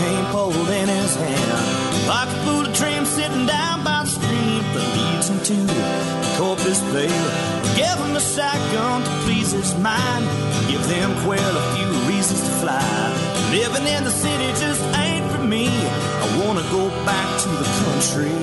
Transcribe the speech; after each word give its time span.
cane 0.00 0.26
pole 0.32 0.68
in 0.80 0.88
his 0.88 1.14
hand. 1.16 2.08
Like 2.08 2.28
a 2.28 2.38
fool 2.44 2.66
dream 2.80 3.04
sitting 3.04 3.46
down 3.46 3.84
by 3.84 4.00
the 4.04 4.10
stream 4.18 4.62
that 4.74 4.86
leads 4.96 5.28
him 5.30 5.40
to 5.50 5.56
the 5.74 5.84
Corpus 6.38 6.80
Bay. 6.92 7.12
Give 7.80 7.98
him 8.04 8.16
a 8.16 8.24
shotgun 8.34 9.02
to 9.06 9.12
please 9.24 9.50
his 9.52 9.72
mind. 9.78 10.24
Give 10.70 10.84
them 10.94 11.10
quail 11.24 11.54
a 11.62 11.64
few 11.74 11.90
reasons 12.10 12.40
to 12.46 12.52
fly. 12.62 12.90
Living 13.52 13.86
in 13.94 14.02
the 14.04 14.14
city 14.24 14.48
just 14.64 14.82
ain't 15.04 15.26
for 15.32 15.44
me. 15.54 15.66
I 16.24 16.26
wanna 16.40 16.64
go 16.78 16.82
back 17.10 17.28
to 17.42 17.48
the 17.60 17.68
country. 17.82 18.36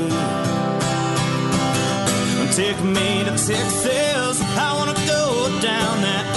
Take 2.62 2.80
me 2.84 3.10
to 3.28 3.34
Texas. 3.50 4.36
I 4.66 4.70
wanna 4.78 4.98
go 5.16 5.24
down 5.62 5.94
that 6.08 6.37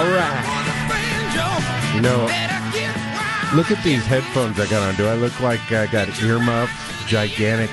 All 0.00 0.06
right. 0.06 0.44
for 0.46 0.64
the 0.64 0.76
banjo. 0.88 1.96
You 1.96 2.00
know, 2.00 2.26
Better 2.26 2.72
get 2.78 2.96
wild. 2.96 3.54
look 3.56 3.70
at 3.70 3.84
these 3.84 4.04
headphones 4.06 4.58
I 4.58 4.66
got 4.70 4.82
on. 4.88 4.94
Do 4.94 5.06
I 5.06 5.14
look 5.14 5.38
like 5.40 5.60
I 5.72 5.86
got 5.88 6.08
earmuffs? 6.22 6.72
Gigantic. 7.06 7.68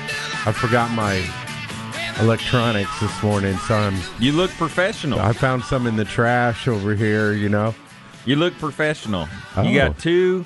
I 0.46 0.52
forgot 0.52 0.90
my 0.90 1.24
electronics 2.20 3.00
this 3.00 3.22
morning, 3.22 3.56
so 3.58 3.74
I'm, 3.76 3.96
You 4.18 4.32
look 4.32 4.50
professional. 4.52 5.20
I 5.20 5.32
found 5.32 5.64
some 5.64 5.86
in 5.86 5.96
the 5.96 6.04
trash 6.04 6.68
over 6.68 6.94
here. 6.94 7.32
You 7.32 7.48
know, 7.48 7.74
You 8.26 8.36
look 8.36 8.52
professional. 8.58 9.26
Oh. 9.56 9.62
You 9.62 9.74
got 9.78 9.98
two 9.98 10.44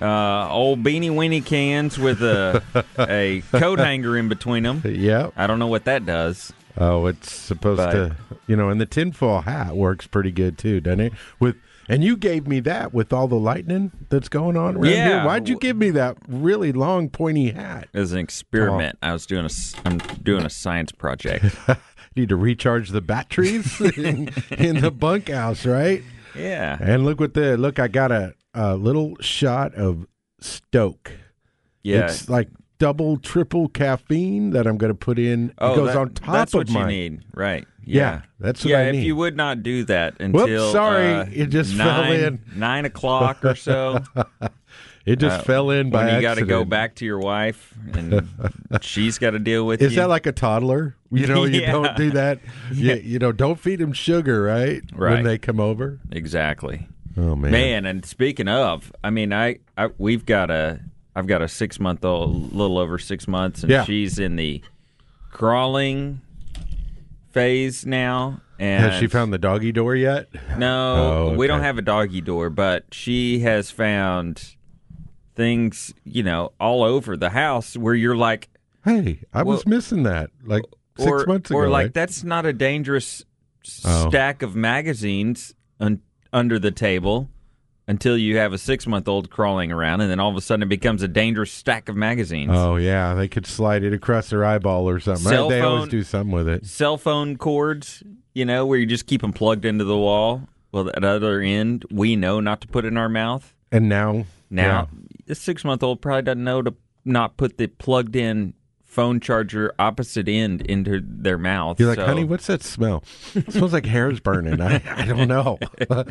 uh, 0.00 0.48
old 0.48 0.84
beanie 0.84 1.10
weenie 1.10 1.44
cans 1.44 1.98
with 1.98 2.22
a 2.22 2.62
a 2.98 3.42
coat 3.50 3.80
hanger 3.80 4.16
in 4.16 4.28
between 4.28 4.62
them. 4.62 4.80
yep. 4.84 5.32
I 5.36 5.48
don't 5.48 5.58
know 5.58 5.66
what 5.66 5.86
that 5.86 6.06
does. 6.06 6.52
Oh, 6.80 7.06
it's 7.06 7.30
supposed 7.32 7.76
But- 7.78 7.92
to, 7.92 8.16
you 8.46 8.56
know, 8.56 8.70
and 8.70 8.80
the 8.80 8.86
tinfoil 8.86 9.42
hat 9.42 9.76
works 9.76 10.06
pretty 10.06 10.32
good 10.32 10.58
too, 10.58 10.80
doesn't 10.80 11.00
it? 11.00 11.12
With 11.38 11.56
and 11.88 12.04
you 12.04 12.16
gave 12.16 12.46
me 12.46 12.60
that 12.60 12.94
with 12.94 13.12
all 13.12 13.26
the 13.26 13.34
lightning 13.38 13.90
that's 14.10 14.28
going 14.28 14.56
on 14.56 14.76
around 14.76 14.84
Yeah. 14.92 15.08
here. 15.08 15.24
Why'd 15.24 15.48
you 15.48 15.58
give 15.58 15.76
me 15.76 15.90
that 15.90 16.16
really 16.28 16.70
long 16.72 17.08
pointy 17.08 17.50
hat? 17.50 17.88
As 17.92 18.12
an 18.12 18.18
experiment, 18.18 18.96
I 19.02 19.12
was 19.12 19.26
doing 19.26 19.44
a 19.44 19.50
I'm 19.84 19.98
doing 20.22 20.44
a 20.46 20.50
science 20.50 20.92
project. 20.92 21.44
Need 22.16 22.28
to 22.30 22.36
recharge 22.36 22.90
the 22.90 23.00
batteries 23.00 23.80
in, 23.96 24.30
in 24.56 24.80
the 24.80 24.90
bunkhouse, 24.90 25.66
right? 25.66 26.02
yeah. 26.36 26.78
And 26.80 27.04
look 27.04 27.18
what 27.20 27.34
the 27.34 27.56
look. 27.56 27.78
I 27.80 27.88
got 27.88 28.10
a, 28.12 28.34
a 28.54 28.76
little 28.76 29.16
shot 29.20 29.74
of 29.74 30.06
Stoke. 30.40 31.12
Yeah. 31.82 32.04
It's 32.06 32.28
like 32.28 32.48
double, 32.80 33.16
triple 33.18 33.68
caffeine 33.68 34.50
that 34.50 34.66
I'm 34.66 34.76
going 34.76 34.90
to 34.90 34.96
put 34.98 35.20
in. 35.20 35.52
oh, 35.58 35.72
it 35.72 35.76
goes 35.76 35.86
that- 35.88 35.96
on 35.98 36.10
top 36.14 36.32
that's 36.34 36.54
of 36.54 36.58
what 36.58 36.70
mine. 36.70 36.82
you 36.90 37.10
need, 37.10 37.22
right? 37.34 37.66
Yeah, 37.84 38.22
that's 38.40 38.64
what 38.64 38.70
yeah. 38.72 38.82
If 38.90 39.04
you 39.04 39.14
would 39.16 39.36
not 39.36 39.62
do 39.62 39.84
that 39.84 40.14
until 40.20 40.46
Whoops, 40.46 40.72
sorry, 40.72 41.12
uh, 41.14 41.24
it 41.32 41.46
just 41.46 41.74
fell 41.74 42.10
in. 42.12 42.40
nine 42.56 42.84
o'clock 42.84 43.44
or 43.44 43.54
so. 43.54 44.02
It 45.06 45.16
just 45.18 45.40
uh, 45.40 45.42
fell 45.44 45.70
in 45.70 45.88
by 45.88 46.14
you 46.14 46.20
got 46.20 46.34
to 46.36 46.44
go 46.44 46.62
back 46.64 46.96
to 46.96 47.06
your 47.06 47.18
wife 47.18 47.74
and 47.94 48.28
she's 48.82 49.16
got 49.18 49.30
to 49.30 49.38
deal 49.38 49.64
with 49.66 49.80
Is 49.80 49.92
you. 49.94 50.00
that 50.00 50.10
like 50.10 50.26
a 50.26 50.30
toddler? 50.30 50.94
You 51.10 51.26
know, 51.26 51.44
you 51.44 51.60
Yeah. 51.62 51.72
don't 51.72 51.96
do 51.96 52.10
that. 52.10 52.38
You, 52.70 52.94
you 52.96 53.18
know, 53.18 53.32
don't 53.32 53.58
feed 53.58 53.80
them 53.80 53.94
sugar, 53.94 54.42
right? 54.42 54.82
Right. 54.94 55.14
When 55.14 55.24
they 55.24 55.38
come 55.38 55.58
over. 55.58 55.98
exactly? 56.12 56.86
Oh 57.16 57.34
man, 57.34 57.50
Man, 57.50 57.86
and 57.86 58.04
speaking 58.04 58.46
of, 58.46 58.92
I 59.02 59.08
mean, 59.08 59.32
I, 59.32 59.56
I 59.76 59.88
we've 59.96 60.26
got 60.26 60.50
a 60.50 60.80
I've 61.20 61.26
got 61.26 61.42
a 61.42 61.48
six 61.48 61.78
month 61.78 62.02
old, 62.02 62.54
little 62.54 62.78
over 62.78 62.98
six 62.98 63.28
months, 63.28 63.62
and 63.62 63.70
Yeah. 63.70 63.84
she's 63.84 64.18
in 64.18 64.36
the 64.36 64.62
crawling 65.30 66.22
phase 67.30 67.84
now. 67.84 68.40
And 68.58 68.84
has 68.84 68.98
she 68.98 69.06
found 69.06 69.32
the 69.34 69.38
doggy 69.38 69.70
door 69.70 69.94
yet? 69.94 70.28
No, 70.58 71.28
Oh, 71.32 71.36
we 71.36 71.46
don't 71.46 71.60
have 71.60 71.76
a 71.76 71.82
doggy 71.82 72.22
door, 72.22 72.48
but 72.48 72.84
she 72.92 73.40
has 73.40 73.70
found 73.70 74.56
things, 75.34 75.92
you 76.04 76.22
know, 76.22 76.52
all 76.58 76.82
over 76.82 77.16
the 77.18 77.30
house 77.30 77.76
where 77.76 77.94
you're 77.94 78.16
like, 78.16 78.48
Hey, 78.82 79.20
I 79.34 79.42
was 79.42 79.66
missing 79.66 80.04
that 80.04 80.30
like 80.42 80.62
six 80.96 81.10
or, 81.10 81.26
months 81.26 81.50
ago. 81.50 81.58
or 81.58 81.68
like 81.68 81.84
right? 81.84 81.94
that's 81.94 82.24
not 82.24 82.46
a 82.46 82.52
dangerous 82.54 83.24
Oh. 83.84 84.08
stack 84.08 84.40
of 84.40 84.56
magazines 84.56 85.54
un- 85.78 86.00
under 86.32 86.58
the 86.58 86.70
table 86.70 87.28
until 87.90 88.16
you 88.16 88.36
have 88.36 88.52
a 88.52 88.58
six 88.58 88.86
month 88.86 89.08
old 89.08 89.30
crawling 89.30 89.72
around, 89.72 90.00
and 90.00 90.08
then 90.08 90.20
all 90.20 90.30
of 90.30 90.36
a 90.36 90.40
sudden 90.40 90.62
it 90.62 90.68
becomes 90.68 91.02
a 91.02 91.08
dangerous 91.08 91.50
stack 91.50 91.88
of 91.88 91.96
magazines. 91.96 92.52
Oh 92.54 92.76
yeah, 92.76 93.14
they 93.14 93.26
could 93.26 93.46
slide 93.46 93.82
it 93.82 93.92
across 93.92 94.30
their 94.30 94.44
eyeball 94.44 94.88
or 94.88 95.00
something. 95.00 95.24
Cell 95.26 95.48
they 95.48 95.60
always 95.60 95.88
do 95.88 96.04
something 96.04 96.30
with 96.32 96.48
it. 96.48 96.64
Cell 96.66 96.96
phone 96.96 97.36
cords, 97.36 98.04
you 98.32 98.44
know, 98.44 98.64
where 98.64 98.78
you 98.78 98.86
just 98.86 99.06
keep 99.06 99.22
them 99.22 99.32
plugged 99.32 99.64
into 99.64 99.84
the 99.84 99.98
wall. 99.98 100.42
Well, 100.70 100.88
at 100.88 101.02
other 101.02 101.40
end, 101.40 101.84
we 101.90 102.14
know 102.14 102.38
not 102.38 102.60
to 102.60 102.68
put 102.68 102.84
in 102.84 102.96
our 102.96 103.08
mouth. 103.08 103.56
And 103.72 103.88
now, 103.88 104.24
Now, 104.50 104.88
a 105.28 105.34
six 105.34 105.64
month 105.64 105.82
old 105.82 106.00
probably 106.00 106.22
doesn't 106.22 106.44
know 106.44 106.62
to 106.62 106.74
not 107.04 107.36
put 107.36 107.56
the 107.58 107.66
plugged 107.66 108.14
in 108.14 108.54
phone 108.90 109.20
charger 109.20 109.72
opposite 109.78 110.28
end 110.28 110.62
into 110.62 111.00
their 111.00 111.38
mouth. 111.38 111.78
you're 111.78 111.88
like, 111.88 111.98
So- 111.98 112.06
honey, 112.06 112.24
what's 112.24 112.48
that 112.48 112.62
smell? 112.62 113.04
it 113.36 113.52
smells 113.52 113.72
like 113.72 113.86
hair's 113.86 114.18
burning. 114.18 114.60
I, 114.60 114.82
I 114.96 115.06
don't 115.06 115.28
know. 115.28 115.58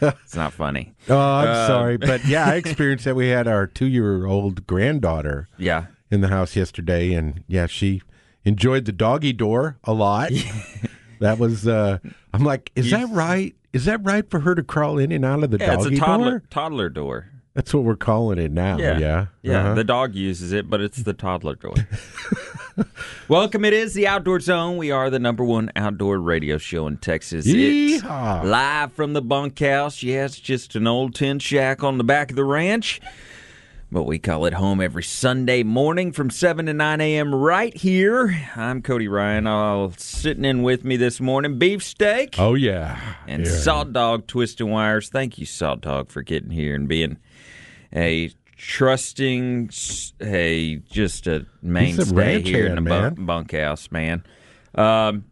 It's 0.00 0.36
not 0.36 0.52
funny. 0.52 0.94
oh, 1.08 1.18
I'm 1.18 1.48
Uh, 1.48 1.66
sorry, 1.66 1.96
but 1.96 2.24
yeah, 2.26 2.46
I 2.46 2.54
experienced 2.54 3.04
that. 3.04 3.16
We 3.16 3.28
had 3.28 3.48
our 3.48 3.66
two 3.66 3.86
year 3.86 4.26
old 4.26 4.66
granddaughter 4.66 5.48
Yeah. 5.58 5.86
in 6.10 6.20
the 6.20 6.28
house 6.28 6.54
yesterday, 6.56 7.12
and 7.12 7.42
yeah, 7.48 7.66
she 7.66 8.02
enjoyed 8.44 8.84
the 8.84 8.92
doggy 8.92 9.32
door 9.32 9.78
a 9.84 9.92
lot. 9.92 10.30
that 11.20 11.38
was, 11.38 11.66
uh, 11.66 11.98
I'm 12.32 12.44
like, 12.44 12.70
is 12.76 12.90
that 12.90 13.08
right? 13.10 13.54
Is 13.72 13.84
that 13.86 14.02
right 14.04 14.28
for 14.30 14.40
her 14.40 14.54
to 14.54 14.62
crawl 14.62 14.98
in 14.98 15.12
and 15.12 15.24
out 15.24 15.42
of 15.42 15.50
the 15.50 15.58
Yeah, 15.58 15.74
it's 15.74 15.84
doggy 15.84 15.96
a 15.96 16.00
toddler 16.00 16.30
door? 16.30 16.42
toddler 16.50 16.88
door. 16.88 17.28
That's 17.58 17.74
what 17.74 17.82
we're 17.82 17.96
calling 17.96 18.38
it 18.38 18.52
now. 18.52 18.78
Yeah, 18.78 18.98
yeah. 19.00 19.26
Yeah, 19.42 19.58
Uh-huh. 19.64 19.74
the 19.74 19.82
dog 19.82 20.14
uses 20.14 20.52
it, 20.52 20.70
but 20.70 20.80
it's 20.80 21.02
the 21.02 21.12
toddler 21.12 21.56
door. 21.56 21.74
Welcome. 23.28 23.64
It 23.64 23.72
is 23.72 23.94
the 23.94 24.06
Outdoor 24.06 24.38
Zone. 24.38 24.76
We 24.76 24.92
are 24.92 25.10
the 25.10 25.18
number 25.18 25.42
one 25.42 25.72
outdoor 25.74 26.20
radio 26.20 26.56
show 26.58 26.86
in 26.86 26.98
Texas. 26.98 27.46
It's 27.48 28.00
Yeehaw. 28.04 28.44
live 28.44 28.92
from 28.92 29.12
the 29.12 29.22
bunkhouse. 29.22 30.04
Yes, 30.04 30.38
just 30.38 30.76
an 30.76 30.86
old 30.86 31.16
tin 31.16 31.40
shack 31.40 31.82
on 31.82 31.98
the 31.98 32.04
back 32.04 32.30
of 32.30 32.36
the 32.36 32.44
ranch. 32.44 33.00
But 33.90 34.02
we 34.04 34.18
call 34.18 34.44
it 34.44 34.52
home 34.52 34.82
every 34.82 35.02
Sunday 35.02 35.62
morning 35.62 36.12
from 36.12 36.28
7 36.28 36.66
to 36.66 36.74
9 36.74 37.00
a.m. 37.00 37.34
right 37.34 37.74
here. 37.74 38.36
I'm 38.54 38.82
Cody 38.82 39.08
Ryan. 39.08 39.46
All 39.46 39.92
sitting 39.96 40.44
in 40.44 40.62
with 40.62 40.84
me 40.84 40.98
this 40.98 41.22
morning, 41.22 41.58
beefsteak 41.58 42.34
Oh 42.38 42.52
yeah, 42.52 43.00
and 43.26 43.46
yeah. 43.46 43.50
Salt 43.50 43.94
Dog 43.94 44.26
Twisting 44.26 44.70
Wires. 44.70 45.08
Thank 45.08 45.38
you, 45.38 45.46
Salt 45.46 45.80
Dog, 45.80 46.10
for 46.10 46.20
getting 46.20 46.50
here 46.50 46.74
and 46.74 46.86
being 46.86 47.16
a 47.94 48.30
trusting, 48.58 49.70
a 50.20 50.76
just 50.90 51.26
a 51.26 51.46
mainstay 51.62 52.42
here 52.42 52.66
in 52.66 52.74
the 52.74 52.82
man. 52.82 53.14
bunkhouse, 53.14 53.90
man. 53.90 54.22
Um, 54.74 55.24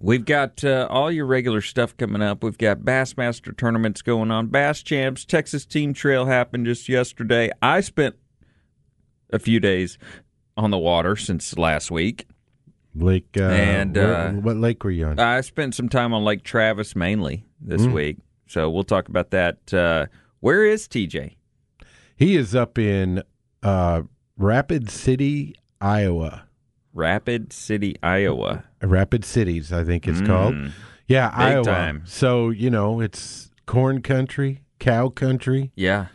we've 0.00 0.24
got 0.24 0.64
uh, 0.64 0.86
all 0.90 1.10
your 1.10 1.26
regular 1.26 1.60
stuff 1.60 1.96
coming 1.96 2.22
up. 2.22 2.42
We've 2.42 2.58
got 2.58 2.80
Bassmaster 2.80 3.56
tournaments 3.56 4.02
going 4.02 4.30
on, 4.30 4.46
Bass 4.48 4.82
Champs, 4.82 5.24
Texas 5.24 5.64
Team 5.66 5.92
Trail 5.94 6.26
happened 6.26 6.66
just 6.66 6.88
yesterday. 6.88 7.50
I 7.62 7.80
spent 7.80 8.16
a 9.32 9.38
few 9.38 9.60
days 9.60 9.98
on 10.56 10.70
the 10.70 10.78
water 10.78 11.16
since 11.16 11.56
last 11.58 11.90
week. 11.90 12.26
Lake. 12.94 13.26
Uh, 13.36 13.42
And, 13.42 13.96
where- 13.96 14.14
uh, 14.14 14.32
what 14.34 14.56
lake 14.56 14.84
were 14.84 14.90
you 14.90 15.06
on? 15.06 15.18
I 15.18 15.40
spent 15.40 15.74
some 15.74 15.88
time 15.88 16.12
on 16.14 16.22
Lake 16.24 16.44
Travis 16.44 16.94
mainly 16.94 17.44
this 17.60 17.82
Mm. 17.82 17.92
week, 17.92 18.16
so 18.46 18.70
we'll 18.70 18.84
talk 18.84 19.08
about 19.08 19.30
that. 19.30 19.74
Uh, 19.74 20.06
where 20.40 20.64
is 20.64 20.86
TJ? 20.86 21.36
he 22.16 22.36
is 22.36 22.54
up 22.54 22.78
in 22.78 23.22
uh, 23.64 24.02
Rapid 24.36 24.88
City, 24.90 25.54
Iowa. 25.80 26.44
Rapid 26.92 27.52
City, 27.52 27.96
Iowa. 28.04 28.62
Rapid 28.84 29.24
Cities, 29.24 29.72
I 29.72 29.84
think 29.84 30.06
it's 30.08 30.20
called. 30.20 30.54
Mm. 30.54 30.70
Yeah, 31.06 31.28
Big 31.30 31.38
Iowa. 31.38 31.64
time. 31.64 32.02
So 32.06 32.50
you 32.50 32.70
know, 32.70 33.00
it's 33.00 33.50
corn 33.66 34.00
country, 34.02 34.62
cow 34.78 35.08
country, 35.08 35.70
Yeah, 35.76 36.06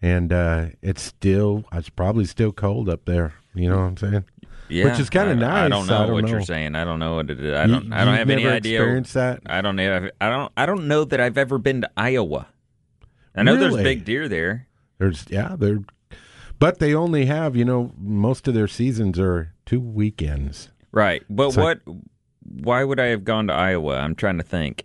and 0.00 0.32
uh, 0.32 0.66
it's 0.82 1.02
still 1.02 1.64
it's 1.72 1.88
probably 1.90 2.24
still 2.24 2.52
cold 2.52 2.88
up 2.88 3.04
there. 3.04 3.34
You 3.54 3.68
know 3.70 3.76
what 3.76 3.82
I'm 3.84 3.96
saying? 3.96 4.24
yeah. 4.68 4.84
Which 4.84 5.00
is 5.00 5.10
kinda 5.10 5.30
I- 5.46 5.64
I 5.64 5.68
don't 5.68 5.86
know 5.86 5.94
I 6.02 6.06
don't 6.06 6.12
what 6.12 6.24
know. 6.24 6.30
you're 6.30 6.42
saying. 6.42 6.74
I 6.76 6.84
don't 6.84 6.98
know 6.98 7.16
what 7.16 7.30
it 7.30 7.40
is. 7.40 7.54
I 7.54 7.66
don't. 7.66 7.92
I 7.92 8.04
don't 8.04 8.14
have 8.14 8.30
any 8.30 8.46
idea. 8.46 8.78
Experienced 8.80 9.14
that? 9.14 9.40
I 9.46 9.60
don't 9.60 9.76
know. 9.76 10.08
I 10.20 10.28
don't. 10.28 10.52
I 10.56 10.66
don't 10.66 10.86
know 10.88 11.04
that 11.04 11.20
I've 11.20 11.38
ever 11.38 11.58
been 11.58 11.80
to 11.82 11.90
Iowa. 11.96 12.46
I 13.34 13.42
know 13.42 13.54
Really? 13.54 13.70
there's 13.70 13.82
big 13.84 14.04
deer 14.04 14.28
there. 14.28 14.66
There's 14.98 15.24
yeah, 15.30 15.54
they're, 15.58 15.78
but 16.58 16.78
they 16.80 16.92
only 16.94 17.26
have 17.26 17.54
you 17.56 17.64
know 17.64 17.92
most 17.98 18.48
of 18.48 18.54
their 18.54 18.66
seasons 18.68 19.18
are 19.18 19.52
two 19.64 19.80
weekends. 19.80 20.70
Right. 20.90 21.22
But 21.30 21.48
It's 21.48 21.56
like- 21.56 21.80
what? 21.84 21.96
Why 22.42 22.84
would 22.84 22.98
I 23.00 23.06
have 23.06 23.24
gone 23.24 23.46
to 23.48 23.52
Iowa? 23.52 23.96
I'm 23.98 24.14
trying 24.14 24.38
to 24.38 24.44
think. 24.44 24.84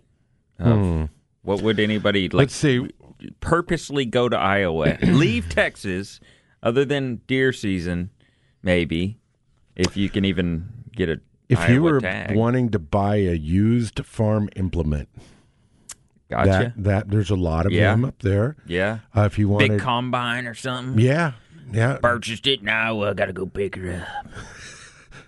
Hmm. 0.60 1.04
What 1.42 1.62
would 1.62 1.78
anybody 1.80 2.24
like? 2.28 2.34
Let's 2.34 2.54
see. 2.54 2.88
purposely 3.40 4.04
go 4.04 4.28
to 4.28 4.36
Iowa, 4.38 4.98
leave 5.02 5.48
Texas, 5.48 6.20
other 6.62 6.84
than 6.84 7.20
deer 7.26 7.52
season, 7.52 8.10
maybe, 8.62 9.18
if 9.76 9.96
you 9.96 10.08
can 10.10 10.24
even 10.24 10.68
get 10.94 11.08
a 11.08 11.20
If 11.48 11.58
Iowa 11.60 11.72
you 11.72 11.82
were 11.82 12.00
tag. 12.00 12.36
wanting 12.36 12.70
to 12.70 12.78
buy 12.78 13.16
a 13.16 13.34
used 13.34 14.04
farm 14.06 14.48
implement, 14.56 15.08
gotcha, 16.30 16.72
that 16.76 16.82
that 16.84 17.10
there's 17.10 17.30
a 17.30 17.36
lot 17.36 17.66
of 17.66 17.72
Yeah. 17.72 17.90
them 17.92 18.04
up 18.04 18.20
there. 18.20 18.56
yeah, 18.66 18.98
Uh, 19.16 19.22
if 19.22 19.38
you 19.38 19.48
wanted, 19.48 19.68
big 19.70 19.80
combine 19.80 20.46
or 20.46 20.54
something. 20.54 20.98
yeah, 21.04 21.32
yeah, 21.72 21.96
Purchased 22.02 22.46
it 22.46 22.60
in 22.60 22.68
Iowa, 22.68 23.14
got 23.14 23.26
to 23.26 23.32
go 23.32 23.46
pick 23.46 23.76
her 23.76 24.04
up. 24.06 24.26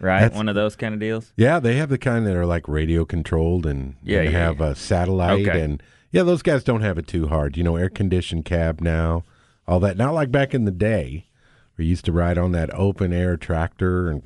Right, 0.01 0.33
one 0.33 0.49
of 0.49 0.55
those 0.55 0.77
kind 0.77 0.93
of 0.95 1.01
deals. 1.01 1.33
yeah. 1.37 1.59
They 1.61 1.77
have 1.77 1.89
the 1.89 1.99
kind 1.99 2.27
that 2.27 2.37
are 2.37 2.47
like 2.47 2.69
radio 2.69 3.05
controlled 3.05 3.67
and, 3.67 3.95
Yeah, 4.03 4.21
and 4.23 4.33
yeah, 4.33 4.39
have 4.39 4.61
a 4.61 4.75
satellite 4.75 5.47
Okay. 5.49 5.61
and 5.63 5.83
yeah, 6.13 6.23
those 6.23 6.43
guys 6.43 6.65
don't 6.65 6.83
have 6.83 6.99
it 6.99 7.07
too 7.07 7.29
hard. 7.29 7.57
You 7.57 7.65
know, 7.65 7.77
air 7.77 7.89
conditioned 7.91 8.45
cab 8.45 8.81
now, 8.81 9.25
all 9.67 9.81
that. 9.81 9.97
Not 9.97 10.15
like 10.15 10.31
back 10.31 10.55
in 10.55 10.65
the 10.65 10.71
day, 10.71 11.27
we 11.77 11.85
used 11.85 12.05
to 12.07 12.13
ride 12.13 12.39
on 12.39 12.53
that 12.53 12.73
open 12.75 13.13
air 13.13 13.37
tractor 13.37 14.09
and. 14.11 14.23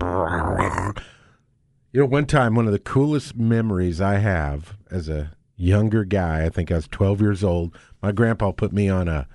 You 1.93 2.01
know, 2.01 2.07
one 2.07 2.27
time, 2.27 2.55
one 2.55 2.67
of 2.67 2.73
the 2.73 2.79
coolest 2.79 3.37
memories 3.37 4.01
I 4.01 4.19
have 4.19 4.77
as 4.93 5.09
a 5.09 5.33
younger 5.57 6.05
guy, 6.05 6.45
I 6.45 6.49
think 6.49 6.71
I 6.71 6.77
was 6.77 6.87
12 6.87 7.21
years 7.21 7.43
old, 7.43 7.77
my 8.01 8.13
grandpa 8.13 8.53
put 8.53 8.73
me 8.73 8.89
on 8.89 9.09
a 9.09 9.27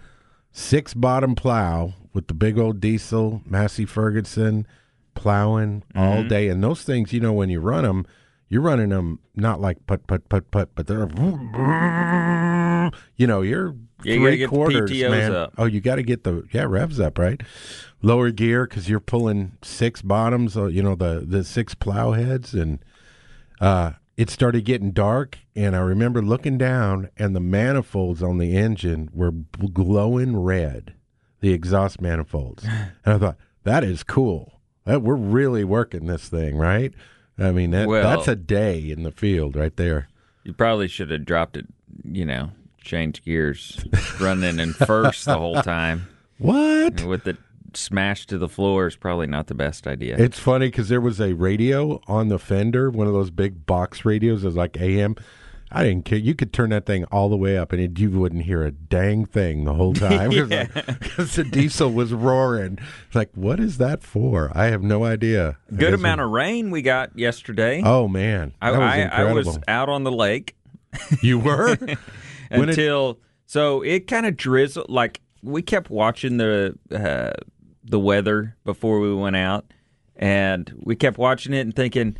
six 0.54 0.94
bottom 0.94 1.36
plow 1.36 1.94
with 2.14 2.28
the 2.28 2.34
big 2.34 2.58
old 2.58 2.80
diesel, 2.80 3.42
Massey 3.46 3.86
Ferguson, 3.86 4.66
plowing 5.16 5.84
all 5.96 6.20
Mm-hmm. 6.20 6.28
day. 6.28 6.48
And 6.50 6.64
those 6.64 6.84
things, 6.84 7.12
you 7.14 7.20
know, 7.20 7.34
when 7.34 7.50
you 7.50 7.60
run 7.60 7.84
them, 7.84 8.06
you're 8.50 8.62
running 8.62 8.90
them 8.90 9.20
not 9.36 9.60
like 9.60 9.86
put, 9.88 10.06
put, 10.06 10.30
put, 10.30 10.52
put, 10.52 10.76
but 10.76 10.86
they're, 10.88 11.08
you 13.16 13.26
know, 13.28 13.42
you're 13.42 13.76
Yeah, 14.04 14.14
you 14.14 14.20
three 14.20 14.38
the 14.38 14.48
quarters, 14.48 14.92
man. 15.10 15.32
up. 15.34 15.54
Oh, 15.58 15.66
you 15.66 15.82
got 15.82 15.96
to 15.96 16.04
get 16.04 16.24
the 16.24 16.44
yeah 16.54 16.66
revs 16.68 17.00
up, 17.00 17.18
right? 17.18 17.42
Lower 18.02 18.30
gear 18.32 18.68
because 18.68 18.88
you're 18.90 19.00
pulling 19.00 19.58
six 19.64 20.02
bottoms, 20.02 20.56
uh, 20.56 20.66
you 20.68 20.84
know 20.84 20.96
the 20.96 21.24
the 21.28 21.44
six 21.44 21.74
plow 21.74 22.12
heads, 22.12 22.54
and 22.54 22.80
uh, 23.60 23.94
it 24.16 24.30
started 24.30 24.64
getting 24.66 24.92
dark. 24.92 25.40
And 25.56 25.76
I 25.76 25.80
remember 25.80 26.22
looking 26.22 26.58
down, 26.58 27.10
and 27.18 27.36
the 27.36 27.40
manifolds 27.40 28.22
on 28.22 28.38
the 28.38 28.56
engine 28.56 29.10
were 29.14 29.32
glowing 29.32 30.38
red, 30.38 30.94
the 31.40 31.52
exhaust 31.52 32.00
manifolds, 32.00 32.64
and 32.66 32.92
I 33.06 33.18
thought 33.18 33.38
that 33.64 33.84
is 33.84 34.04
cool. 34.04 34.55
That 34.86 35.02
we're 35.02 35.16
really 35.16 35.64
working 35.64 36.06
this 36.06 36.30
thing, 36.30 36.58
right? 36.58 36.94
I 37.38 37.52
mean, 37.52 37.72
that, 37.72 37.88
Well- 37.88 38.04
that's 38.16 38.28
a 38.28 38.36
day 38.36 38.80
in 38.90 39.04
the 39.04 39.12
field 39.12 39.56
right 39.56 39.76
there. 39.76 40.08
You 40.44 40.54
probably 40.54 40.88
should 40.88 41.10
have 41.12 41.26
dropped 41.26 41.58
it. 41.58 41.66
You 42.04 42.26
know, 42.26 42.52
change 42.82 43.24
gears, 43.24 43.84
running 44.20 44.60
in 44.60 44.74
first 44.74 45.26
the 45.26 45.38
whole 45.38 45.62
time 45.64 46.08
What? 46.38 47.04
with 47.04 47.28
it 47.28 47.38
smashed 47.74 48.30
to 48.30 48.38
the 48.38 48.48
floor 48.48 48.88
is 48.88 48.96
probably 48.96 49.28
not 49.28 49.48
the 49.48 49.54
best 49.56 49.88
idea. 49.88 50.16
It's 50.18 50.40
funny 50.40 50.68
because 50.68 50.88
there 50.90 51.02
was 51.02 51.20
a 51.20 51.34
radio 51.34 52.00
on 52.08 52.28
the 52.30 52.40
fender, 52.40 52.90
one 52.90 53.08
of 53.08 53.14
those 53.14 53.32
big 53.32 53.66
box 53.66 54.06
radios, 54.06 54.44
it 54.44 54.48
was 54.48 54.56
like 54.56 54.80
AM. 54.80 55.16
I 55.76 55.84
didn't 55.84 56.06
care. 56.06 56.18
You 56.18 56.34
could 56.36 56.54
turn 56.54 56.70
that 56.70 56.86
thing 56.86 57.04
all 57.12 57.28
the 57.28 57.36
way 57.38 57.58
up, 57.58 57.74
and 57.74 57.82
it, 57.82 58.00
you 58.00 58.10
wouldn't 58.10 58.44
hear 58.44 58.64
a 58.64 58.72
dang 58.72 59.26
thing 59.26 59.66
the 59.66 59.74
whole 59.74 59.94
time 59.94 60.30
because 61.00 61.36
the 61.36 61.44
diesel 61.44 61.92
was 61.92 62.14
roaring. 62.14 62.80
It's 63.08 63.16
like, 63.16 63.30
what 63.36 63.60
is 63.60 63.78
that 63.78 64.02
for? 64.02 64.52
I 64.56 64.68
have 64.68 64.82
no 64.82 65.04
idea. 65.04 65.58
Good 65.76 65.94
amount 65.94 66.20
we- 66.22 66.26
of 66.26 66.32
rain 66.32 66.72
we 66.72 66.82
got 66.82 67.18
yesterday. 67.20 67.82
Oh 67.84 68.08
man, 68.08 68.54
I, 68.62 68.72
was 68.72 68.80
I, 68.80 69.02
I 69.02 69.34
was 69.34 69.60
out 69.68 69.90
on 69.90 70.04
the 70.06 70.12
lake 70.12 70.56
you 71.22 71.38
were 71.40 71.76
When 71.76 71.90
it- 71.90 72.00
until 72.70 73.20
so 73.46 73.82
it 73.82 74.08
kind 74.08 74.26
of 74.26 74.38
drizzled. 74.38 74.90
Like 74.90 75.20
we 75.44 75.62
kept 75.62 75.90
watching 75.90 76.38
the 76.38 76.78
uh, 76.90 77.34
the 77.84 78.00
weather 78.00 78.56
before 78.64 79.02
we 79.02 79.14
went 79.14 79.36
out, 79.36 79.66
and 80.16 80.72
we 80.78 80.96
kept 80.96 81.18
watching 81.18 81.54
it 81.54 81.60
and 81.60 81.76
thinking, 81.76 82.16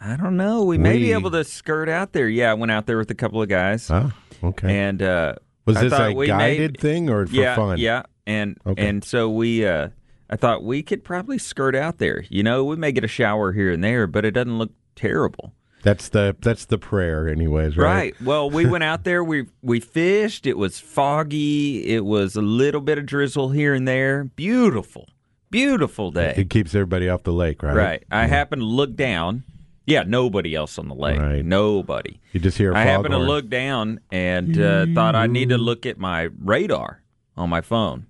I 0.00 0.16
don't 0.16 0.36
know, 0.36 0.64
we 0.64 0.78
may 0.78 0.96
be 0.96 1.12
able 1.12 1.30
to 1.32 1.44
skirt 1.44 1.88
out 1.88 2.12
there. 2.12 2.28
Yeah, 2.28 2.50
I 2.50 2.54
went 2.54 2.72
out 2.72 2.86
there 2.86 2.96
with 2.98 3.10
a 3.10 3.14
couple 3.14 3.42
of 3.42 3.48
guys, 3.48 3.90
oh, 3.90 4.10
okay. 4.42 4.74
and 4.88 5.02
uh, 5.02 5.34
was 5.66 5.76
I 5.76 5.82
this 5.82 5.92
a 5.92 6.14
guided 6.26 6.72
made- 6.72 6.80
thing 6.80 7.10
or 7.10 7.26
for 7.26 7.34
yeah, 7.34 7.54
fun? 7.56 7.78
Yeah, 7.78 8.02
and 8.26 8.56
Okay. 8.66 8.86
and 8.88 9.04
so 9.04 9.28
we, 9.28 9.66
uh, 9.66 9.88
I 10.30 10.36
thought 10.36 10.64
we 10.64 10.82
could 10.82 11.04
probably 11.04 11.36
skirt 11.38 11.74
out 11.76 11.98
there. 11.98 12.24
You 12.30 12.42
know, 12.42 12.64
we 12.64 12.76
may 12.76 12.92
get 12.92 13.04
a 13.04 13.08
shower 13.08 13.52
here 13.52 13.70
and 13.70 13.84
there, 13.84 14.06
but 14.06 14.24
it 14.24 14.30
doesn't 14.30 14.56
look 14.58 14.70
terrible. 14.96 15.52
That's 15.82 16.08
the 16.10 16.36
that's 16.40 16.66
the 16.66 16.76
prayer, 16.78 17.26
anyways, 17.28 17.76
right? 17.76 17.84
Right. 17.94 18.22
Well, 18.22 18.50
we 18.50 18.66
went 18.66 18.84
out 18.84 19.04
there. 19.04 19.24
We 19.24 19.46
we 19.62 19.80
fished. 19.80 20.46
It 20.46 20.56
was 20.58 20.78
foggy. 20.78 21.86
It 21.86 22.04
was 22.04 22.36
a 22.36 22.42
little 22.42 22.80
bit 22.82 22.98
of 22.98 23.06
drizzle 23.06 23.50
here 23.50 23.72
and 23.74 23.88
there. 23.88 24.24
Beautiful, 24.24 25.08
beautiful 25.50 26.10
day. 26.10 26.34
It 26.36 26.50
keeps 26.50 26.74
everybody 26.74 27.08
off 27.08 27.22
the 27.22 27.32
lake, 27.32 27.62
right? 27.62 27.74
Right. 27.74 28.04
I 28.10 28.26
happened 28.26 28.60
to 28.62 28.66
look 28.66 28.94
down. 28.94 29.44
Yeah, 29.90 30.04
nobody 30.06 30.54
else 30.54 30.78
on 30.78 30.88
the 30.88 30.94
lake. 30.94 31.18
Right. 31.18 31.44
Nobody. 31.44 32.20
You 32.32 32.40
just 32.40 32.56
hear. 32.58 32.72
a 32.72 32.78
I 32.78 32.82
happened 32.82 33.12
to 33.12 33.18
look 33.18 33.48
down 33.48 34.00
and 34.10 34.60
uh, 34.60 34.86
thought 34.94 35.14
I 35.14 35.26
need 35.26 35.50
to 35.50 35.58
look 35.58 35.86
at 35.86 35.98
my 35.98 36.28
radar 36.38 37.02
on 37.36 37.50
my 37.50 37.60
phone. 37.60 38.06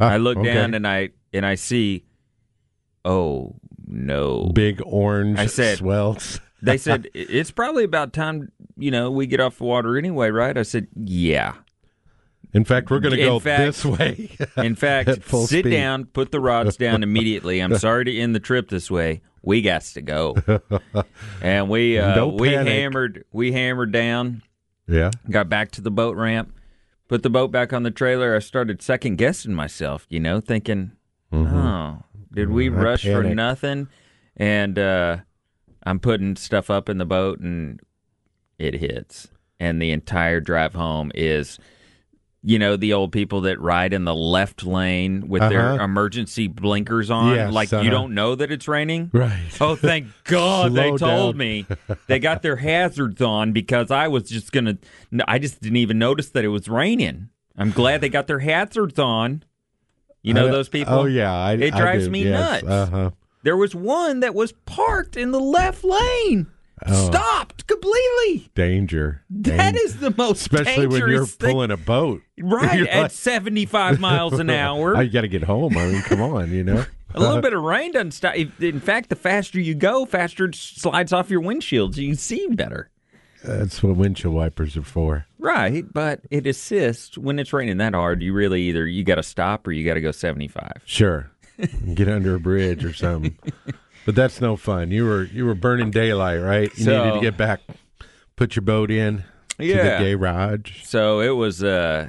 Ah, 0.00 0.10
I 0.10 0.16
look 0.16 0.38
okay. 0.38 0.52
down 0.52 0.74
and 0.74 0.86
I 0.86 1.10
and 1.32 1.46
I 1.46 1.54
see. 1.54 2.04
Oh 3.04 3.56
no! 3.86 4.50
big 4.54 4.80
orange 4.84 5.38
I 5.38 5.46
said- 5.46 5.78
swells. 5.78 6.40
They 6.64 6.78
said 6.78 7.08
it's 7.12 7.50
probably 7.50 7.82
about 7.82 8.12
time. 8.12 8.52
You 8.76 8.92
know, 8.92 9.10
we 9.10 9.26
get 9.26 9.40
off 9.40 9.58
the 9.58 9.64
water 9.64 9.98
anyway, 9.98 10.30
right? 10.30 10.56
I 10.56 10.62
said, 10.62 10.86
yeah. 10.94 11.54
In 12.54 12.64
fact, 12.64 12.90
we're 12.90 13.00
going 13.00 13.16
to 13.16 13.22
go 13.22 13.38
fact- 13.38 13.62
this 13.62 13.84
way. 13.84 14.36
In 14.58 14.74
fact, 14.74 15.08
sit 15.08 15.46
speed. 15.48 15.70
down, 15.70 16.04
put 16.04 16.30
the 16.32 16.40
rods 16.40 16.76
down 16.76 17.02
immediately. 17.08 17.60
I'm 17.60 17.76
sorry 17.78 18.04
to 18.04 18.16
end 18.18 18.34
the 18.34 18.40
trip 18.40 18.68
this 18.68 18.90
way. 18.90 19.22
We 19.42 19.62
got 19.62 19.82
to 19.82 20.02
go, 20.02 20.36
and 21.42 21.68
we 21.68 21.98
uh, 21.98 22.14
No 22.14 22.28
we 22.28 22.52
hammered 22.52 23.24
we 23.32 23.52
hammered 23.52 23.90
down. 23.90 24.42
yeah. 24.86 25.10
Got 25.30 25.48
back 25.48 25.72
to 25.72 25.80
the 25.80 25.90
boat 25.90 26.16
ramp, 26.16 26.54
put 27.08 27.22
the 27.24 27.30
boat 27.30 27.50
back 27.50 27.72
on 27.72 27.82
the 27.82 27.90
trailer. 27.90 28.36
I 28.36 28.38
started 28.38 28.80
second 28.82 29.16
guessing 29.16 29.52
myself, 29.54 30.06
you 30.08 30.20
know, 30.20 30.40
thinking, 30.40 30.92
oh, 31.32 32.02
did 32.32 32.50
we 32.50 32.68
Mm-hmm. 32.68 32.78
I 32.78 32.82
rush 32.82 33.02
for 33.02 33.22
nothing? 33.24 33.88
And 34.36 34.78
uh, 34.78 35.16
I'm 35.84 35.98
putting 35.98 36.36
stuff 36.36 36.70
up 36.70 36.88
in 36.88 36.98
the 36.98 37.04
boat, 37.04 37.40
and 37.40 37.80
it 38.58 38.74
hits, 38.74 39.26
and 39.58 39.82
the 39.82 39.90
entire 39.90 40.40
drive 40.40 40.74
home 40.74 41.10
is. 41.14 41.58
You 42.44 42.58
know 42.58 42.74
the 42.76 42.92
old 42.94 43.12
people 43.12 43.42
that 43.42 43.60
ride 43.60 43.92
in 43.92 44.04
the 44.04 44.14
left 44.14 44.64
lane 44.64 45.28
with 45.28 45.42
their 45.48 45.74
Uh-huh. 45.74 45.84
emergency 45.84 46.48
blinkers 46.48 47.08
on, 47.08 47.34
Yes, 47.36 47.52
like 47.52 47.72
uh-huh. 47.72 47.82
you 47.84 47.90
don't 47.90 48.14
know 48.14 48.34
that 48.34 48.50
it's 48.50 48.66
raining. 48.66 49.10
Right. 49.12 49.46
Oh, 49.60 49.76
thank 49.76 50.06
God 50.24 50.72
they 50.72 50.90
told 50.96 51.36
me. 51.36 51.66
They 52.08 52.18
got 52.18 52.42
their 52.42 52.56
hazards 52.56 53.22
on 53.22 53.52
because 53.52 53.90
I 53.92 54.08
was 54.08 54.24
just 54.28 54.50
going 54.50 54.64
to, 54.64 54.78
I 55.28 55.38
just 55.38 55.60
didn't 55.62 55.76
even 55.76 55.98
notice 56.00 56.30
that 56.30 56.44
it 56.44 56.48
was 56.48 56.68
raining. 56.68 57.28
I'm 57.56 57.70
glad 57.70 58.00
they 58.00 58.08
got 58.08 58.26
their 58.26 58.40
hazards 58.40 58.98
on. 58.98 59.44
You 60.22 60.34
know 60.34 60.50
those 60.50 60.68
people? 60.68 60.94
Oh 60.94 61.04
yeah, 61.04 61.32
I, 61.32 61.52
It 61.54 61.74
drives 61.74 62.04
do, 62.06 62.10
me 62.10 62.24
yes. 62.24 62.62
nuts. 62.62 62.64
Uh-huh. 62.72 63.10
There 63.44 63.56
was 63.56 63.74
one 63.74 64.20
that 64.20 64.34
was 64.34 64.52
parked 64.66 65.16
in 65.16 65.30
the 65.32 65.40
left 65.40 65.84
lane. 65.84 66.46
Oh. 66.86 67.06
Stopped 67.06 67.66
completely. 67.66 68.50
Danger. 68.54 69.22
That 69.30 69.56
Dang- 69.56 69.74
is 69.76 69.98
the 69.98 70.12
most 70.16 70.40
especially 70.42 70.86
when 70.86 70.98
you're 71.00 71.08
dangerous 71.08 71.34
thing. 71.34 71.50
pulling 71.52 71.70
a 71.70 71.76
boat. 71.76 72.22
right 72.40 72.78
You're 72.78 72.88
at 72.88 73.02
like- 73.02 73.10
75 73.10 74.00
miles 74.00 74.38
an 74.38 74.50
oh, 74.50 74.56
hour. 74.56 74.96
Oh, 74.96 75.00
you 75.00 75.10
got 75.10 75.22
to 75.22 75.28
get 75.28 75.44
home. 75.44 75.76
I 75.76 75.86
mean, 75.86 76.02
come 76.02 76.20
on, 76.20 76.50
you 76.52 76.64
know. 76.64 76.84
A 77.14 77.20
little 77.20 77.36
uh, 77.36 77.40
bit 77.42 77.52
of 77.52 77.62
rain 77.62 77.92
doesn't 77.92 78.12
stop. 78.12 78.34
In 78.34 78.80
fact, 78.80 79.10
the 79.10 79.16
faster 79.16 79.60
you 79.60 79.74
go, 79.74 80.06
faster 80.06 80.46
it 80.46 80.54
slides 80.54 81.12
off 81.12 81.28
your 81.28 81.42
windshield, 81.42 81.94
so 81.94 82.00
you 82.00 82.08
can 82.08 82.16
see 82.16 82.46
better. 82.48 82.88
That's 83.44 83.82
what 83.82 83.96
windshield 83.96 84.32
wipers 84.34 84.78
are 84.78 84.82
for. 84.82 85.26
Right, 85.38 85.84
but 85.92 86.20
it 86.30 86.46
assists 86.46 87.18
when 87.18 87.38
it's 87.38 87.52
raining 87.52 87.76
that 87.78 87.92
hard. 87.92 88.22
You 88.22 88.32
really 88.32 88.62
either 88.62 88.86
you 88.86 89.04
got 89.04 89.16
to 89.16 89.22
stop 89.22 89.66
or 89.66 89.72
you 89.72 89.84
got 89.84 89.94
to 89.94 90.00
go 90.00 90.10
seventy 90.10 90.48
five. 90.48 90.80
Sure, 90.86 91.30
get 91.94 92.08
under 92.08 92.36
a 92.36 92.40
bridge 92.40 92.82
or 92.82 92.94
something. 92.94 93.36
but 94.06 94.14
that's 94.14 94.40
no 94.40 94.56
fun. 94.56 94.90
You 94.90 95.04
were 95.04 95.24
you 95.24 95.44
were 95.44 95.54
burning 95.54 95.90
daylight, 95.90 96.40
right? 96.40 96.70
You 96.76 96.84
So- 96.84 97.04
needed 97.04 97.14
to 97.16 97.20
get 97.20 97.36
back, 97.36 97.60
put 98.36 98.56
your 98.56 98.62
boat 98.62 98.90
in 98.90 99.24
to 99.58 99.64
Yeah. 99.66 100.02
the 100.02 100.16
garage. 100.16 100.82
So 100.84 101.20
it 101.20 101.30
was, 101.36 101.62
uh 101.62 102.08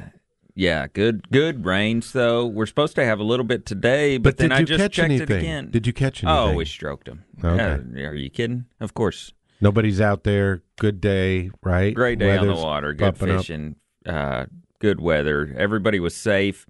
yeah, 0.55 0.85
good 0.93 1.29
good 1.31 1.65
rains 1.65 2.11
though. 2.13 2.45
We're 2.45 2.67
supposed 2.67 2.95
to 2.95 3.05
have 3.05 3.19
a 3.19 3.23
little 3.23 3.45
bit 3.45 3.65
today, 3.65 4.17
but, 4.17 4.31
But 4.31 4.37
then 4.37 4.49
did 4.49 4.55
I 4.59 4.63
just 4.63 4.79
catch 4.79 4.91
checked 4.93 5.05
anything? 5.05 5.37
it 5.37 5.39
again. 5.39 5.71
Did 5.71 5.87
you 5.87 5.93
catch 5.93 6.23
anything? 6.23 6.39
Oh, 6.39 6.53
we 6.53 6.65
stroked 6.65 7.05
them. 7.07 7.23
Okay. 7.43 8.03
are 8.03 8.13
you 8.13 8.29
kidding? 8.29 8.65
Of 8.79 8.93
course. 8.93 9.33
Nobody's 9.61 10.01
out 10.01 10.23
there. 10.25 10.61
Good 10.77 10.99
day, 11.01 11.49
right? 11.63 11.93
Great 11.93 12.19
day 12.19 12.37
on 12.37 12.47
the 12.47 12.53
water. 12.53 12.93
Good 12.93 13.17
fishing. 13.17 13.77
Uh, 14.05 14.45
good 14.79 14.99
weather. 14.99 15.55
Everybody 15.57 15.99
was 16.01 16.13
safe. 16.15 16.65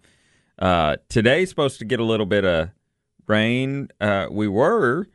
Uh, 0.59 0.97
today's 1.09 1.49
supposed 1.49 1.79
to 1.79 1.85
get 1.85 1.99
a 1.99 2.03
little 2.03 2.27
bit 2.27 2.45
of 2.45 2.69
rain. 3.27 3.89
Uh, 4.01 4.27
we 4.31 4.47
were, 4.47 5.07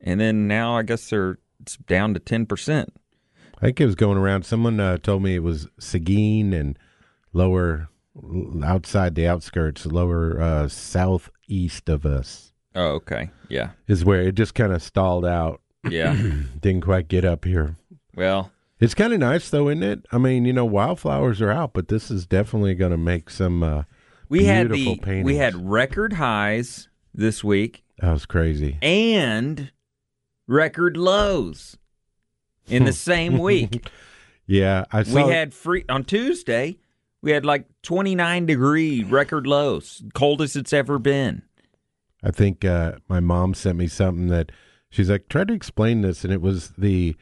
and 0.00 0.20
then 0.20 0.46
now 0.48 0.76
I 0.76 0.82
guess 0.82 1.08
they're 1.10 1.38
it's 1.60 1.76
down 1.76 2.14
to 2.14 2.20
ten 2.20 2.46
percent. 2.46 2.94
I 3.56 3.66
think 3.66 3.80
it 3.80 3.86
was 3.86 3.94
going 3.96 4.18
around. 4.18 4.44
Someone 4.44 4.78
uh, 4.78 4.98
told 4.98 5.22
me 5.22 5.34
it 5.34 5.42
was 5.42 5.68
Seguin 5.80 6.52
and 6.52 6.78
lower 7.32 7.88
outside 8.64 9.14
the 9.14 9.26
outskirts, 9.26 9.84
lower 9.86 10.40
uh, 10.40 10.68
southeast 10.68 11.88
of 11.88 12.04
us 12.06 12.52
Oh, 12.74 12.90
okay. 12.94 13.30
Yeah. 13.48 13.70
is 13.86 14.04
where 14.04 14.22
it 14.22 14.34
just 14.34 14.54
kind 14.54 14.72
of 14.72 14.82
stalled 14.82 15.24
out. 15.26 15.60
Yeah. 15.88 16.14
Didn't 16.60 16.82
quite 16.82 17.08
get 17.08 17.24
up 17.24 17.44
here. 17.44 17.76
well, 18.14 18.50
It's 18.80 18.94
kind 18.94 19.12
of 19.12 19.18
nice 19.20 19.50
though, 19.50 19.68
isn't 19.68 19.82
it? 19.82 20.06
I 20.12 20.18
mean, 20.18 20.44
you 20.44 20.52
know, 20.52 20.64
wildflowers 20.64 21.40
are 21.42 21.50
out, 21.50 21.72
but 21.72 21.88
this 21.88 22.10
is 22.10 22.26
definitely 22.26 22.74
going 22.74 22.92
to 22.92 22.96
make 22.98 23.30
some. 23.30 23.62
Uh, 23.62 23.82
we 24.28 24.44
had 24.44 24.68
the 24.68 24.74
Beautiful 24.74 24.96
paintings. 25.04 25.24
we 25.26 25.36
had 25.36 25.54
record 25.68 26.12
highs 26.14 26.88
this 27.14 27.42
week 27.42 27.84
that 27.98 28.12
was 28.12 28.26
crazy. 28.26 28.78
and 28.82 29.72
record 30.46 30.96
lows 30.96 31.76
in 32.68 32.84
the 32.84 32.92
same 33.10 33.38
week. 33.38 33.88
Yeah, 34.46 34.84
I 34.92 35.02
saw. 35.02 35.26
We 35.26 35.32
had 35.32 35.52
free 35.52 35.84
on 35.88 36.04
Tuesday. 36.04 36.78
We 37.20 37.32
had 37.32 37.44
like 37.44 37.66
29 37.82 38.46
degree 38.46 39.04
record 39.04 39.46
lows, 39.46 40.02
coldest 40.14 40.56
it's 40.56 40.72
ever 40.72 40.98
been. 40.98 41.42
I 42.22 42.30
think 42.30 42.64
uh, 42.64 42.92
my 43.08 43.20
mom 43.20 43.54
sent 43.54 43.76
me 43.78 43.88
something 43.88 44.28
that 44.28 44.50
she's 44.90 45.10
like, 45.10 45.28
try 45.28 45.44
to 45.44 45.52
explain 45.52 46.02
this, 46.02 46.24
and 46.24 46.32
it 46.32 46.40
was 46.40 46.70
the 46.78 47.16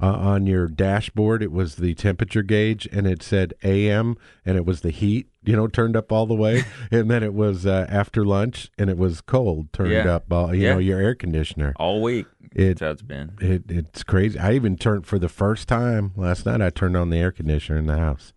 uh, 0.00 0.06
on 0.12 0.46
your 0.46 0.66
dashboard. 0.68 1.42
It 1.42 1.52
was 1.52 1.76
the 1.76 1.94
temperature 1.94 2.42
gauge, 2.42 2.88
and 2.92 3.06
it 3.06 3.22
said 3.22 3.54
AM, 3.62 4.16
and 4.44 4.56
it 4.56 4.64
was 4.64 4.80
the 4.82 4.90
heat, 4.90 5.28
you 5.44 5.56
know, 5.56 5.66
turned 5.66 5.96
up 5.96 6.12
all 6.12 6.26
the 6.26 6.34
way, 6.34 6.62
and 6.90 7.10
then 7.10 7.22
it 7.22 7.34
was 7.34 7.66
uh, 7.66 7.86
after 7.88 8.24
lunch, 8.24 8.70
and 8.78 8.88
it 8.90 8.96
was 8.98 9.20
cold, 9.20 9.72
turned 9.72 9.92
Yeah. 9.92 10.14
up, 10.16 10.32
all, 10.32 10.54
you 10.54 10.62
Yeah. 10.64 10.72
know, 10.74 10.78
your 10.78 11.00
air 11.00 11.14
conditioner. 11.14 11.72
All 11.76 12.02
week. 12.02 12.26
It, 12.54 12.80
it's 12.80 13.02
been. 13.02 13.32
it 13.40 13.64
it's 13.68 14.02
crazy. 14.02 14.38
I 14.38 14.52
even 14.54 14.76
turned 14.78 15.06
for 15.06 15.18
the 15.18 15.28
first 15.28 15.68
time 15.68 16.12
last 16.16 16.46
night. 16.46 16.62
I 16.62 16.70
turned 16.70 16.96
on 16.96 17.10
the 17.10 17.18
air 17.18 17.30
conditioner 17.30 17.78
in 17.78 17.86
the 17.86 17.98
house. 17.98 18.32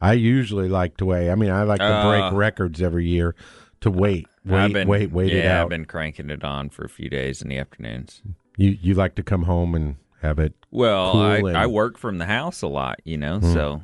I 0.00 0.14
usually 0.14 0.68
like 0.68 0.96
to 0.98 1.04
wait. 1.06 1.30
I 1.30 1.34
mean, 1.36 1.50
I 1.50 1.62
like 1.62 1.78
to 1.78 1.84
Uh, 1.86 2.02
break 2.30 2.32
records 2.36 2.82
every 2.82 3.06
year 3.06 3.34
to 3.80 3.90
wait, 3.92 4.26
wait, 4.44 4.72
been, 4.72 4.88
wait, 4.88 5.12
wait 5.12 5.32
yeah, 5.32 5.38
it 5.38 5.46
out. 5.46 5.62
I've 5.64 5.68
been 5.70 5.84
cranking 5.84 6.30
it 6.30 6.42
on 6.42 6.68
for 6.68 6.84
a 6.84 6.88
few 6.88 7.08
days 7.08 7.40
in 7.42 7.48
the 7.48 7.56
afternoons. 7.58 8.22
You 8.56 8.76
you 8.82 8.94
like 8.94 9.14
to 9.14 9.22
come 9.22 9.44
home 9.44 9.74
and 9.74 9.96
have 10.24 10.38
it. 10.38 10.54
Well, 10.70 11.12
Cool 11.12 11.20
I, 11.22 11.36
and- 11.38 11.56
I 11.56 11.66
work 11.66 11.98
from 11.98 12.18
the 12.18 12.26
house 12.26 12.62
a 12.62 12.68
lot, 12.68 13.00
you 13.04 13.16
know, 13.16 13.40
so 13.40 13.82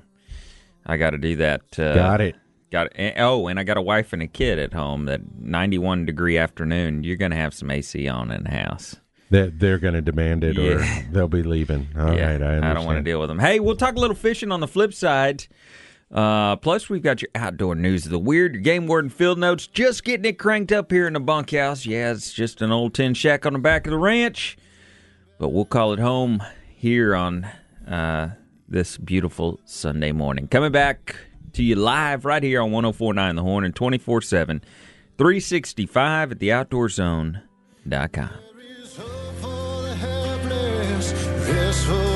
I 0.87 0.97
got 0.97 1.11
to 1.11 1.19
do 1.19 1.37
that. 1.37 1.63
Uh, 1.79 1.95
Got 1.95 2.21
it. 2.21 2.37
Got 2.71 2.97
it. 2.99 3.15
Oh, 3.19 3.49
and 3.49 3.59
I 3.59 3.65
got 3.65 3.77
a 3.77 3.83
wife 3.83 4.13
and 4.13 4.23
a 4.23 4.27
kid 4.29 4.59
at 4.59 4.73
home. 4.73 5.07
That 5.07 5.21
91 5.41 6.07
degree 6.07 6.39
afternoon, 6.39 7.03
you're 7.05 7.17
going 7.17 7.33
to 7.33 7.37
have 7.37 7.53
some 7.53 7.71
AC 7.71 8.07
on 8.09 8.31
in 8.31 8.45
the 8.45 8.51
house. 8.53 8.97
That 9.31 9.59
they're 9.61 9.79
going 9.79 9.95
to 9.95 10.01
demand 10.01 10.43
it, 10.45 10.57
Yeah. 10.57 10.73
or 10.73 11.07
they'll 11.13 11.29
be 11.29 11.43
leaving. 11.43 11.89
All 11.99 12.05
right, 12.07 12.19
yeah, 12.19 12.29
I 12.31 12.33
understand. 12.35 12.75
don't 12.77 12.87
want 12.87 12.99
to 12.99 13.03
deal 13.03 13.21
with 13.21 13.29
them. 13.29 13.39
Hey, 13.41 13.61
we'll 13.61 13.77
talk 13.77 13.97
a 13.97 13.99
little 14.01 14.17
fishing 14.17 14.51
on 14.53 14.61
the 14.61 14.69
flip 14.69 14.93
side. 14.95 15.47
Uh, 16.13 16.57
plus, 16.57 16.89
we've 16.89 17.03
got 17.03 17.23
your 17.23 17.29
outdoor 17.37 17.77
news 17.77 18.05
of 18.05 18.11
the 18.11 18.19
weird, 18.19 18.55
your 18.55 18.63
game 18.63 18.89
warden 18.89 19.11
field 19.11 19.39
notes, 19.39 19.69
just 19.69 20.03
getting 20.03 20.25
it 20.25 20.39
cranked 20.41 20.73
up 20.73 20.91
here 20.91 21.07
in 21.07 21.13
the 21.13 21.21
bunkhouse. 21.21 21.87
Yeah, 21.87 22.11
it's 22.11 22.33
just 22.33 22.63
an 22.63 22.73
old 22.73 22.95
tin 22.95 23.15
shack 23.15 23.47
on 23.47 23.53
the 23.53 23.61
back 23.61 23.87
of 23.87 23.93
the 23.93 23.99
ranch, 23.99 24.57
but 25.41 25.49
we'll 25.49 25.65
call 25.65 25.95
it 25.95 25.99
home 25.99 26.43
here 26.77 27.17
on 27.17 27.45
uh, 27.89 28.29
this 28.69 28.99
beautiful 28.99 29.59
Sunday 29.65 30.13
morning. 30.13 30.47
Coming 30.47 30.71
back 30.71 31.17
to 31.55 31.65
you 31.65 31.75
live 31.77 32.27
right 32.27 32.43
here 32.43 32.61
on 32.61 32.71
1049 32.71 33.37
The 33.37 33.43
Horn 33.43 33.65
and 33.65 33.75
24 33.75 34.21
7, 34.21 34.63
365 35.17 36.33
at 36.33 36.39
theoutdoorzone.com. 36.39 38.31
There's 41.47 42.10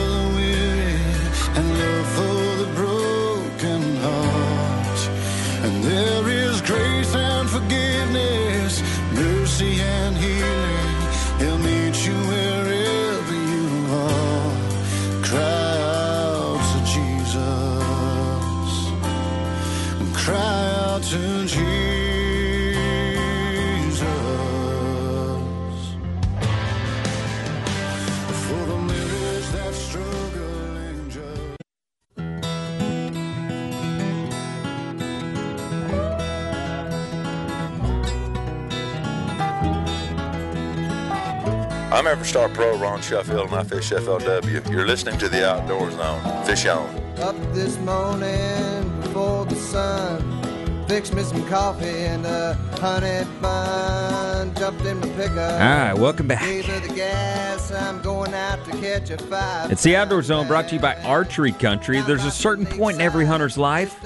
I'm 41.95 42.07
Everstar 42.07 42.53
Pro 42.53 42.77
Ron 42.77 43.01
Sheffield 43.01 43.51
and 43.51 43.55
I 43.55 43.63
fish 43.63 43.93
FLW. 43.93 44.69
You're 44.69 44.85
listening 44.85 45.17
to 45.21 45.29
the 45.29 45.49
Outdoor 45.49 45.93
Zone. 45.93 46.45
Fish 46.45 46.67
on. 46.67 46.89
Up 47.21 47.37
this 47.53 47.79
morning 47.79 49.01
before 49.01 49.45
the 49.45 49.55
sun. 49.55 50.87
Fix 50.89 51.13
me 51.13 51.23
some 51.23 51.47
coffee 51.47 51.87
and 51.87 52.27
a 52.27 52.55
honey 52.81 53.25
bun. 53.41 54.53
Jumped 54.57 54.85
in 54.85 54.99
my 54.99 55.09
pickup. 55.11 55.39
All 55.39 55.59
right, 55.59 55.93
welcome 55.93 56.27
back. 56.27 56.43
The 56.43 56.93
gas. 56.97 57.71
I'm 57.71 58.03
going 58.03 58.35
out 58.35 58.65
to 58.65 58.73
catch 58.73 59.11
a 59.11 59.19
five. 59.19 59.71
It's 59.71 59.85
the 59.85 59.95
Outdoor 59.95 60.23
Zone 60.23 60.49
brought 60.49 60.67
to 60.71 60.75
you 60.75 60.81
by 60.81 60.97
Archery 61.05 61.53
Country. 61.53 62.01
There's 62.01 62.25
a 62.25 62.31
certain 62.33 62.67
point 62.67 62.97
in 62.97 63.03
every 63.03 63.25
hunter's 63.25 63.57
life 63.57 64.05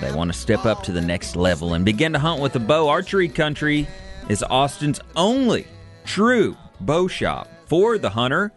they 0.00 0.10
want 0.10 0.32
to 0.32 0.36
step 0.36 0.66
up 0.66 0.82
to 0.82 0.90
the 0.90 1.00
next 1.00 1.36
level 1.36 1.74
and 1.74 1.84
begin 1.84 2.12
to 2.12 2.18
hunt 2.18 2.42
with 2.42 2.56
a 2.56 2.60
bow. 2.60 2.88
Archery 2.88 3.28
Country 3.28 3.86
is 4.28 4.42
Austin's 4.42 4.98
only 5.14 5.68
true 6.04 6.56
bow 6.80 7.08
shop 7.08 7.48
for 7.66 7.98
the 7.98 8.10
hunter 8.10 8.52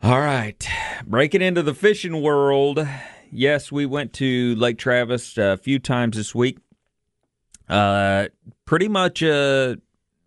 All 0.00 0.20
right, 0.20 0.68
breaking 1.06 1.42
into 1.42 1.60
the 1.62 1.74
fishing 1.74 2.22
world. 2.22 2.86
Yes, 3.32 3.72
we 3.72 3.84
went 3.84 4.12
to 4.14 4.54
Lake 4.54 4.78
Travis 4.78 5.36
a 5.36 5.56
few 5.56 5.80
times 5.80 6.16
this 6.16 6.34
week. 6.34 6.58
Uh, 7.68 8.28
pretty 8.64 8.88
much 8.88 9.22
a 9.22 9.76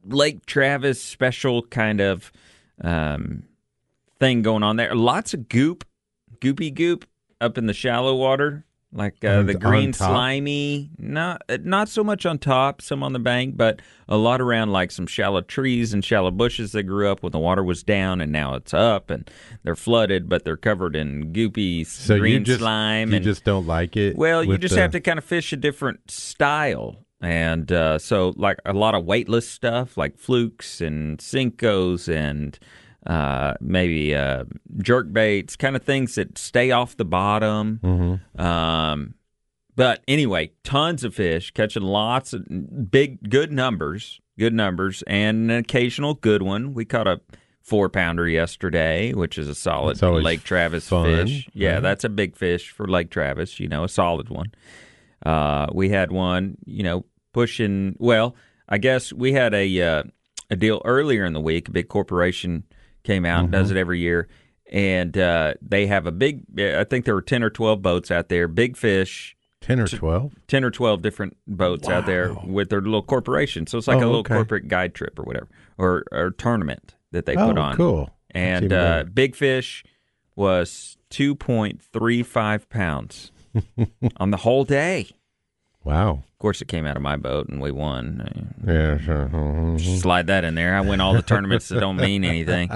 Lake 0.03 0.45
Travis 0.45 1.01
special 1.01 1.63
kind 1.63 2.01
of 2.01 2.31
um, 2.83 3.43
thing 4.21 4.41
going 4.41 4.63
on 4.63 4.77
there. 4.77 4.95
Lots 4.95 5.33
of 5.33 5.49
goop, 5.49 5.83
goopy 6.39 6.73
goop 6.73 7.05
up 7.41 7.57
in 7.57 7.65
the 7.65 7.73
shallow 7.73 8.15
water, 8.15 8.65
like 8.93 9.23
uh, 9.25 9.41
the 9.41 9.55
green 9.55 9.93
slimy. 9.93 10.91
Not 10.97 11.41
not 11.61 11.89
so 11.89 12.03
much 12.03 12.25
on 12.25 12.37
top, 12.37 12.81
some 12.81 13.01
on 13.03 13.13
the 13.13 13.19
bank, 13.19 13.57
but 13.57 13.81
a 14.07 14.17
lot 14.17 14.39
around 14.39 14.71
like 14.71 14.91
some 14.91 15.07
shallow 15.07 15.41
trees 15.41 15.93
and 15.93 16.05
shallow 16.05 16.29
bushes 16.29 16.71
that 16.73 16.83
grew 16.83 17.09
up 17.11 17.23
when 17.23 17.31
the 17.31 17.39
water 17.39 17.63
was 17.63 17.83
down, 17.83 18.21
and 18.21 18.31
now 18.31 18.53
it's 18.53 18.73
up, 18.73 19.09
and 19.09 19.29
they're 19.63 19.75
flooded, 19.75 20.29
but 20.29 20.45
they're 20.45 20.55
covered 20.57 20.95
in 20.95 21.33
goopy 21.33 21.85
So 21.85 22.19
green 22.19 22.33
you 22.33 22.39
just 22.41 22.59
slime. 22.59 23.09
you 23.09 23.15
and 23.15 23.25
just 23.25 23.43
don't 23.43 23.65
like 23.65 23.97
it. 23.97 24.15
well, 24.15 24.43
you 24.43 24.57
just 24.57 24.75
the- 24.75 24.81
have 24.81 24.91
to 24.91 25.01
kind 25.01 25.17
of 25.17 25.25
fish 25.25 25.51
a 25.51 25.57
different 25.57 26.11
style. 26.11 27.05
And 27.23 27.71
uh, 27.71 27.99
so, 27.99 28.33
like 28.35 28.57
a 28.65 28.73
lot 28.73 28.95
of 28.95 29.05
weightless 29.05 29.47
stuff, 29.47 29.95
like 29.95 30.17
flukes 30.17 30.81
and 30.81 31.19
Senkos 31.19 32.11
and 32.11 32.57
uh, 33.05 33.53
maybe 33.59 34.15
uh, 34.15 34.45
jerk 34.77 35.11
baits, 35.11 35.55
kind 35.55 35.75
of 35.75 35.83
things 35.83 36.15
that 36.15 36.37
stay 36.37 36.71
off 36.71 36.97
the 36.97 37.05
bottom. 37.05 37.79
Mm-hmm. 37.83 38.41
Um, 38.41 39.15
but 39.75 40.03
anyway, 40.07 40.51
tons 40.63 41.03
of 41.03 41.15
fish, 41.15 41.51
catching 41.51 41.83
lots 41.83 42.33
of 42.33 42.45
big, 42.91 43.29
good 43.29 43.51
numbers, 43.51 44.19
good 44.37 44.53
numbers, 44.53 45.03
and 45.07 45.49
an 45.49 45.57
occasional 45.57 46.13
good 46.13 46.41
one. 46.41 46.73
We 46.73 46.85
caught 46.85 47.07
a 47.07 47.21
four 47.61 47.89
pounder 47.89 48.27
yesterday, 48.27 49.13
which 49.13 49.37
is 49.37 49.47
a 49.47 49.55
solid 49.55 50.01
Lake 50.01 50.43
Travis 50.43 50.87
fun, 50.87 51.05
fish. 51.05 51.49
Yeah, 51.53 51.75
right? 51.75 51.79
that's 51.81 52.03
a 52.03 52.09
big 52.09 52.35
fish 52.35 52.69
for 52.69 52.87
Lake 52.87 53.09
Travis. 53.09 53.59
You 53.59 53.67
know, 53.67 53.83
a 53.83 53.89
solid 53.89 54.29
one. 54.29 54.51
Uh, 55.25 55.67
we 55.73 55.89
had 55.89 56.11
one, 56.11 56.57
you 56.65 56.83
know, 56.83 57.05
pushing. 57.33 57.95
Well, 57.99 58.35
I 58.67 58.77
guess 58.77 59.13
we 59.13 59.33
had 59.33 59.53
a 59.53 59.81
uh, 59.81 60.03
a 60.49 60.55
deal 60.55 60.81
earlier 60.85 61.25
in 61.25 61.33
the 61.33 61.41
week. 61.41 61.69
A 61.69 61.71
big 61.71 61.87
corporation 61.87 62.63
came 63.03 63.25
out, 63.25 63.43
Mm-hmm. 63.45 63.51
does 63.51 63.71
it 63.71 63.77
every 63.77 63.99
year, 63.99 64.27
and 64.71 65.17
uh, 65.17 65.53
they 65.61 65.87
have 65.87 66.05
a 66.07 66.11
big. 66.11 66.43
I 66.59 66.83
think 66.83 67.05
there 67.05 67.15
were 67.15 67.21
ten 67.21 67.43
or 67.43 67.49
twelve 67.49 67.81
boats 67.81 68.11
out 68.11 68.29
there, 68.29 68.47
big 68.47 68.77
fish. 68.77 69.35
ten 69.61 69.79
or 69.79 69.87
twelve. 69.87 70.33
10 70.47 70.63
or 70.63 70.71
12 70.71 71.01
different 71.01 71.37
boats 71.47 71.87
out 71.87 72.05
there 72.05 72.33
with 72.45 72.69
their 72.69 72.81
little 72.81 73.01
corporation. 73.03 73.67
So 73.67 73.77
it's 73.77 73.87
like 73.87 73.97
Oh, 73.97 73.99
a 73.99 74.05
little 74.05 74.19
okay. 74.21 74.33
corporate 74.35 74.67
guide 74.67 74.93
trip 74.95 75.17
or 75.19 75.23
whatever, 75.23 75.47
or, 75.77 76.03
or 76.11 76.31
tournament 76.31 76.95
that 77.11 77.25
they 77.25 77.35
oh, 77.35 77.47
put 77.49 77.57
on. 77.57 77.75
cool. 77.77 78.09
And 78.31 78.73
uh. 78.73 79.03
Big 79.13 79.35
Fish 79.35 79.83
was 80.35 80.97
2.35 81.11 82.69
pounds 82.69 83.31
on 84.17 84.31
the 84.31 84.37
whole 84.37 84.63
day. 84.63 85.07
wow. 85.83 86.23
Of 86.41 86.43
course, 86.43 86.59
it 86.59 86.67
came 86.69 86.87
out 86.87 86.95
of 86.97 87.03
my 87.03 87.17
boat 87.17 87.49
and 87.49 87.61
we 87.61 87.69
won. 87.69 88.55
Yeah, 88.65 88.97
sure. 88.97 89.29
Mhm. 89.31 89.79
Slide 90.01 90.25
that 90.25 90.43
in 90.43 90.55
there. 90.55 90.75
I 90.75 90.81
win 90.81 90.99
all 90.99 91.13
the 91.13 91.21
tournaments 91.21 91.67
that 91.67 91.79
don't 91.79 91.97
mean 91.97 92.23
anything. 92.23 92.67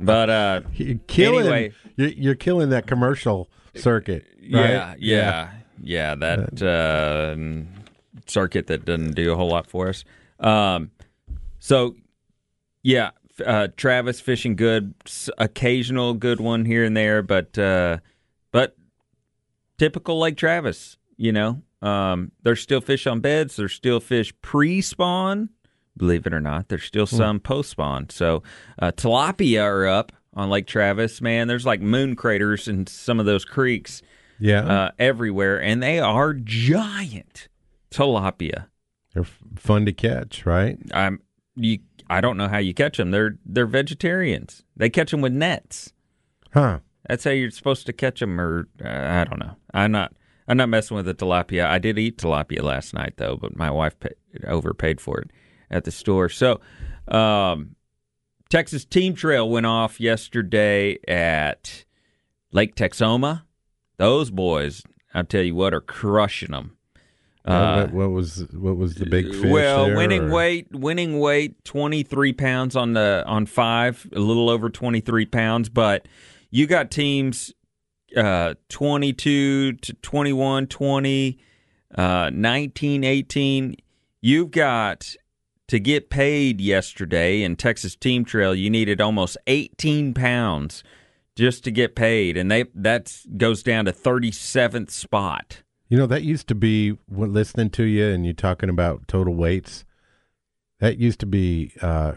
But 0.00 0.28
uh, 0.28 0.60
You're 0.74 0.98
killing. 1.06 1.46
Anyway. 1.46 1.72
you're, 1.94 2.34
killing 2.34 2.70
that 2.70 2.88
commercial 2.88 3.48
circuit. 3.76 4.26
Yeah, 4.40 4.88
right? 4.88 4.98
yeah, 4.98 5.50
yeah. 5.80 6.16
That 6.16 6.60
uh, 6.60 7.36
circuit 8.26 8.66
that 8.66 8.84
doesn't 8.84 9.14
do 9.14 9.30
a 9.32 9.36
whole 9.36 9.50
lot 9.50 9.68
for 9.68 9.88
us. 9.88 10.04
Um, 10.40 10.90
so, 11.60 11.94
yeah, 12.82 13.10
uh, 13.46 13.68
Travis 13.76 14.20
fishing 14.20 14.56
good, 14.56 14.92
occasional 15.38 16.14
good 16.14 16.40
one 16.40 16.64
here 16.64 16.82
and 16.82 16.96
there, 16.96 17.22
but 17.22 17.56
uh, 17.56 17.98
but 18.50 18.76
typical 19.78 20.18
Lake 20.18 20.36
Travis. 20.36 20.96
You 21.16 21.30
know, 21.30 21.62
um, 21.82 22.32
there's 22.42 22.60
still 22.60 22.80
fish 22.80 23.06
on 23.06 23.20
beds. 23.20 23.56
There's 23.56 23.72
still 23.74 24.00
fish 24.00 24.32
pre-spawn. 24.42 25.48
Believe 25.96 26.26
it 26.26 26.32
or 26.32 26.40
not, 26.40 26.68
there's 26.68 26.84
still 26.84 27.06
some 27.06 27.38
post-spawn. 27.38 28.08
So 28.08 28.42
uh, 28.80 28.92
tilapia 28.92 29.62
are 29.62 29.86
up 29.86 30.12
on 30.34 30.48
Lake 30.48 30.66
Travis. 30.66 31.20
Man, 31.20 31.48
there's 31.48 31.66
like 31.66 31.82
moon 31.82 32.16
craters 32.16 32.66
in 32.66 32.86
some 32.86 33.20
of 33.20 33.26
those 33.26 33.44
creeks 33.44 34.00
Yeah. 34.38 34.64
uh, 34.64 34.90
everywhere, 34.98 35.60
and 35.62 35.82
they 35.82 35.98
are 35.98 36.32
giant 36.32 37.48
tilapia. 37.90 38.66
They're 39.12 39.24
f- 39.24 39.38
fun 39.56 39.84
to 39.84 39.92
catch, 39.92 40.46
right? 40.46 40.78
I'm 40.94 41.20
you. 41.56 41.80
I 42.08 42.22
don't 42.22 42.38
know 42.38 42.48
how 42.48 42.58
you 42.58 42.72
catch 42.72 42.96
them. 42.96 43.10
They're 43.10 43.36
they're 43.44 43.66
vegetarians. 43.66 44.64
They 44.74 44.88
catch 44.88 45.10
them 45.10 45.20
with 45.20 45.32
nets. 45.34 45.92
Huh. 46.54 46.78
That's 47.06 47.24
how 47.24 47.30
you're 47.32 47.50
supposed 47.50 47.84
to 47.86 47.92
catch 47.92 48.20
them. 48.20 48.40
Or 48.40 48.68
uh, 48.82 48.88
I 48.88 49.24
don't 49.24 49.38
know. 49.40 49.56
I'm 49.74 49.92
not. 49.92 50.14
I'm 50.48 50.56
not 50.56 50.68
messing 50.68 50.96
with 50.96 51.06
the 51.06 51.14
tilapia. 51.14 51.66
I 51.66 51.78
did 51.78 51.98
eat 51.98 52.18
tilapia 52.18 52.62
last 52.62 52.94
night 52.94 53.14
though, 53.16 53.36
but 53.36 53.56
my 53.56 53.70
wife 53.70 53.98
paid, 54.00 54.14
overpaid 54.46 55.00
for 55.00 55.20
it 55.20 55.30
at 55.70 55.84
the 55.84 55.90
store. 55.90 56.28
So, 56.28 56.60
um, 57.08 57.76
Texas 58.50 58.84
Team 58.84 59.14
Trail 59.14 59.48
went 59.48 59.66
off 59.66 59.98
yesterday 60.00 60.98
at 61.08 61.84
Lake 62.52 62.74
Texoma. 62.74 63.42
Those 63.96 64.30
boys, 64.30 64.82
I 65.14 65.22
tell 65.22 65.42
you 65.42 65.54
what, 65.54 65.72
are 65.72 65.80
crushing 65.80 66.50
them. 66.50 66.76
What- 67.44 67.54
what, 67.54 67.92
what 67.92 68.10
was 68.10 68.46
what 68.52 68.76
was 68.76 68.94
the 68.96 69.06
big 69.06 69.26
fish? 69.34 69.44
Uh, 69.46 69.48
Well, 69.48 69.86
there, 69.86 69.96
winning 69.96 70.24
or- 70.24 70.30
weight, 70.34 70.68
winning 70.72 71.18
weight, 71.18 71.64
twenty 71.64 72.02
three 72.04 72.32
pounds 72.32 72.76
on 72.76 72.92
the 72.92 73.24
on 73.26 73.46
five, 73.46 74.06
a 74.14 74.20
little 74.20 74.48
over 74.50 74.70
twenty 74.70 75.00
three 75.00 75.26
pounds. 75.26 75.68
But 75.68 76.06
you 76.50 76.66
got 76.68 76.90
teams 76.92 77.52
uh, 78.16 78.54
twenty 78.68 79.12
two 79.12 79.72
to 79.74 79.92
21, 79.94 80.66
20, 80.66 81.38
uh, 81.94 82.30
19, 82.32 83.04
18. 83.04 83.76
You've 84.20 84.50
got 84.50 85.14
to 85.68 85.78
get 85.78 86.10
paid 86.10 86.60
yesterday 86.60 87.42
in 87.42 87.56
Texas 87.56 87.96
Team 87.96 88.24
Trail. 88.24 88.54
You 88.54 88.70
needed 88.70 89.00
almost 89.00 89.36
eighteen 89.46 90.14
pounds 90.14 90.84
just 91.36 91.64
to 91.64 91.70
get 91.70 91.94
paid, 91.96 92.36
and 92.36 92.50
they 92.50 92.64
that 92.74 93.12
goes 93.36 93.62
down 93.62 93.86
to 93.86 93.92
thirty 93.92 94.30
seventh 94.30 94.90
spot. 94.90 95.62
You 95.88 95.98
know, 95.98 96.06
that 96.06 96.22
used 96.22 96.48
to 96.48 96.54
be 96.54 96.90
when 97.06 97.32
listening 97.32 97.70
to 97.70 97.84
you 97.84 98.06
and 98.08 98.24
you 98.24 98.32
talking 98.32 98.68
about 98.70 99.08
total 99.08 99.34
weights. 99.34 99.84
That 100.80 100.98
used 100.98 101.20
to 101.20 101.26
be, 101.26 101.72
uh, 101.80 102.14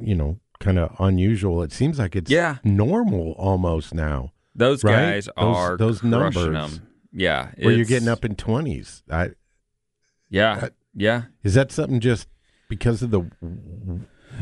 you 0.00 0.14
know, 0.14 0.38
kind 0.60 0.78
of 0.78 0.94
unusual. 1.00 1.62
It 1.62 1.72
seems 1.72 1.98
like 1.98 2.14
it's 2.14 2.30
Yeah. 2.30 2.58
normal 2.62 3.32
almost 3.32 3.92
now, 3.94 4.32
Those 4.54 4.84
Right? 4.84 4.92
guys 5.14 5.26
Those- 5.26 5.34
are 5.56 5.76
those 5.76 6.02
numbers. 6.02 6.36
'em. 6.76 6.86
Yeah, 7.12 7.50
where 7.58 7.74
you're 7.74 7.84
getting 7.84 8.08
up 8.08 8.24
in 8.24 8.34
twenties. 8.36 9.02
I 9.10 9.30
Yeah, 10.30 10.58
Uh, 10.64 10.68
yeah. 10.94 11.22
is 11.42 11.54
that 11.54 11.70
something 11.70 12.00
just 12.00 12.28
because 12.68 13.02
of 13.02 13.10
the 13.10 13.20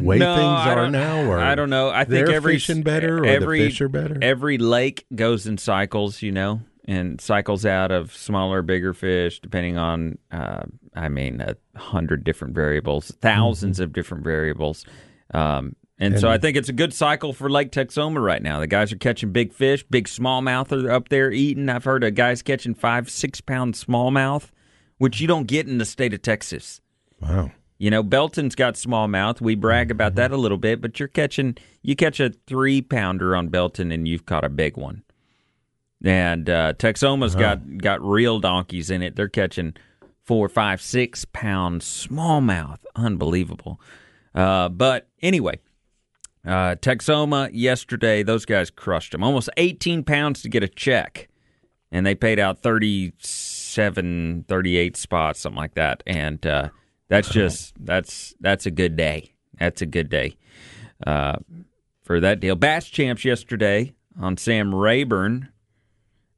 way 0.00 0.18
No, 0.18 0.34
things 0.36 0.76
are 0.78 0.90
now, 0.90 1.24
or 1.30 1.38
I 1.38 1.54
don't 1.54 1.68
know. 1.70 1.90
I 1.90 2.04
think 2.04 2.28
every 2.28 2.54
fishing 2.54 2.82
better, 2.82 3.18
or 3.18 3.26
every 3.26 3.58
the 3.60 3.68
fish 3.68 3.80
are 3.82 3.88
better. 3.88 4.18
every 4.22 4.56
lake 4.58 5.04
goes 5.14 5.46
in 5.46 5.58
cycles, 5.58 6.22
you 6.22 6.32
know, 6.32 6.62
and 6.86 7.20
cycles 7.20 7.66
out 7.66 7.90
of 7.92 8.14
smaller, 8.14 8.62
bigger 8.62 8.94
fish, 8.94 9.38
depending 9.40 9.76
on, 9.76 10.16
uh, 10.30 10.62
I 10.94 11.08
mean, 11.10 11.40
a 11.42 11.56
hundred 11.78 12.24
different 12.24 12.54
variables, 12.54 13.10
1000s 13.20 13.80
of 13.80 13.92
different 13.92 14.24
variables. 14.24 14.86
Um, 15.34 15.76
and, 16.02 16.20
so 16.20 16.28
I 16.28 16.38
think 16.38 16.56
it's 16.56 16.68
a 16.68 16.72
good 16.72 16.92
cycle 16.92 17.32
for 17.32 17.48
Lake 17.48 17.70
Texoma 17.70 18.22
right 18.22 18.42
now. 18.42 18.58
The 18.60 18.66
guys 18.66 18.92
are 18.92 18.96
catching 18.96 19.30
big 19.30 19.52
fish, 19.52 19.84
big 19.88 20.08
smallmouth 20.08 20.72
are 20.72 20.90
up 20.90 21.08
there 21.08 21.30
eating. 21.30 21.68
I've 21.68 21.84
heard 21.84 22.02
of 22.02 22.14
guys 22.14 22.42
catching 22.42 22.74
five, 22.74 23.08
six 23.08 23.40
pound 23.40 23.74
smallmouth, 23.74 24.50
which 24.98 25.20
you 25.20 25.28
don't 25.28 25.46
get 25.46 25.68
in 25.68 25.78
the 25.78 25.84
state 25.84 26.12
of 26.12 26.22
Texas. 26.22 26.80
wow. 27.20 27.50
You 27.78 27.90
know, 27.90 28.04
Belton's 28.04 28.54
got 28.54 28.74
smallmouth. 28.74 29.40
We 29.40 29.56
brag 29.56 29.90
about 29.90 30.14
that 30.14 30.30
a 30.30 30.36
little 30.36 30.56
bit, 30.56 30.80
but 30.80 31.00
you're 31.00 31.08
catching 31.08 31.56
you 31.82 31.96
catch 31.96 32.20
a 32.20 32.30
three 32.46 32.80
pounder 32.80 33.34
on 33.34 33.48
Belton 33.48 33.90
and 33.90 34.06
you've 34.06 34.24
caught 34.24 34.44
a 34.44 34.48
big 34.48 34.76
one. 34.76 35.02
And 36.04 36.48
uh, 36.48 36.74
Texoma's 36.74 37.34
got 37.34 37.78
got 37.78 38.00
real 38.00 38.38
donkeys 38.38 38.88
in 38.88 39.02
it. 39.02 39.16
They're 39.16 39.28
catching 39.28 39.74
four, 40.24 40.48
five, 40.48 40.80
six 40.80 41.24
pound 41.24 41.80
smallmouth. 41.80 42.78
Unbelievable. 42.94 43.80
Uh, 44.32 44.68
but 44.68 45.08
anyway, 45.20 45.58
uh, 46.46 46.76
Texoma 46.76 47.50
yesterday, 47.52 48.22
those 48.22 48.44
guys 48.44 48.70
crushed 48.70 49.12
them. 49.12 49.22
Almost 49.22 49.50
18 49.56 50.04
pounds 50.04 50.42
to 50.42 50.48
get 50.48 50.62
a 50.62 50.68
check. 50.68 51.28
And 51.90 52.06
they 52.06 52.14
paid 52.14 52.38
out 52.38 52.62
37, 52.62 54.44
38 54.48 54.96
spots, 54.96 55.40
something 55.40 55.56
like 55.56 55.74
that. 55.74 56.02
And 56.06 56.44
uh, 56.46 56.68
that's 57.08 57.28
just, 57.30 57.74
that's 57.78 58.34
that's 58.40 58.66
a 58.66 58.70
good 58.70 58.96
day. 58.96 59.34
That's 59.58 59.82
a 59.82 59.86
good 59.86 60.08
day 60.08 60.36
uh, 61.06 61.36
for 62.02 62.20
that 62.20 62.40
deal. 62.40 62.56
Bass 62.56 62.86
champs 62.86 63.24
yesterday 63.24 63.94
on 64.18 64.36
Sam 64.36 64.74
Rayburn. 64.74 65.48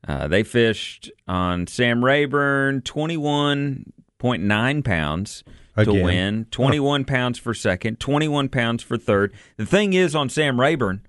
Uh, 0.07 0.29
they 0.29 0.43
fished 0.43 1.11
on 1.27 1.67
Sam 1.67 2.05
Rayburn 2.05 2.83
21.9 2.83 4.85
pounds 4.85 5.45
to 5.82 5.92
win, 5.92 6.46
21 6.50 7.04
pounds 7.04 7.38
for 7.38 7.52
second, 7.54 7.98
21 8.00 8.48
pounds 8.48 8.82
for 8.82 8.96
third. 8.96 9.32
The 9.56 9.66
thing 9.66 9.92
is, 9.92 10.14
on 10.14 10.28
Sam 10.28 10.60
Rayburn, 10.60 11.04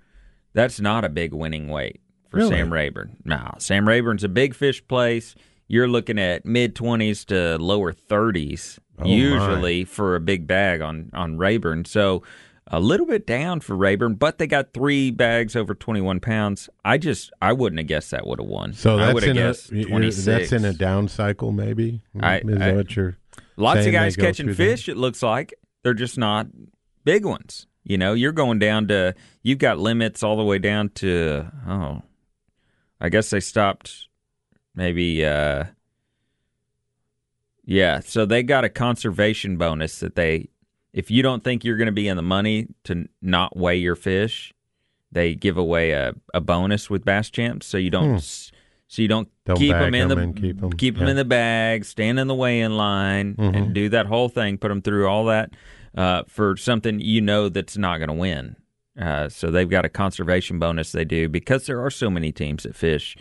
that's 0.52 0.80
not 0.80 1.04
a 1.04 1.08
big 1.08 1.32
winning 1.32 1.68
weight 1.68 2.00
for 2.30 2.38
Really? 2.38 2.50
Sam 2.50 2.72
Rayburn. 2.72 3.18
No, 3.24 3.54
Sam 3.58 3.86
Rayburn's 3.86 4.24
a 4.24 4.28
big 4.28 4.54
fish 4.54 4.86
place. 4.88 5.34
You're 5.68 5.88
looking 5.88 6.18
at 6.18 6.44
mid 6.46 6.74
20s 6.74 7.24
to 7.26 7.58
lower 7.62 7.92
30s 7.92 8.78
Oh, 8.98 9.02
my. 9.04 9.10
usually 9.10 9.84
for 9.84 10.14
a 10.16 10.20
big 10.20 10.46
bag 10.46 10.80
on 10.80 11.10
on 11.12 11.36
Rayburn. 11.38 11.84
So 11.84 12.22
a 12.68 12.80
little 12.80 13.04
bit 13.06 13.26
down 13.26 13.60
for 13.60 13.76
Rayburn, 13.76 14.14
but 14.14 14.38
they 14.38 14.46
got 14.46 14.72
three 14.72 15.10
bags 15.10 15.54
over 15.54 15.74
21 15.74 16.18
pounds. 16.20 16.68
I 16.84 16.96
just 16.98 17.30
I 17.42 17.52
wouldn't 17.52 17.78
have 17.78 17.86
guessed 17.88 18.10
that 18.12 18.26
would 18.26 18.38
have 18.40 18.48
won. 18.48 18.72
So 18.72 18.94
I 18.94 19.06
that's 19.06 19.14
would 19.14 19.22
have 19.24 19.30
in 19.36 19.42
a 19.42 19.46
guessed 19.48 19.70
you're- 19.72 19.84
26. 19.90 20.24
that's 20.24 20.52
in 20.52 20.64
a 20.64 20.72
down 20.72 21.08
cycle, 21.08 21.52
maybe. 21.52 22.00
I- 22.18 22.38
Is 22.38 22.44
I- 22.56 22.58
that 22.58 22.76
what 22.76 22.96
you're 22.96 23.16
Lots 23.56 23.86
of 23.86 23.92
guys 23.92 24.16
catching 24.16 24.46
that? 24.46 24.54
fish. 24.54 24.88
It 24.88 24.96
looks 24.96 25.22
like 25.22 25.54
they're 25.82 25.94
just 25.94 26.18
not 26.18 26.46
big 27.04 27.24
ones. 27.24 27.66
You 27.84 27.96
know, 27.98 28.14
you're 28.14 28.32
going 28.32 28.58
down 28.58 28.88
to 28.88 29.14
you've 29.42 29.58
got 29.58 29.78
limits 29.78 30.22
all 30.22 30.36
the 30.36 30.44
way 30.44 30.58
down 30.58 30.88
to 30.96 31.46
oh, 31.68 32.02
I 33.00 33.08
guess 33.08 33.30
they 33.30 33.40
stopped 33.40 34.08
maybe. 34.74 35.24
uh 35.24 35.64
Yeah, 37.64 38.00
so 38.00 38.26
they 38.26 38.42
got 38.42 38.64
a 38.64 38.68
conservation 38.68 39.56
bonus 39.56 40.00
that 40.00 40.16
they, 40.16 40.48
if 40.92 41.10
you 41.10 41.22
don't 41.22 41.44
think 41.44 41.64
you're 41.64 41.76
going 41.76 41.86
to 41.86 41.92
be 41.92 42.08
in 42.08 42.16
the 42.16 42.22
money 42.22 42.68
to 42.84 43.08
not 43.22 43.56
weigh 43.56 43.76
your 43.76 43.96
fish, 43.96 44.52
they 45.12 45.34
give 45.34 45.56
away 45.56 45.92
a, 45.92 46.14
a 46.34 46.40
bonus 46.40 46.90
with 46.90 47.04
Bass 47.04 47.30
Champs, 47.30 47.66
so 47.66 47.78
you 47.78 47.90
don't. 47.90 48.10
Hmm. 48.10 48.16
s 48.16 48.52
So 48.88 49.02
you 49.02 49.08
don't, 49.08 49.28
Don't 49.44 49.56
keep 49.58 49.72
them 49.72 49.94
in 49.94 50.08
the 50.08 50.32
keep 50.40 50.62
'em, 50.62 50.72
keep 50.72 50.96
'em 50.96 51.04
yeah. 51.04 51.10
in 51.10 51.16
the 51.16 51.24
bag, 51.24 51.84
stand 51.84 52.20
in 52.20 52.28
the 52.28 52.34
weigh-in 52.36 52.76
line, 52.76 53.34
Mhm. 53.34 53.56
and 53.56 53.74
do 53.74 53.88
that 53.88 54.06
whole 54.06 54.28
thing. 54.28 54.58
Put 54.58 54.68
them 54.68 54.80
through 54.80 55.08
all 55.08 55.24
that 55.26 55.50
uh, 55.96 56.22
for 56.28 56.56
something 56.56 57.00
you 57.00 57.20
know 57.20 57.48
that's 57.48 57.76
not 57.76 57.98
going 57.98 58.08
to 58.08 58.14
win. 58.14 58.54
Uh, 59.00 59.28
so 59.28 59.50
they've 59.50 59.68
got 59.68 59.84
a 59.84 59.88
conservation 59.88 60.58
bonus 60.58 60.92
they 60.92 61.04
do 61.04 61.28
because 61.28 61.66
there 61.66 61.82
are 61.84 61.90
so 61.90 62.08
many 62.08 62.30
teams 62.32 62.62
that 62.62 62.74
fish 62.76 63.16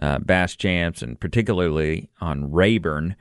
uh, 0.00 0.18
bass 0.20 0.56
champs, 0.56 1.02
and 1.02 1.20
particularly 1.20 2.08
on 2.22 2.50
Rayburn, 2.50 3.14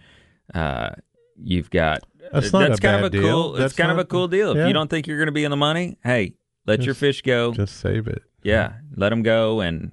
uh, 0.55 0.91
you've 1.35 1.69
got 1.69 1.99
That's 2.31 2.53
not 2.53 2.71
a 2.71 2.77
kind 2.77 2.95
of 2.95 3.03
a 3.03 3.09
deal. 3.09 3.21
cool. 3.23 3.51
That's 3.53 3.73
It's 3.73 3.77
kind 3.77 3.91
of 3.91 3.97
a 3.97 4.05
cool 4.05 4.27
deal. 4.29 4.55
If 4.55 4.65
you 4.67 4.73
don't 4.73 4.89
think 4.89 5.05
you're 5.05 5.17
going 5.17 5.27
to 5.27 5.31
be 5.33 5.43
in 5.43 5.51
the 5.51 5.57
money, 5.57 5.97
hey, 6.03 6.35
let 6.65 6.83
your 6.83 6.93
fish 6.95 7.21
go. 7.21 7.51
just 7.51 7.77
save 7.77 8.07
it. 8.07 8.21
Yeah, 8.43 8.73
let 8.95 9.09
them 9.09 9.21
go 9.23 9.59
and 9.59 9.91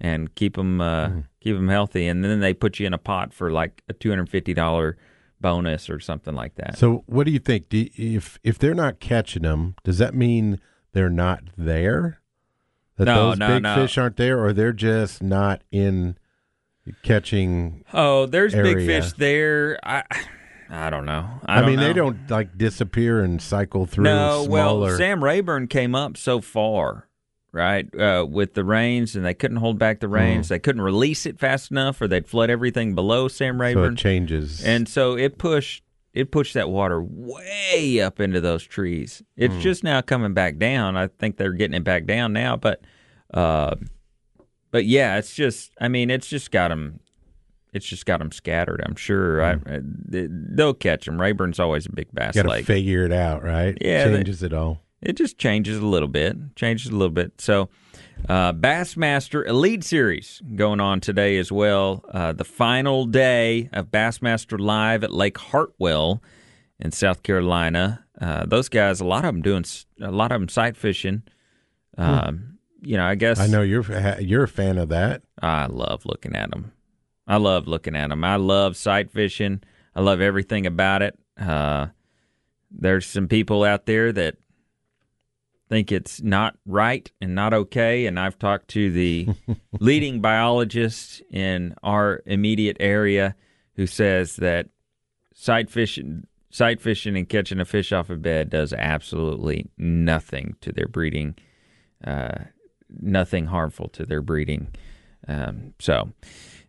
and 0.00 0.34
keep 0.34 0.56
them 0.56 0.80
uh, 0.80 1.08
Hmm. 1.08 1.20
keep 1.40 1.56
them 1.56 1.68
healthy, 1.68 2.06
and 2.06 2.24
then 2.24 2.40
they 2.40 2.52
put 2.54 2.78
you 2.78 2.86
in 2.86 2.94
a 2.94 2.98
pot 2.98 3.32
for 3.32 3.50
like 3.50 3.82
a 3.88 3.92
two 3.92 4.10
hundred 4.10 4.28
fifty 4.28 4.54
dollar 4.54 4.96
bonus 5.40 5.88
or 5.90 6.00
something 6.00 6.34
like 6.34 6.54
that. 6.56 6.78
So, 6.78 7.02
what 7.06 7.24
do 7.24 7.30
you 7.32 7.38
think? 7.38 7.68
Do 7.68 7.78
you- 7.78 8.16
if 8.16 8.38
if 8.42 8.58
they're 8.58 8.74
not 8.74 9.00
catching 9.00 9.42
them, 9.42 9.74
does 9.84 9.98
that 9.98 10.14
mean 10.14 10.60
they're 10.92 11.10
not 11.10 11.44
there? 11.56 12.20
That 12.96 13.04
No, 13.04 13.28
those 13.30 13.38
no, 13.38 13.48
big 13.48 13.62
no. 13.62 13.74
fish 13.74 13.98
aren't 13.98 14.16
there, 14.16 14.42
or 14.42 14.52
they're 14.54 14.72
just 14.72 15.22
not 15.22 15.62
in 15.70 16.16
catching. 17.02 17.84
oh, 17.92 18.26
there's 18.26 18.54
big 18.54 18.78
fish 18.78 19.12
there. 19.14 19.78
I 19.82 20.02
I 20.70 20.90
don't 20.90 21.04
know. 21.06 21.28
I, 21.44 21.58
I, 21.58 21.60
don't 21.60 21.70
mean, 21.70 21.78
they 21.80 21.92
don't 21.92 22.28
like 22.30 22.56
disappear 22.58 23.22
and 23.22 23.40
cycle 23.40 23.86
through. 23.86 24.04
No, 24.04 24.46
well. 24.48 24.88
Sam 24.96 25.22
Rayburn 25.22 25.68
came 25.68 25.94
up 25.94 26.16
so 26.16 26.40
far, 26.40 27.05
right, 27.56 27.86
uh, 27.98 28.24
with 28.28 28.54
the 28.54 28.62
rains, 28.64 29.16
and 29.16 29.24
they 29.24 29.34
couldn't 29.34 29.56
hold 29.56 29.78
back 29.78 30.00
the 30.00 30.06
Hmm. 30.06 30.12
rains. 30.14 30.48
They 30.48 30.58
couldn't 30.58 30.82
release 30.82 31.24
it 31.26 31.38
fast 31.40 31.70
enough, 31.70 32.00
or 32.00 32.06
they'd 32.06 32.26
flood 32.28 32.50
everything 32.50 32.94
below 32.94 33.26
Sam 33.28 33.60
Rayburn. 33.60 33.96
so 33.96 34.00
it 34.00 34.02
changes. 34.02 34.62
And 34.64 34.86
so 34.88 35.16
it 35.16 35.38
pushed 35.38 35.82
it 36.14 36.30
pushed 36.30 36.54
that 36.54 36.70
water 36.70 37.02
way 37.02 38.00
up 38.00 38.20
into 38.20 38.40
those 38.40 38.62
trees. 38.64 39.22
It's 39.36 39.54
Hmm. 39.54 39.60
just 39.60 39.84
now 39.84 40.00
coming 40.00 40.32
back 40.32 40.56
down. 40.56 40.96
I 40.96 41.08
think 41.08 41.36
they're 41.36 41.52
getting 41.52 41.76
it 41.76 41.84
back 41.84 42.06
down 42.06 42.32
now, 42.32 42.56
but 42.56 42.80
uh, 43.34 43.74
but 44.70 44.86
yeah, 44.86 45.18
it's 45.18 45.34
just 45.34 45.72
I 45.80 45.88
mean, 45.88 46.10
it's 46.10 46.26
just 46.28 46.50
got 46.50 46.68
them. 46.68 47.00
It's 47.74 47.84
just 47.86 48.06
got 48.06 48.20
them 48.20 48.32
scattered. 48.32 48.80
I'm 48.86 48.94
sure 48.96 49.42
I, 49.42 49.52
I- 49.66 49.80
they- 49.82 50.28
they'll 50.30 50.72
catch 50.72 51.04
them. 51.04 51.20
Rayburn's 51.20 51.58
always 51.60 51.84
a 51.84 51.92
big 51.92 52.06
bass 52.14 52.34
got 52.34 52.44
to 52.44 52.62
figure 52.62 53.04
it 53.04 53.12
out, 53.12 53.42
right? 53.42 53.76
Yeah, 53.80 54.08
they- 54.08 54.16
changes 54.16 54.42
it 54.42 54.54
all. 54.54 54.80
It 55.02 55.16
just 55.16 55.38
changes 55.38 55.78
a 55.78 55.86
little 55.86 56.08
bit. 56.08 56.56
Changes 56.56 56.90
a 56.90 56.94
little 56.96 57.10
bit. 57.10 57.40
So, 57.40 57.68
uh, 58.28 58.52
Bassmaster 58.54 59.46
Elite 59.46 59.84
Series 59.84 60.40
going 60.54 60.80
on 60.80 61.00
today 61.00 61.36
as 61.38 61.52
well. 61.52 62.04
Uh, 62.10 62.32
the 62.32 62.44
final 62.44 63.04
day 63.04 63.68
of 63.72 63.90
Bassmaster 63.90 64.58
Live 64.58 65.04
at 65.04 65.12
Lake 65.12 65.38
Hartwell 65.38 66.22
in 66.80 66.92
South 66.92 67.22
Carolina. 67.22 68.04
Uh, 68.20 68.46
those 68.46 68.68
guys, 68.68 69.00
a 69.00 69.04
lot 69.04 69.24
of 69.24 69.34
them 69.34 69.42
doing 69.42 69.64
a 70.00 70.10
lot 70.10 70.32
of 70.32 70.40
them 70.40 70.48
sight 70.48 70.76
fishing. 70.76 71.22
Um, 71.98 72.58
You 72.82 72.96
know, 72.96 73.04
I 73.06 73.14
guess 73.16 73.38
I 73.40 73.46
know 73.46 73.62
you're 73.62 73.84
you're 74.20 74.44
a 74.44 74.48
fan 74.48 74.78
of 74.78 74.88
that. 74.90 75.22
I 75.42 75.66
love 75.66 76.04
looking 76.06 76.34
at 76.36 76.50
them. 76.50 76.72
I 77.26 77.36
love 77.38 77.66
looking 77.66 77.96
at 77.96 78.08
them. 78.10 78.22
I 78.24 78.36
love 78.36 78.76
sight 78.76 79.10
fishing. 79.10 79.62
I 79.94 80.00
love 80.00 80.20
everything 80.20 80.66
about 80.66 81.02
it. 81.02 81.18
Uh, 81.40 81.88
there's 82.70 83.06
some 83.06 83.28
people 83.28 83.64
out 83.64 83.86
there 83.86 84.12
that 84.12 84.36
think 85.68 85.92
it's 85.92 86.22
not 86.22 86.56
right 86.64 87.10
and 87.20 87.34
not 87.34 87.52
okay. 87.52 88.06
And 88.06 88.18
I've 88.18 88.38
talked 88.38 88.68
to 88.68 88.90
the 88.90 89.28
leading 89.80 90.20
biologist 90.20 91.22
in 91.30 91.74
our 91.82 92.22
immediate 92.26 92.76
area 92.80 93.34
who 93.74 93.86
says 93.86 94.36
that 94.36 94.68
sight 95.34 95.70
fishing, 95.70 96.26
sight 96.50 96.80
fishing, 96.80 97.16
and 97.16 97.28
catching 97.28 97.60
a 97.60 97.64
fish 97.64 97.92
off 97.92 98.10
a 98.10 98.16
bed 98.16 98.50
does 98.50 98.72
absolutely 98.72 99.70
nothing 99.76 100.56
to 100.60 100.72
their 100.72 100.88
breeding. 100.88 101.34
Uh, 102.04 102.44
nothing 103.00 103.46
harmful 103.46 103.88
to 103.88 104.06
their 104.06 104.22
breeding. 104.22 104.68
Um, 105.28 105.74
so, 105.80 106.12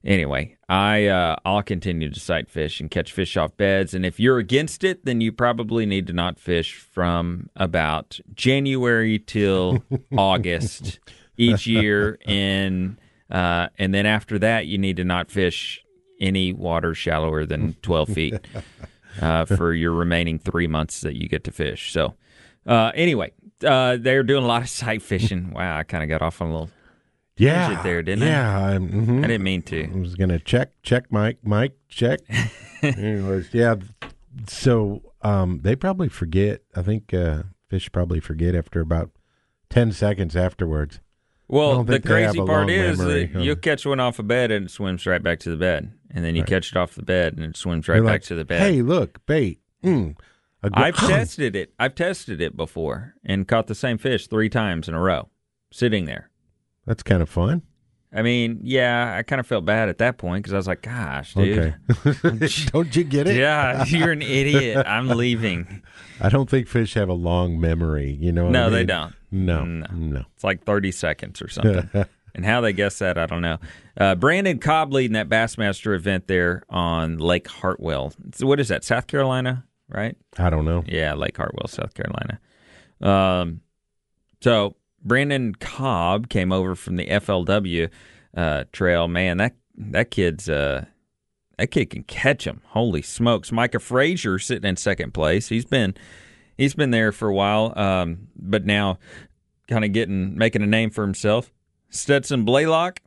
anyway, 0.07 0.57
I 0.67 1.05
uh, 1.07 1.35
I'll 1.45 1.61
continue 1.61 2.09
to 2.09 2.19
sight 2.19 2.49
fish 2.49 2.79
and 2.79 2.89
catch 2.89 3.11
fish 3.11 3.37
off 3.37 3.55
beds. 3.57 3.93
And 3.93 4.05
if 4.05 4.19
you're 4.19 4.39
against 4.39 4.83
it, 4.83 5.05
then 5.05 5.21
you 5.21 5.31
probably 5.31 5.85
need 5.85 6.07
to 6.07 6.13
not 6.13 6.39
fish 6.39 6.75
from 6.75 7.49
about 7.55 8.19
January 8.33 9.19
till 9.19 9.83
August 10.17 10.99
each 11.37 11.67
year. 11.67 12.17
In 12.25 12.97
uh, 13.29 13.67
and 13.77 13.93
then 13.93 14.05
after 14.05 14.39
that, 14.39 14.65
you 14.65 14.77
need 14.77 14.97
to 14.97 15.03
not 15.03 15.29
fish 15.29 15.83
any 16.19 16.53
water 16.53 16.95
shallower 16.95 17.45
than 17.45 17.73
12 17.81 18.09
feet 18.09 18.33
uh, 19.21 19.45
for 19.45 19.73
your 19.73 19.91
remaining 19.91 20.39
three 20.39 20.67
months 20.67 21.01
that 21.01 21.15
you 21.15 21.27
get 21.27 21.43
to 21.43 21.51
fish. 21.51 21.91
So, 21.91 22.15
uh, 22.65 22.91
anyway, 22.95 23.33
uh, 23.63 23.97
they're 23.99 24.23
doing 24.23 24.43
a 24.43 24.47
lot 24.47 24.61
of 24.61 24.69
sight 24.69 25.01
fishing. 25.01 25.51
Wow, 25.51 25.77
I 25.77 25.83
kind 25.83 26.03
of 26.03 26.09
got 26.09 26.25
off 26.25 26.41
on 26.41 26.47
a 26.47 26.51
little. 26.51 26.69
Yeah, 27.37 27.81
there, 27.83 28.01
didn't 28.01 28.23
I? 28.23 28.27
yeah, 28.27 28.57
I'm, 28.69 28.89
mhm. 28.89 29.19
I 29.23 29.27
didn't 29.27 29.43
mean 29.43 29.61
to. 29.63 29.83
I 29.93 29.97
was 29.97 30.15
gonna 30.15 30.39
check, 30.39 30.71
check, 30.83 31.11
Mike, 31.11 31.37
Mike, 31.43 31.77
check. 31.87 32.19
Anyways, 32.81 33.53
yeah. 33.53 33.75
So 34.47 35.01
um, 35.21 35.59
they 35.63 35.75
probably 35.75 36.09
forget. 36.09 36.61
I 36.75 36.81
think 36.81 37.13
uh, 37.13 37.43
fish 37.69 37.91
probably 37.91 38.19
forget 38.19 38.55
after 38.55 38.79
about 38.81 39.11
ten 39.69 39.91
seconds 39.91 40.35
afterwards. 40.35 40.99
Well, 41.49 41.83
the 41.83 41.99
crazy 42.01 42.39
part 42.43 42.69
is 42.69 42.97
that 42.97 43.29
you'll 43.35 43.55
catch 43.55 43.85
one 43.85 43.99
off 44.01 44.19
a 44.19 44.23
bed 44.23 44.51
and 44.51 44.65
it 44.65 44.69
swims 44.69 45.05
right 45.05 45.23
back 45.23 45.39
to 45.41 45.49
the 45.49 45.55
bed, 45.57 45.93
and 46.11 46.25
then 46.25 46.35
you 46.35 46.41
Right. 46.41 46.49
catch 46.49 46.71
it 46.71 46.77
off 46.77 46.95
the 46.95 47.03
bed 47.03 47.33
and 47.37 47.43
it 47.45 47.55
swims 47.55 47.87
right 47.87 47.95
They're 47.95 48.03
back 48.03 48.11
like, 48.11 48.23
to 48.23 48.35
the 48.35 48.43
bed. 48.45 48.59
Hey, 48.61 48.81
look, 48.81 49.25
bait. 49.25 49.59
Mm, 49.83 50.15
gr- 50.61 50.69
I've 50.73 50.95
tested 50.97 51.55
it. 51.55 51.73
I've 51.79 51.95
tested 51.95 52.41
it 52.41 52.57
before 52.57 53.13
and 53.23 53.47
caught 53.47 53.67
the 53.67 53.75
same 53.75 53.97
fish 53.97 54.27
three 54.27 54.49
times 54.49 54.89
in 54.89 54.93
a 54.93 54.99
row, 54.99 55.29
sitting 55.71 56.03
there. 56.05 56.29
That's 56.87 57.03
kind 57.03 57.21
of 57.21 57.29
fun. 57.29 57.61
I 58.13 58.21
mean, 58.21 58.61
yeah, 58.63 59.13
I 59.15 59.21
kind 59.21 59.39
of 59.39 59.45
felt 59.45 59.65
bad 59.65 59.89
at 59.89 59.97
that 59.99 60.17
point 60.17 60.41
because 60.41 60.53
I 60.53 60.57
was 60.57 60.65
like, 60.67 60.81
"Gosh, 60.81 61.33
dude, 61.35 61.75
Okay. 61.93 62.47
Don't 62.71 62.95
you 62.95 63.03
get 63.03 63.27
it? 63.27 63.35
yeah, 63.35 63.83
you're 63.85 64.11
an 64.13 64.21
idiot. 64.23 64.87
I'm 64.87 65.07
leaving." 65.17 65.83
I 66.21 66.29
don't 66.29 66.49
think 66.49 66.67
fish 66.67 66.95
have 66.95 67.09
a 67.09 67.13
long 67.13 67.59
memory. 67.59 68.17
You 68.19 68.31
know? 68.31 68.45
what 68.45 68.53
No, 68.53 68.67
I 68.67 68.69
they 68.69 68.85
don't. 68.85 69.13
No, 69.29 69.63
No. 69.65 69.85
no. 69.93 70.23
It's 70.33 70.43
like 70.43 70.63
30 70.63 70.91
seconds 70.93 71.41
or 71.43 71.49
something. 71.49 71.87
and 72.33 72.43
how 72.45 72.61
they 72.61 72.73
guess 72.73 72.97
that, 72.99 73.17
I 73.19 73.27
don't 73.27 73.41
know. 73.43 73.59
Uh, 73.99 74.15
Brandon 74.15 74.57
Cobb 74.57 74.93
leading 74.93 75.13
that 75.13 75.29
Bassmaster 75.29 75.93
event 75.95 76.27
there 76.27 76.63
on 76.69 77.17
Lake 77.17 77.47
Hartwell. 77.47 78.13
So 78.33 78.47
what 78.47 78.59
is 78.59 78.69
that, 78.69 78.83
South 78.83 79.05
Carolina, 79.05 79.65
right? 79.89 80.15
I 80.39 80.49
don't 80.49 80.65
know. 80.65 80.83
Yeah, 80.87 81.13
Lake 81.13 81.37
Hartwell, 81.37 81.67
South 81.67 81.93
Carolina. 81.93 82.39
Um, 83.01 83.61
so 84.41 84.75
Brandon 85.07 85.55
Cobb 85.55 86.29
came 86.29 86.51
over 86.51 86.75
from 86.75 86.97
the 86.97 87.07
FLW 87.07 87.89
uh, 88.35 88.63
trail. 88.71 89.07
Man, 89.07 89.37
that 89.37 89.55
that 89.77 90.11
kid's 90.11 90.49
uh, 90.49 90.85
that 91.57 91.67
kid 91.67 91.89
can 91.89 92.03
catch 92.03 92.45
him. 92.45 92.61
Holy 92.67 93.01
smokes! 93.01 93.51
Micah 93.51 93.79
Frazier 93.79 94.37
sitting 94.39 94.67
in 94.67 94.75
second 94.75 95.13
place. 95.13 95.49
He's 95.49 95.65
been 95.65 95.95
He's 96.57 96.73
been 96.73 96.91
there 96.91 97.11
for 97.11 97.27
a 97.27 97.33
while, 97.33 97.77
um, 97.77 98.29
but 98.35 98.65
now 98.65 98.97
kind 99.67 99.85
of 99.85 99.93
getting 99.93 100.35
making 100.37 100.63
a 100.63 100.67
name 100.67 100.89
for 100.89 101.03
himself. 101.03 101.51
Stetson 101.89 102.45
Blaylock, 102.45 102.99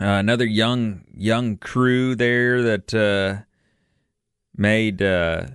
uh, 0.00 0.04
another 0.04 0.44
young 0.44 1.04
young 1.16 1.56
crew 1.56 2.14
there 2.14 2.62
that 2.62 2.94
uh, 2.94 3.42
made 4.54 5.00
uh, 5.00 5.46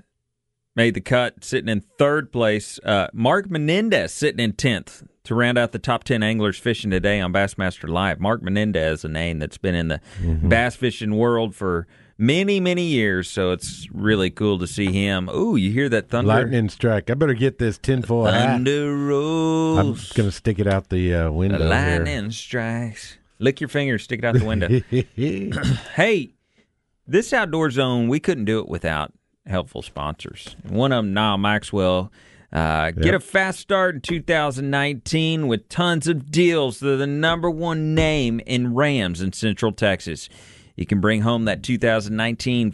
made 0.82 0.94
the 0.96 1.02
cut, 1.02 1.44
sitting 1.44 1.70
in 1.70 1.82
third 1.98 2.32
place. 2.32 2.80
Uh, 2.84 3.08
Mark 3.14 3.50
Menendez 3.50 4.12
sitting 4.14 4.40
in 4.44 4.54
tenth 4.54 5.04
to 5.24 5.36
round 5.36 5.58
out 5.58 5.72
the 5.72 5.80
top 5.80 6.04
ten 6.04 6.24
anglers 6.24 6.58
fishing 6.58 6.90
today 6.90 7.20
on 7.20 7.32
Bassmaster 7.32 7.88
Live. 7.88 8.20
Mark 8.20 8.42
Menendez, 8.42 9.06
a 9.06 9.10
name 9.10 9.40
that's 9.40 9.58
been 9.60 9.76
in 9.76 9.88
the 9.90 10.02
bass 10.44 10.76
fishing 10.76 11.16
world 11.16 11.54
for 11.56 11.86
many 12.18 12.60
many 12.60 12.84
years, 12.84 13.30
so 13.30 13.52
it's 13.52 13.88
really 13.92 14.30
cool 14.32 14.58
to 14.60 14.66
see 14.68 14.92
him. 14.92 15.30
Ooh, 15.30 15.56
you 15.56 15.72
hear 15.72 15.88
that 15.90 16.10
thunder? 16.10 16.28
Lightning 16.30 16.70
strike. 16.70 17.10
I 17.10 17.14
better 17.14 17.34
get 17.36 17.60
this 17.60 17.78
tinfoil 17.78 18.26
hat. 18.26 18.48
Thunder 18.48 18.96
rolls. 18.96 19.78
I'm 19.80 20.16
going 20.16 20.30
to 20.30 20.32
stick 20.32 20.58
it 20.60 20.68
out 20.68 20.90
the 20.90 21.14
uh, 21.14 21.24
The 21.26 21.32
window 21.32 21.58
here. 21.60 21.68
lightning 21.68 22.32
strikes. 22.32 23.18
Lick 23.40 23.60
your 23.62 23.68
fingers, 23.70 24.04
stick 24.04 24.20
it 24.20 24.26
out 24.26 24.36
the 24.36 24.46
window. 24.46 24.68
hey, 25.96 26.34
this 27.08 27.34
outdoor 27.34 27.70
zone, 27.72 28.08
we 28.08 28.20
couldn't 28.20 28.46
do 28.46 28.60
it 28.60 28.68
without 28.68 29.14
helpful 29.46 29.82
sponsors. 29.82 30.56
One 30.68 30.92
of 30.92 31.04
them, 31.04 31.14
Nyle 31.14 31.38
Maxwell. 31.38 32.12
Uh, 32.52 32.92
Get 32.92 33.14
a 33.14 33.20
fast 33.20 33.60
start 33.60 33.96
in 33.96 34.02
2019 34.02 35.48
with 35.48 35.70
tons 35.70 36.08
of 36.08 36.30
deals. 36.30 36.80
They're 36.80 36.98
the 36.98 37.08
number 37.08 37.50
one 37.50 37.96
name 37.96 38.42
in 38.46 38.74
Rams 38.74 39.22
in 39.22 39.32
Central 39.32 39.72
Texas. 39.72 40.28
You 40.76 40.86
can 40.86 41.00
bring 41.00 41.22
home 41.22 41.46
that 41.46 41.64
2019 41.64 42.72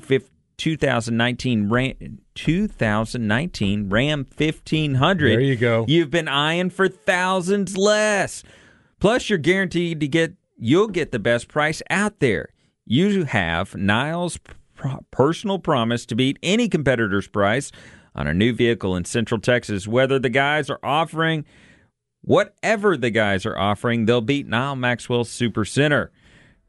2019 0.58 1.70
Ram, 1.70 2.20
2019 2.34 3.90
Ram 3.90 4.26
1500. 4.36 5.30
There 5.30 5.40
you 5.40 5.56
go. 5.56 5.86
You've 5.88 6.10
been 6.10 6.28
eyeing 6.28 6.72
for 6.72 6.88
thousands 6.88 7.78
less. 7.78 8.44
Plus, 9.00 9.30
you're 9.30 9.38
guaranteed 9.38 10.00
to 10.00 10.08
get 10.08 10.34
you'll 10.58 10.88
get 10.88 11.12
the 11.12 11.20
best 11.20 11.48
price 11.48 11.84
out 11.90 12.20
there. 12.20 12.50
You 12.86 13.26
have 13.26 13.76
Nyle's 13.76 14.40
pro- 14.78 15.04
personal 15.12 15.60
promise 15.60 16.06
to 16.06 16.16
beat 16.16 16.40
any 16.42 16.70
competitor's 16.70 17.28
price 17.28 17.72
on 18.16 18.28
a 18.28 18.34
new 18.34 18.54
vehicle 18.54 18.96
in 18.96 19.04
Central 19.04 19.42
Texas. 19.42 19.88
Whether 19.88 20.20
the 20.20 20.30
guys 20.30 20.70
are 20.70 20.80
offering 20.82 21.46
whatever 22.22 22.98
the 22.98 23.10
guys 23.10 23.46
are 23.46 23.58
offering, 23.58 24.06
they'll 24.06 24.22
beat 24.22 24.48
Nyle 24.48 24.76
Maxwell 24.76 25.24
Super 25.24 25.66
Center. 25.66 26.12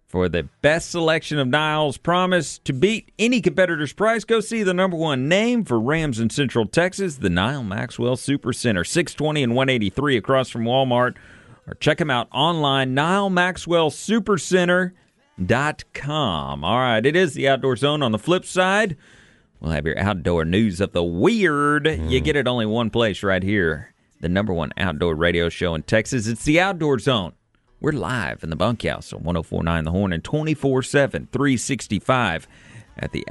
For 0.07 0.27
the 0.29 0.49
best 0.63 0.91
selection 0.91 1.39
of 1.39 1.49
Nyle's 1.49 1.99
promise 1.99 2.59
to 2.61 2.73
beat 2.73 3.13
any 3.19 3.43
competitor's 3.43 3.93
price, 3.93 4.25
go 4.25 4.41
see 4.41 4.63
the 4.63 4.73
number 4.73 4.97
one 4.97 5.29
name 5.29 5.65
for 5.65 5.79
Rams 5.79 6.19
in 6.19 6.31
Central 6.31 6.65
Texas, 6.65 7.17
the 7.17 7.29
Nyle 7.29 7.63
Maxwell 7.63 8.17
Super 8.17 8.55
Center, 8.55 8.85
620 8.85 9.43
and 9.43 9.55
183 9.55 10.17
across 10.17 10.49
from 10.49 10.65
Walmart. 10.65 11.17
Or 11.67 11.75
check 11.75 11.99
them 11.99 12.11
out 12.11 12.29
online, 12.33 12.95
NyleMaxwellSuperCenter.com. 15.39 16.65
All 16.65 16.79
right, 16.79 17.05
it 17.05 17.17
is 17.17 17.35
the 17.35 17.49
Outdoor 17.49 17.77
Zone. 17.77 18.03
On 18.03 18.13
the 18.13 18.19
flip 18.19 18.45
side, 18.45 18.97
we'll 19.61 19.73
have 19.73 19.87
your 19.87 19.99
outdoor 19.99 20.45
news 20.45 20.81
of 20.81 20.93
the 20.93 21.03
weird. 21.05 21.87
You 21.87 22.19
hmm. 22.19 22.25
get 22.25 22.37
it 22.37 22.47
only 22.49 22.67
one 22.67 22.91
place 22.91 23.23
right 23.23 23.43
here. 23.43 23.95
The 24.21 24.29
number 24.29 24.53
one 24.53 24.73
outdoor 24.77 25.15
radio 25.15 25.49
show 25.49 25.75
in 25.75 25.85
Texas. 25.85 26.27
It's 26.27 26.45
the 26.45 26.61
Outdoor 26.61 26.99
Zone. 26.99 27.33
We're 27.81 27.93
live 27.93 28.43
in 28.43 28.51
the 28.51 28.57
bunkhouse 28.57 29.13
on 29.13 29.23
1049 29.23 29.85
The 29.85 29.93
Horn 29.93 30.13
and 30.13 30.25
24 30.25 30.83
7, 30.83 31.29
365 31.31 32.49
at 32.97 33.13
the 33.13 33.25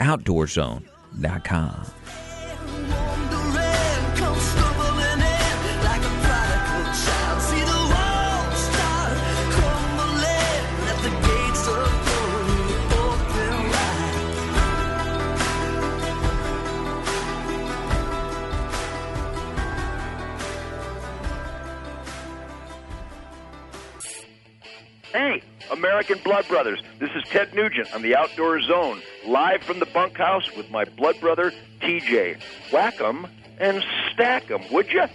Hey, 25.17 25.41
American 25.71 26.19
Blood 26.23 26.47
Brothers. 26.47 26.79
This 26.99 27.09
is 27.15 27.23
Ted 27.31 27.51
Nugent 27.55 27.91
on 27.91 28.03
the 28.03 28.15
Outdoor 28.15 28.61
Zone, 28.61 29.01
live 29.25 29.63
from 29.63 29.79
the 29.79 29.87
bunkhouse 29.87 30.55
with 30.55 30.69
my 30.69 30.85
blood 30.85 31.19
brother, 31.19 31.51
TJ. 31.81 32.37
Whack 32.71 33.01
'em 33.01 33.25
and 33.57 33.83
stack 34.13 34.51
'em, 34.51 34.61
would 34.71 34.91
you? 34.91 35.07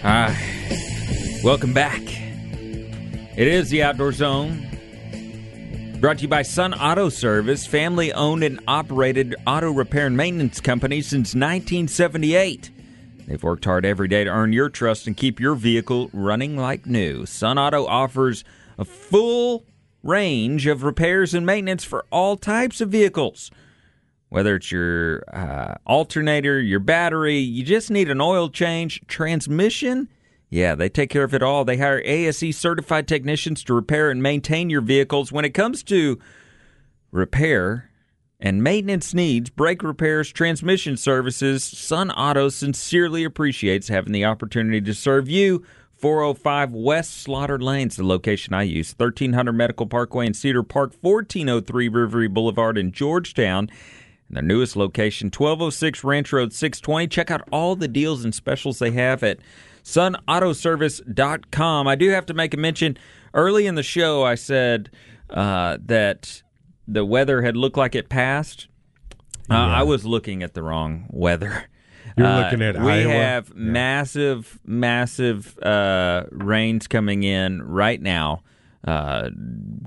Hi. 0.00 0.34
Welcome 1.44 1.74
back. 1.74 2.00
It 3.36 3.46
is 3.46 3.68
the 3.68 3.82
Outdoor 3.82 4.12
Zone. 4.12 4.66
Brought 6.00 6.16
to 6.16 6.22
you 6.22 6.28
by 6.28 6.40
Sun 6.40 6.72
Auto 6.72 7.10
Service, 7.10 7.66
family 7.66 8.10
owned 8.10 8.42
and 8.42 8.58
operated 8.66 9.34
auto 9.46 9.70
repair 9.70 10.06
and 10.06 10.16
maintenance 10.16 10.62
company 10.62 11.02
since 11.02 11.34
1978. 11.34 12.70
They've 13.26 13.42
worked 13.42 13.64
hard 13.64 13.84
every 13.84 14.06
day 14.06 14.22
to 14.24 14.30
earn 14.30 14.52
your 14.52 14.68
trust 14.68 15.06
and 15.06 15.16
keep 15.16 15.40
your 15.40 15.56
vehicle 15.56 16.10
running 16.12 16.56
like 16.56 16.86
new. 16.86 17.26
Sun 17.26 17.58
Auto 17.58 17.84
offers 17.84 18.44
a 18.78 18.84
full 18.84 19.64
range 20.02 20.66
of 20.66 20.84
repairs 20.84 21.34
and 21.34 21.44
maintenance 21.44 21.82
for 21.82 22.06
all 22.12 22.36
types 22.36 22.80
of 22.80 22.90
vehicles. 22.90 23.50
Whether 24.28 24.56
it's 24.56 24.70
your 24.70 25.24
uh, 25.32 25.74
alternator, 25.86 26.60
your 26.60 26.80
battery, 26.80 27.38
you 27.38 27.64
just 27.64 27.90
need 27.90 28.10
an 28.10 28.20
oil 28.20 28.48
change, 28.48 29.00
transmission. 29.08 30.08
Yeah, 30.48 30.76
they 30.76 30.88
take 30.88 31.10
care 31.10 31.24
of 31.24 31.34
it 31.34 31.42
all. 31.42 31.64
They 31.64 31.76
hire 31.76 32.02
ASE 32.04 32.56
certified 32.56 33.08
technicians 33.08 33.64
to 33.64 33.74
repair 33.74 34.10
and 34.10 34.22
maintain 34.22 34.70
your 34.70 34.80
vehicles. 34.80 35.32
When 35.32 35.44
it 35.44 35.54
comes 35.54 35.82
to 35.84 36.20
repair 37.10 37.90
and 38.38 38.62
maintenance 38.62 39.14
needs, 39.14 39.48
brake 39.48 39.82
repairs, 39.82 40.30
transmission 40.30 40.96
services, 40.96 41.64
Sun 41.64 42.10
Auto 42.10 42.48
sincerely 42.48 43.24
appreciates 43.24 43.88
having 43.88 44.12
the 44.12 44.24
opportunity 44.24 44.80
to 44.80 44.94
serve 44.94 45.28
you. 45.28 45.64
405 45.96 46.72
West 46.72 47.22
Slaughter 47.22 47.58
Lanes, 47.58 47.96
the 47.96 48.04
location 48.04 48.52
I 48.52 48.64
use. 48.64 48.94
1300 48.94 49.52
Medical 49.52 49.86
Parkway 49.86 50.26
in 50.26 50.34
Cedar 50.34 50.62
Park, 50.62 50.92
1403 51.00 51.88
Rivery 51.88 52.32
Boulevard 52.32 52.76
in 52.76 52.92
Georgetown. 52.92 53.70
And 54.28 54.36
their 54.36 54.42
newest 54.42 54.76
location, 54.76 55.28
1206 55.28 56.04
Ranch 56.04 56.32
Road 56.32 56.52
620. 56.52 57.06
Check 57.06 57.30
out 57.30 57.48
all 57.50 57.76
the 57.76 57.88
deals 57.88 58.24
and 58.24 58.34
specials 58.34 58.78
they 58.78 58.90
have 58.90 59.22
at 59.22 59.38
sunautoservice.com. 59.84 61.88
I 61.88 61.94
do 61.94 62.10
have 62.10 62.26
to 62.26 62.34
make 62.34 62.52
a 62.52 62.58
mention. 62.58 62.98
Early 63.32 63.66
in 63.66 63.76
the 63.76 63.82
show, 63.82 64.24
I 64.24 64.34
said 64.34 64.90
uh, 65.30 65.78
that 65.86 66.42
the 66.88 67.04
weather 67.04 67.42
had 67.42 67.56
looked 67.56 67.76
like 67.76 67.94
it 67.94 68.08
passed. 68.08 68.68
Uh, 69.50 69.54
I 69.54 69.82
was 69.82 70.04
looking 70.04 70.42
at 70.42 70.54
the 70.54 70.62
wrong 70.62 71.06
weather. 71.10 71.66
You're 72.16 72.26
Uh, 72.26 72.42
looking 72.44 72.62
at 72.62 72.80
we 72.80 72.90
Iowa? 72.90 73.12
have 73.12 73.48
Yeah. 73.48 73.54
massive, 73.56 74.60
massive 74.64 75.58
uh, 75.58 76.24
rains 76.30 76.86
coming 76.88 77.22
in 77.22 77.62
right 77.62 78.00
now. 78.00 78.42
Uh, 78.86 79.30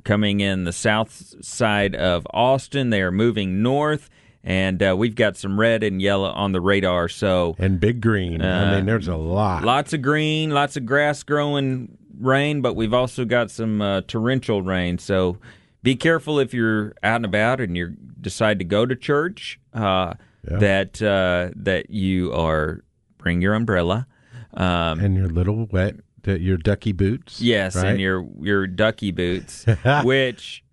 coming 0.04 0.42
in 0.42 0.66
the 0.66 0.74
south 0.74 1.34
side 1.44 1.96
of 1.96 2.28
Austin, 2.34 2.90
they 2.90 3.02
are 3.02 3.12
moving 3.12 3.62
north, 3.64 4.10
and 4.44 4.84
uh, 4.84 4.94
we've 4.98 5.16
got 5.16 5.38
some 5.38 5.58
red 5.58 5.84
and 5.84 6.02
yellow 6.02 6.30
on 6.32 6.52
the 6.52 6.60
radar. 6.60 7.08
So 7.08 7.56
and 7.58 7.80
big 7.80 8.02
green. 8.02 8.42
I 8.42 8.72
Uh, 8.74 8.76
mean, 8.76 8.86
there's 8.86 9.08
a 9.08 9.16
lot. 9.16 9.64
lots 9.64 9.94
of 9.94 10.02
green, 10.02 10.52
lots 10.52 10.76
of 10.76 10.86
grass 10.86 11.24
growing 11.24 11.98
rain, 12.20 12.60
but 12.62 12.76
we've 12.76 12.94
also 12.94 13.24
got 13.24 13.50
some 13.52 13.82
uh, 13.82 14.02
torrential 14.02 14.62
rain. 14.62 14.98
So 14.98 15.38
be 15.84 15.96
careful 15.96 16.40
if 16.40 16.54
you're 16.54 16.94
out 17.04 17.18
and 17.18 17.26
about 17.26 17.62
and 17.62 17.78
you 17.78 17.96
decide 18.22 18.60
to 18.60 18.66
go 18.66 18.86
to 18.86 18.96
church. 18.96 19.60
Uh, 19.74 20.14
Yeah. 20.50 20.58
That 20.58 21.02
uh, 21.02 21.52
that 21.58 21.90
you 21.90 22.34
are 22.34 22.84
bring 23.18 23.42
your 23.42 23.54
umbrella. 23.54 24.08
Um, 24.54 25.00
and 25.00 25.16
your 25.16 25.28
little 25.28 25.68
wet, 25.70 25.96
your 26.26 26.58
ducky 26.58 26.94
boots. 26.94 27.42
Yes, 27.42 27.76
right? 27.76 27.88
and 27.88 28.00
your 28.00 28.26
your 28.42 28.66
ducky 28.66 29.12
boots, 29.12 29.66
which 30.04 30.64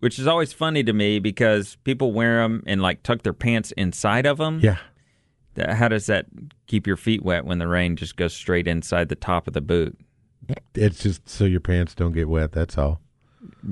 which 0.00 0.18
is 0.18 0.26
always 0.26 0.52
funny 0.52 0.82
to 0.84 0.92
me 0.92 1.20
because 1.20 1.76
people 1.84 2.12
wear 2.12 2.42
them 2.42 2.62
and 2.66 2.82
like 2.82 3.02
tuck 3.04 3.22
their 3.22 3.32
pants 3.32 3.72
inside 3.76 4.26
of 4.26 4.38
them. 4.38 4.60
yeah. 4.62 4.78
How 5.74 5.88
does 5.88 6.06
that 6.06 6.26
keep 6.66 6.86
your 6.86 6.98
feet 6.98 7.22
wet 7.24 7.46
when 7.46 7.58
the 7.58 7.66
rain 7.68 7.96
just 7.96 8.16
goes 8.16 8.34
straight 8.34 8.68
inside 8.68 9.08
the 9.08 9.14
top 9.14 9.46
of 9.46 9.54
the 9.54 9.62
boot? 9.62 9.96
It's 10.74 11.02
just 11.02 11.26
so 11.28 11.44
your 11.44 11.60
pants 11.60 11.94
don't 11.94 12.12
get 12.12 12.28
wet. 12.28 12.52
That's 12.52 12.76
all. 12.76 13.00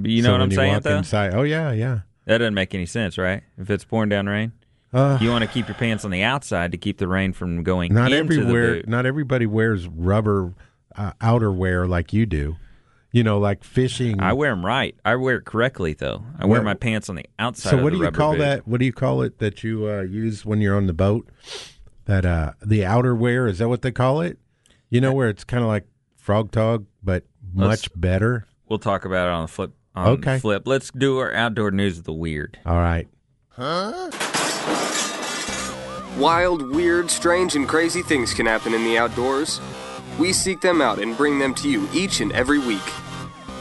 You 0.02 0.22
know 0.22 0.28
So 0.28 0.32
what 0.32 0.40
I'm 0.42 0.50
saying, 0.50 0.80
though? 0.80 0.96
Inside, 0.98 1.34
oh 1.34 1.42
yeah, 1.42 1.72
yeah. 1.72 2.00
That 2.26 2.38
doesn't 2.38 2.54
make 2.54 2.74
any 2.74 2.86
sense, 2.86 3.18
right? 3.18 3.42
If 3.58 3.68
it's 3.70 3.84
pouring 3.84 4.08
down 4.08 4.26
rain, 4.26 4.52
Uh, 4.92 5.18
you 5.20 5.30
want 5.30 5.42
to 5.42 5.50
keep 5.50 5.66
your 5.68 5.74
pants 5.74 6.04
on 6.04 6.10
the 6.10 6.22
outside 6.22 6.72
to 6.72 6.78
keep 6.78 6.98
the 6.98 7.08
rain 7.08 7.32
from 7.32 7.62
going 7.62 7.92
not 7.92 8.12
into 8.12 8.34
everywhere. 8.40 8.82
Not 8.86 9.04
everybody 9.06 9.46
wears 9.46 9.86
rubber 9.88 10.54
uh, 10.96 11.12
outerwear 11.20 11.88
like 11.88 12.12
you 12.12 12.26
do. 12.26 12.56
You 13.12 13.22
know, 13.22 13.38
like 13.38 13.62
fishing. 13.62 14.20
I 14.20 14.32
wear 14.32 14.50
them 14.50 14.64
right. 14.66 14.96
I 15.04 15.14
wear 15.16 15.36
it 15.36 15.44
correctly 15.44 15.92
though. 15.94 16.24
I 16.38 16.46
wear 16.46 16.60
What- 16.60 16.64
my 16.64 16.74
pants 16.74 17.08
on 17.08 17.14
the 17.16 17.26
outside. 17.38 17.70
so 17.70 17.82
what 17.82 17.92
do 17.92 17.98
you 17.98 18.10
call 18.10 18.32
boot. 18.32 18.38
that? 18.40 18.66
What 18.66 18.80
do 18.80 18.86
you 18.86 18.92
call 18.92 19.22
it 19.22 19.38
that 19.38 19.62
you 19.62 19.88
uh, 19.88 20.00
use 20.02 20.44
when 20.44 20.60
you're 20.60 20.76
on 20.76 20.86
the 20.86 20.92
boat? 20.94 21.28
That 22.06 22.24
uh, 22.26 22.52
the 22.64 22.84
outer 22.84 23.14
wear 23.14 23.46
is 23.46 23.58
that 23.58 23.68
what 23.68 23.82
they 23.82 23.92
call 23.92 24.20
it? 24.20 24.38
You 24.90 25.00
know 25.00 25.12
where 25.12 25.28
it's 25.28 25.44
kind 25.44 25.62
of 25.62 25.68
like 25.68 25.86
frog 26.16 26.50
tog, 26.50 26.86
but 27.02 27.24
much 27.52 27.88
better. 27.94 28.46
We'll 28.68 28.78
talk 28.78 29.04
about 29.04 29.28
it 29.28 29.32
on 29.32 29.42
the 29.42 29.48
flip. 29.48 29.72
On 29.94 30.08
Okay. 30.08 30.34
the 30.34 30.40
flip. 30.40 30.62
Let's 30.66 30.90
do 30.90 31.18
our 31.18 31.32
outdoor 31.32 31.70
news 31.70 31.98
of 31.98 32.04
the 32.04 32.12
weird. 32.12 32.58
All 32.66 32.78
right. 32.78 33.06
Huh? 33.50 34.10
Wild, 36.18 36.74
weird, 36.74 37.10
strange, 37.10 37.54
and 37.56 37.68
crazy 37.68 38.02
things 38.02 38.32
can 38.34 38.46
happen 38.46 38.72
in 38.74 38.84
the 38.84 38.98
outdoors. 38.98 39.60
We 40.18 40.32
seek 40.32 40.60
them 40.60 40.80
out 40.80 40.98
and 41.00 41.16
bring 41.16 41.38
them 41.38 41.54
to 41.56 41.68
you 41.68 41.88
each 41.92 42.20
and 42.20 42.32
every 42.32 42.58
week. 42.58 42.82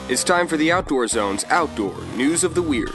It's 0.10 0.24
time 0.24 0.48
for 0.48 0.58
the 0.58 0.72
Outdoor 0.72 1.08
Zone's 1.08 1.46
Outdoor 1.50 1.96
News 2.16 2.44
of 2.44 2.54
the 2.56 2.62
Weird. 2.62 2.92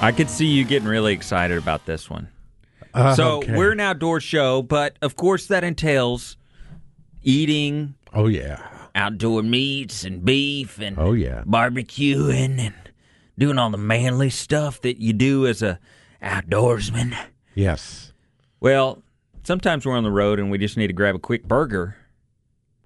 I 0.00 0.12
could 0.14 0.28
see 0.28 0.46
you 0.46 0.64
getting 0.64 0.86
really 0.88 1.14
excited 1.14 1.56
about 1.56 1.86
this 1.86 2.10
one. 2.10 2.28
Uh, 2.94 3.14
so 3.14 3.38
okay. 3.38 3.56
we're 3.56 3.72
an 3.72 3.80
outdoor 3.80 4.20
show, 4.20 4.62
but 4.62 4.96
of 5.02 5.16
course 5.16 5.46
that 5.48 5.64
entails 5.64 6.36
eating 7.22 7.94
Oh 8.12 8.26
yeah. 8.28 8.62
outdoor 8.94 9.42
meats 9.42 10.04
and 10.04 10.24
beef 10.24 10.78
and 10.80 10.98
Oh 10.98 11.12
yeah. 11.12 11.42
barbecuing 11.46 12.58
and 12.60 12.74
doing 13.38 13.58
all 13.58 13.70
the 13.70 13.76
manly 13.78 14.30
stuff 14.30 14.80
that 14.82 15.00
you 15.00 15.12
do 15.12 15.46
as 15.46 15.60
a 15.62 15.80
outdoorsman. 16.22 17.16
Yes. 17.54 18.12
Well, 18.60 19.02
sometimes 19.42 19.84
we're 19.84 19.96
on 19.96 20.04
the 20.04 20.10
road 20.10 20.38
and 20.38 20.50
we 20.50 20.58
just 20.58 20.76
need 20.76 20.86
to 20.88 20.92
grab 20.92 21.14
a 21.14 21.18
quick 21.18 21.44
burger. 21.48 21.96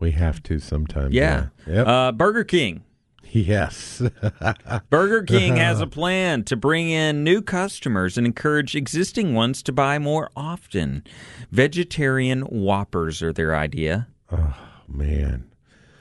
We 0.00 0.12
have 0.12 0.42
to 0.44 0.58
sometimes. 0.58 1.12
Yeah. 1.14 1.46
Yeah. 1.66 1.74
Yep. 1.74 1.86
Uh, 1.86 2.12
burger 2.12 2.44
King. 2.44 2.84
Yes. 3.24 4.02
Burger 4.90 5.22
King 5.22 5.56
has 5.56 5.80
a 5.80 5.86
plan 5.86 6.44
to 6.44 6.56
bring 6.56 6.88
in 6.90 7.24
new 7.24 7.42
customers 7.42 8.16
and 8.16 8.26
encourage 8.26 8.74
existing 8.74 9.34
ones 9.34 9.62
to 9.64 9.72
buy 9.72 9.98
more 9.98 10.30
often. 10.36 11.04
Vegetarian 11.50 12.42
Whoppers 12.42 13.22
are 13.22 13.32
their 13.32 13.54
idea. 13.56 14.08
Oh, 14.30 14.56
man. 14.88 15.50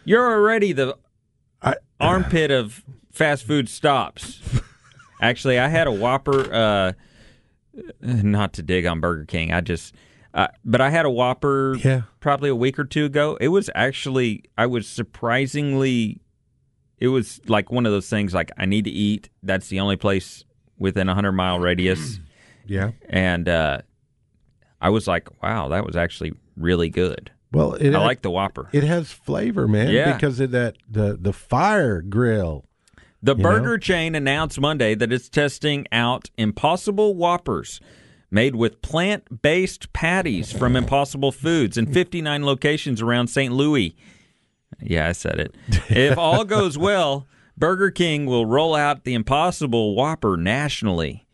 You're 0.05 0.25
already 0.31 0.71
the 0.73 0.97
I, 1.61 1.75
armpit 1.99 2.51
of 2.51 2.83
fast 3.11 3.45
food 3.45 3.67
stops. 3.69 4.41
Actually, 5.21 5.59
I 5.59 5.67
had 5.67 5.87
a 5.87 5.91
Whopper. 5.91 6.53
Uh, 6.53 6.91
not 8.01 8.53
to 8.53 8.63
dig 8.63 8.85
on 8.85 8.99
Burger 8.99 9.25
King, 9.25 9.51
I 9.53 9.61
just, 9.61 9.93
uh, 10.33 10.47
but 10.65 10.81
I 10.81 10.89
had 10.89 11.05
a 11.05 11.09
Whopper 11.11 11.75
Yeah. 11.83 12.03
probably 12.19 12.49
a 12.49 12.55
week 12.55 12.79
or 12.79 12.83
two 12.85 13.05
ago. 13.05 13.37
It 13.39 13.49
was 13.49 13.69
actually, 13.75 14.43
I 14.57 14.65
was 14.65 14.87
surprisingly, 14.87 16.19
it 16.99 17.07
was 17.09 17.39
like 17.47 17.71
one 17.71 17.85
of 17.85 17.91
those 17.91 18.09
things. 18.09 18.33
Like 18.33 18.51
I 18.57 18.65
need 18.65 18.85
to 18.85 18.91
eat. 18.91 19.29
That's 19.43 19.67
the 19.69 19.79
only 19.79 19.97
place 19.97 20.43
within 20.77 21.09
a 21.09 21.13
hundred 21.15 21.33
mile 21.33 21.59
radius, 21.59 22.19
Yeah. 22.65 22.91
and 23.09 23.47
uh, 23.49 23.81
I 24.79 24.89
was 24.89 25.07
like, 25.07 25.41
wow, 25.41 25.69
that 25.69 25.85
was 25.85 25.95
actually 25.95 26.33
really 26.55 26.89
good. 26.89 27.31
Well, 27.51 27.73
it 27.75 27.95
I 27.95 27.99
like 27.99 28.21
the 28.21 28.29
Whopper. 28.29 28.69
it 28.73 28.83
has 28.83 29.11
flavor, 29.11 29.67
man. 29.67 29.89
Yeah. 29.91 30.13
Because 30.13 30.39
of 30.39 30.51
that 30.51 30.75
the 30.89 31.17
the 31.19 31.33
fire 31.33 32.01
grill. 32.01 32.65
The 33.23 33.33
burger 33.35 33.71
know? 33.71 33.77
chain 33.77 34.13
announced 34.13 34.59
Monday 34.59 34.93
that 34.93 35.11
it's 35.11 35.27
testing 35.27 35.87
out 35.91 36.29
Impossible 36.37 37.15
Whoppers 37.15 37.79
made 38.29 38.55
with 38.55 38.81
plant 38.83 39.41
based 39.41 39.91
patties 39.91 40.51
from 40.51 40.75
Impossible 40.75 41.31
Foods 41.31 41.77
in 41.77 41.91
59 41.91 42.45
locations 42.45 43.01
around 43.01 43.27
St. 43.27 43.51
Louis. 43.53 43.95
Yeah, 44.81 45.07
I 45.07 45.11
said 45.13 45.39
it. 45.39 45.55
If 45.89 46.17
all 46.17 46.45
goes 46.45 46.77
well, 46.77 47.27
Burger 47.57 47.91
King 47.91 48.25
will 48.25 48.45
roll 48.45 48.75
out 48.75 49.03
the 49.03 49.13
Impossible 49.13 49.95
Whopper 49.95 50.37
nationally. 50.37 51.25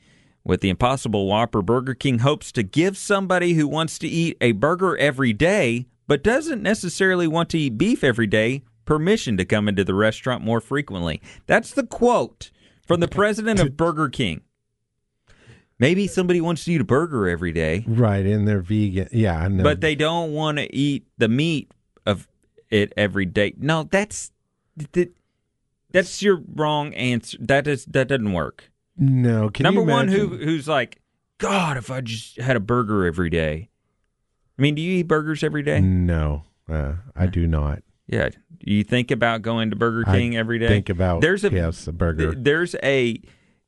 With 0.45 0.59
the 0.61 0.69
Impossible 0.69 1.25
Whopper, 1.27 1.61
Burger 1.61 1.93
King 1.93 2.19
hopes 2.19 2.51
to 2.53 2.63
give 2.63 2.97
somebody 2.97 3.53
who 3.53 3.67
wants 3.67 3.97
to 3.99 4.07
eat 4.07 4.35
a 4.41 4.51
burger 4.51 4.97
every 4.97 5.31
day 5.33 5.87
but 6.05 6.21
doesn't 6.21 6.61
necessarily 6.61 7.27
want 7.27 7.49
to 7.51 7.57
eat 7.57 7.77
beef 7.77 8.03
every 8.03 8.27
day 8.27 8.63
permission 8.85 9.37
to 9.37 9.45
come 9.45 9.69
into 9.69 9.85
the 9.85 9.93
restaurant 9.93 10.43
more 10.43 10.59
frequently. 10.59 11.21
That's 11.47 11.71
the 11.71 11.85
quote 11.85 12.51
from 12.85 12.99
the 12.99 13.07
president 13.07 13.61
of 13.61 13.77
Burger 13.77 14.09
King. 14.09 14.41
Maybe 15.79 16.07
somebody 16.07 16.39
wants 16.41 16.65
to 16.65 16.73
eat 16.73 16.81
a 16.81 16.85
burger 16.85 17.27
every 17.27 17.51
day, 17.51 17.83
Right, 17.87 18.25
and 18.25 18.47
they're 18.47 18.61
vegan. 18.61 19.09
Yeah, 19.11 19.37
I 19.39 19.47
know. 19.47 19.63
but 19.63 19.81
they 19.81 19.95
don't 19.95 20.31
want 20.33 20.57
to 20.57 20.73
eat 20.75 21.05
the 21.17 21.27
meat 21.27 21.71
it 22.73 22.93
every 22.97 23.25
day. 23.25 23.53
No, 23.57 23.83
that's 23.83 24.31
that, 24.93 25.13
that's 25.91 26.21
your 26.21 26.41
wrong 26.53 26.93
answer. 26.93 27.37
That 27.39 27.67
is 27.67 27.85
that 27.85 28.07
doesn't 28.07 28.33
work. 28.33 28.71
no. 28.97 29.49
Can 29.49 29.63
Number 29.63 29.81
one, 29.81 30.07
who 30.07 30.27
who's 30.37 30.67
like, 30.67 31.01
God, 31.37 31.77
if 31.77 31.91
I 31.91 32.01
just 32.01 32.39
had 32.39 32.55
a 32.55 32.59
burger 32.59 33.05
every 33.05 33.29
day. 33.29 33.69
I 34.57 34.61
mean, 34.61 34.75
do 34.75 34.81
you 34.81 34.99
eat 34.99 35.07
burgers 35.07 35.43
every 35.43 35.63
day? 35.63 35.81
No, 35.81 36.43
uh, 36.69 36.93
I 37.15 37.25
do 37.25 37.47
not. 37.47 37.81
Yeah. 38.07 38.29
Do 38.29 38.71
you 38.71 38.83
think 38.83 39.11
about 39.11 39.41
going 39.41 39.71
to 39.71 39.75
Burger 39.75 40.03
I 40.07 40.17
King 40.17 40.37
every 40.37 40.59
day? 40.59 40.67
Think 40.67 40.89
about 40.89 41.21
there's 41.21 41.43
a 41.43 41.51
yes, 41.51 41.87
a 41.87 41.91
burger. 41.91 42.33
There's 42.33 42.75
a 42.83 43.19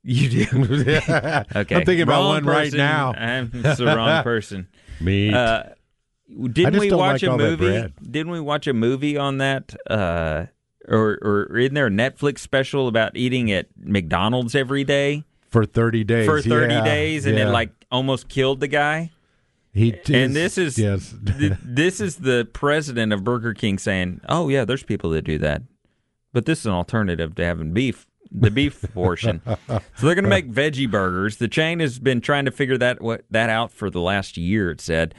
you 0.03 0.29
do. 0.29 0.45
okay, 0.63 1.45
I'm 1.55 1.65
thinking 1.65 2.01
about 2.01 2.21
Wrong 2.21 2.27
one 2.27 2.45
right 2.45 2.71
now. 2.71 3.13
I'm 3.13 3.51
it's 3.53 3.79
the 3.79 3.87
wrong 3.87 4.23
person. 4.23 4.67
Me. 5.01 5.33
Uh, 5.33 5.63
I 5.63 5.74
didn't 6.27 6.79
we 6.79 6.91
watch 6.91 7.23
like 7.23 7.31
a 7.31 7.37
movie? 7.37 7.93
Didn't 8.01 8.31
we 8.31 8.39
watch 8.39 8.67
a 8.67 8.73
movie 8.73 9.17
on 9.17 9.37
that? 9.39 9.75
Uh, 9.89 10.45
or 10.87 11.17
or 11.21 11.57
isn't 11.57 11.73
there 11.73 11.87
a 11.87 11.91
Netflix 11.91 12.39
special 12.39 12.87
about 12.87 13.15
eating 13.15 13.51
at 13.51 13.67
McDonald's 13.77 14.55
every 14.55 14.83
day 14.83 15.23
for 15.49 15.65
30 15.65 16.03
days. 16.03 16.25
for 16.25 16.41
30 16.41 16.73
yeah, 16.73 16.83
days, 16.83 17.25
and 17.25 17.37
yeah. 17.37 17.47
it 17.47 17.51
like 17.51 17.71
almost 17.91 18.27
killed 18.27 18.59
the 18.59 18.67
guy? 18.67 19.11
he 19.75 19.93
and 20.13 20.33
this 20.33 20.57
is 20.57 20.79
yes. 20.79 21.13
th- 21.37 21.53
this 21.61 21.99
is 21.99 22.17
the 22.17 22.47
president 22.53 23.11
of 23.11 23.25
Burger 23.25 23.53
King 23.53 23.77
saying, 23.77 24.21
"Oh 24.29 24.47
yeah, 24.47 24.63
there's 24.63 24.83
people 24.83 25.09
that 25.11 25.23
do 25.23 25.37
that, 25.39 25.63
but 26.31 26.45
this 26.45 26.59
is 26.59 26.65
an 26.65 26.71
alternative 26.71 27.35
to 27.35 27.43
having 27.43 27.73
beef, 27.73 28.07
the 28.31 28.49
beef 28.49 28.85
portion." 28.93 29.41
So 29.45 29.81
they're 30.01 30.15
going 30.15 30.23
to 30.23 30.29
make 30.29 30.49
veggie 30.49 30.89
burgers. 30.89 31.37
The 31.37 31.49
chain 31.49 31.81
has 31.81 31.99
been 31.99 32.21
trying 32.21 32.45
to 32.45 32.51
figure 32.51 32.77
that 32.77 33.01
what 33.01 33.25
that 33.29 33.49
out 33.49 33.69
for 33.69 33.89
the 33.89 33.99
last 33.99 34.37
year. 34.37 34.71
It 34.71 34.79
said 34.79 35.13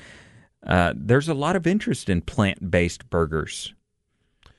uh, 0.67 0.93
there's 0.97 1.29
a 1.29 1.35
lot 1.35 1.57
of 1.57 1.67
interest 1.67 2.09
in 2.09 2.21
plant 2.21 2.71
based 2.71 3.09
burgers. 3.11 3.73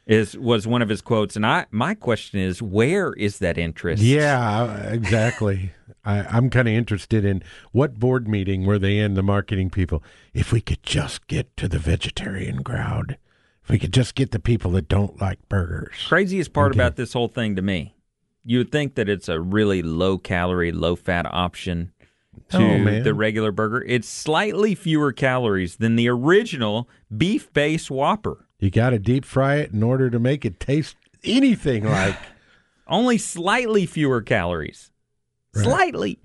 Is 0.06 0.38
was 0.38 0.66
one 0.66 0.82
of 0.82 0.88
his 0.88 1.02
quotes, 1.02 1.36
and 1.36 1.46
I 1.46 1.66
my 1.70 1.94
question 1.94 2.40
is, 2.40 2.62
where 2.62 3.12
is 3.14 3.40
that 3.40 3.58
interest? 3.58 4.02
yeah, 4.02 4.84
exactly. 4.90 5.72
I, 6.06 6.20
I'm 6.22 6.50
kind 6.50 6.66
of 6.70 6.74
interested 6.74 7.26
in 7.26 7.44
what 7.74 8.00
board 8.00 8.26
meeting 8.26 8.66
were 8.66 8.80
they 8.80 9.00
in, 9.00 9.16
the 9.16 9.22
marketing 9.24 9.70
people? 9.70 10.02
If 10.34 10.54
we 10.54 10.62
could 10.62 10.82
just 10.82 11.28
get 11.28 11.58
to 11.58 11.68
the 11.68 11.80
vegetarian 11.80 12.64
crowd, 12.64 13.18
if 13.62 13.70
we 13.70 13.78
could 13.78 13.92
just 13.92 14.16
get 14.16 14.32
the 14.32 14.40
people 14.40 14.72
that 14.72 14.88
don't 14.88 15.20
like 15.20 15.40
burgers. 15.50 15.96
Craziest 16.08 16.54
part 16.54 16.72
Okay. 16.72 16.80
about 16.80 16.96
this 16.96 17.12
whole 17.12 17.28
thing 17.28 17.58
to 17.58 17.62
me, 17.62 17.98
you 18.46 18.60
would 18.60 18.72
think 18.72 18.96
that 18.96 19.10
it's 19.10 19.28
a 19.28 19.42
really 19.42 19.82
low 19.82 20.18
calorie, 20.18 20.72
low 20.72 20.96
fat 20.96 21.26
option 21.30 21.92
Oh, 22.54 22.60
to 22.60 22.98
Oh, 23.00 23.04
the 23.04 23.14
regular 23.14 23.52
burger. 23.52 23.84
It's 23.88 24.08
slightly 24.08 24.74
fewer 24.76 25.12
calories 25.12 25.76
than 25.78 25.96
the 25.96 26.08
original 26.10 26.88
beef 27.16 27.52
based 27.54 27.92
Whopper. 27.92 28.46
You 28.60 28.72
got 28.72 28.92
to 28.92 29.00
deep 29.00 29.26
fry 29.26 29.56
it 29.58 29.72
in 29.72 29.84
order 29.84 30.10
to 30.10 30.18
make 30.20 30.46
it 30.46 30.60
taste 30.60 30.96
anything 31.24 31.84
like. 31.90 32.16
Only 32.88 33.18
slightly 33.18 33.86
fewer 33.86 34.22
calories. 34.22 34.92
Slightly. 35.54 36.20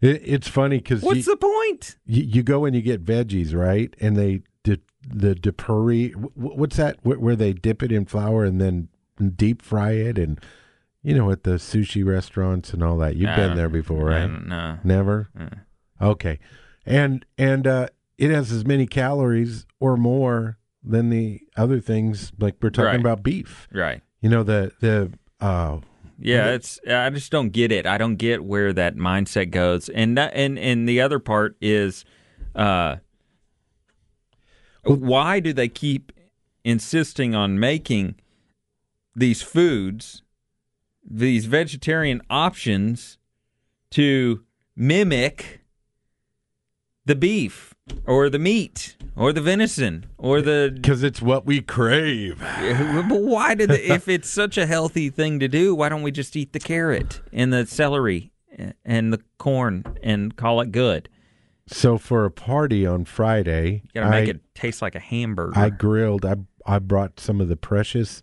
It, 0.00 0.22
it's 0.24 0.48
funny 0.48 0.78
because 0.78 1.02
What's 1.02 1.26
you, 1.26 1.32
the 1.32 1.36
point? 1.36 1.96
you, 2.06 2.22
you 2.24 2.42
go 2.42 2.64
and 2.64 2.74
you 2.74 2.82
get 2.82 3.04
veggies, 3.04 3.54
right? 3.54 3.94
And 4.00 4.16
they 4.16 4.42
di- 4.64 4.80
the 5.08 5.34
dipuri. 5.34 6.12
wh- 6.12 6.36
What's 6.58 6.76
that? 6.76 6.96
Wh- 7.02 7.20
Where 7.22 7.36
they 7.36 7.52
dip 7.52 7.82
it 7.82 7.92
in 7.92 8.04
flour 8.04 8.44
and 8.44 8.60
then 8.60 8.88
deep 9.36 9.62
fry 9.62 9.92
it, 9.92 10.18
and 10.18 10.40
you 11.04 11.14
know, 11.14 11.30
at 11.30 11.44
the 11.44 11.52
sushi 11.52 12.04
restaurants 12.04 12.72
and 12.72 12.82
all 12.82 12.96
that. 12.98 13.14
You've 13.14 13.36
been 13.36 13.54
there 13.54 13.68
before, 13.68 14.10
I 14.10 14.22
right? 14.22 14.48
don't. 14.48 14.80
Never. 14.84 15.28
Uh. 15.38 15.48
Okay, 16.02 16.40
and 16.84 17.24
and 17.38 17.66
uh, 17.66 17.86
it 18.18 18.30
has 18.30 18.50
as 18.50 18.64
many 18.66 18.86
calories 18.86 19.66
or 19.78 19.96
more 19.96 20.58
than 20.82 21.10
the 21.10 21.40
other 21.56 21.78
things. 21.80 22.32
Like 22.40 22.56
we're 22.60 22.70
talking 22.70 22.86
Right. 22.86 23.00
about 23.00 23.22
beef. 23.22 23.68
Right. 23.72 24.02
You 24.20 24.28
know 24.30 24.42
the 24.42 24.72
the 24.80 25.12
uh, 25.40 25.78
Yeah, 26.18 26.50
it's 26.52 26.80
I 26.88 27.10
just 27.10 27.30
don't 27.30 27.50
get 27.50 27.70
it. 27.70 27.86
I 27.86 27.96
don't 27.98 28.16
get 28.16 28.42
where 28.44 28.72
that 28.72 28.96
mindset 28.96 29.50
goes. 29.50 29.88
And 29.90 30.16
that, 30.18 30.32
and 30.34 30.58
and 30.58 30.88
the 30.88 31.00
other 31.00 31.18
part 31.18 31.56
is 31.60 32.04
uh 32.54 32.96
why 34.84 35.40
do 35.40 35.52
they 35.52 35.68
keep 35.68 36.12
insisting 36.64 37.34
on 37.34 37.58
making 37.58 38.16
these 39.16 39.42
foods 39.42 40.22
these 41.08 41.46
vegetarian 41.46 42.20
options 42.30 43.18
to 43.90 44.44
mimic 44.76 45.60
the 47.06 47.14
beef 47.14 47.74
or 48.06 48.30
the 48.30 48.38
meat 48.38 48.96
or 49.14 49.32
the 49.32 49.40
venison 49.40 50.06
or 50.16 50.40
the 50.40 50.72
Because 50.74 51.02
it's 51.02 51.20
what 51.20 51.44
we 51.44 51.60
crave. 51.60 52.38
but 52.40 53.20
why 53.20 53.54
did 53.54 53.68
the, 53.70 53.92
if 53.92 54.08
it's 54.08 54.28
such 54.28 54.56
a 54.56 54.66
healthy 54.66 55.10
thing 55.10 55.38
to 55.40 55.48
do 55.48 55.74
why 55.74 55.88
don't 55.90 56.02
we 56.02 56.10
just 56.10 56.34
eat 56.34 56.52
the 56.52 56.58
carrot 56.58 57.20
and 57.32 57.52
the 57.52 57.66
celery 57.66 58.32
and 58.84 59.12
the 59.12 59.20
corn 59.38 59.84
and 60.02 60.36
call 60.36 60.60
it 60.62 60.72
good 60.72 61.08
So 61.66 61.98
for 61.98 62.24
a 62.24 62.30
party 62.30 62.86
on 62.86 63.04
Friday, 63.04 63.82
you 63.84 63.90
gotta 64.00 64.10
make 64.10 64.28
I- 64.28 64.32
it 64.32 64.40
taste 64.54 64.80
like 64.80 64.94
a 64.94 65.00
hamburger 65.00 65.52
I 65.58 65.70
grilled. 65.70 66.24
I 66.24 66.36
I 66.66 66.78
brought 66.78 67.20
some 67.20 67.40
of 67.42 67.48
the 67.48 67.56
precious 67.56 68.22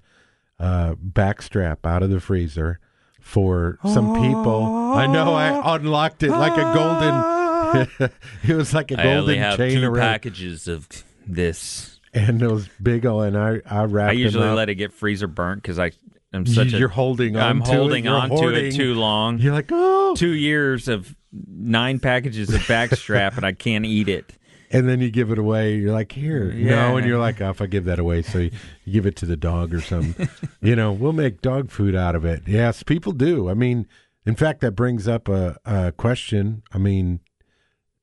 uh, 0.62 0.96
backstrap 0.96 1.86
out 1.86 2.04
of 2.04 2.10
the 2.10 2.20
freezer 2.20 2.80
for 3.20 3.78
some 3.84 4.14
people. 4.22 4.64
I 4.94 5.08
know 5.08 5.34
I 5.34 5.76
unlocked 5.76 6.24
it 6.24 6.32
like 6.32 6.54
a 6.54 6.74
golden. 6.74 8.12
it 8.44 8.56
was 8.56 8.74
like 8.74 8.92
a 8.92 9.00
I 9.00 9.16
only 9.16 9.36
golden 9.36 9.40
have 9.40 9.58
chain 9.58 9.80
two 9.82 9.86
around, 9.88 10.02
packages 10.02 10.68
of 10.68 10.88
this 11.26 12.00
and 12.14 12.42
it 12.42 12.52
was 12.52 12.68
big. 12.82 13.06
ol- 13.06 13.22
And 13.22 13.38
I 13.38 13.62
I 13.66 13.84
wrapped. 13.84 14.12
I 14.12 14.14
usually 14.14 14.44
them 14.44 14.52
up. 14.54 14.58
let 14.58 14.70
it 14.70 14.76
get 14.76 14.94
freezer 14.94 15.28
burnt 15.28 15.62
because 15.62 15.80
I 15.80 15.92
am 16.34 16.46
such 16.46 16.74
a 16.74 16.78
You're 16.78 16.90
holding 16.90 17.38
on. 17.38 17.44
I'm 17.44 17.64
to 17.64 17.72
it, 17.72 17.76
holding 17.76 18.06
you're 18.06 18.16
on 18.16 18.30
to 18.30 18.50
it 18.54 18.72
too 18.72 18.96
long. 18.96 19.40
You're 19.40 19.54
like 19.54 19.70
oh, 19.72 20.16
Two 20.16 20.34
years 20.34 20.88
of 20.88 21.16
nine 21.32 22.00
packages 22.00 22.54
of 22.54 22.62
backstrap 22.62 23.38
and 23.38 23.46
I 23.46 23.54
can't 23.54 23.86
eat 23.86 24.10
it. 24.10 24.34
And 24.72 24.88
then 24.88 25.02
you 25.02 25.12
give 25.12 25.32
it 25.32 25.38
away. 25.38 25.76
You're 25.76 25.92
like 25.94 26.12
here, 26.12 26.52
Yeah. 26.52 26.90
no, 26.90 26.98
and 26.98 27.06
you're 27.08 27.20
like, 27.20 27.42
oh, 27.42 27.50
if 27.50 27.62
I 27.62 27.66
give 27.68 27.86
that 27.86 28.00
away, 28.00 28.22
so 28.22 28.40
you, 28.40 28.52
you 28.86 28.94
give 28.94 29.06
it 29.06 29.16
to 29.18 29.26
the 29.26 29.38
dog 29.38 29.74
or 29.74 29.82
something. 29.82 30.30
you 30.62 30.76
know, 30.76 30.92
we'll 30.92 31.14
make 31.14 31.42
dog 31.42 31.70
food 31.72 31.96
out 31.96 32.16
of 32.16 32.26
it. 32.26 32.44
Yes, 32.48 32.84
people 32.84 33.12
do. 33.12 33.50
I 33.50 33.54
mean, 33.54 33.88
in 34.26 34.36
fact, 34.36 34.62
that 34.62 34.72
brings 34.72 35.08
up 35.08 35.28
a, 35.28 35.58
a 35.66 35.92
question. 35.92 36.64
I 36.72 36.78
mean, 36.78 37.20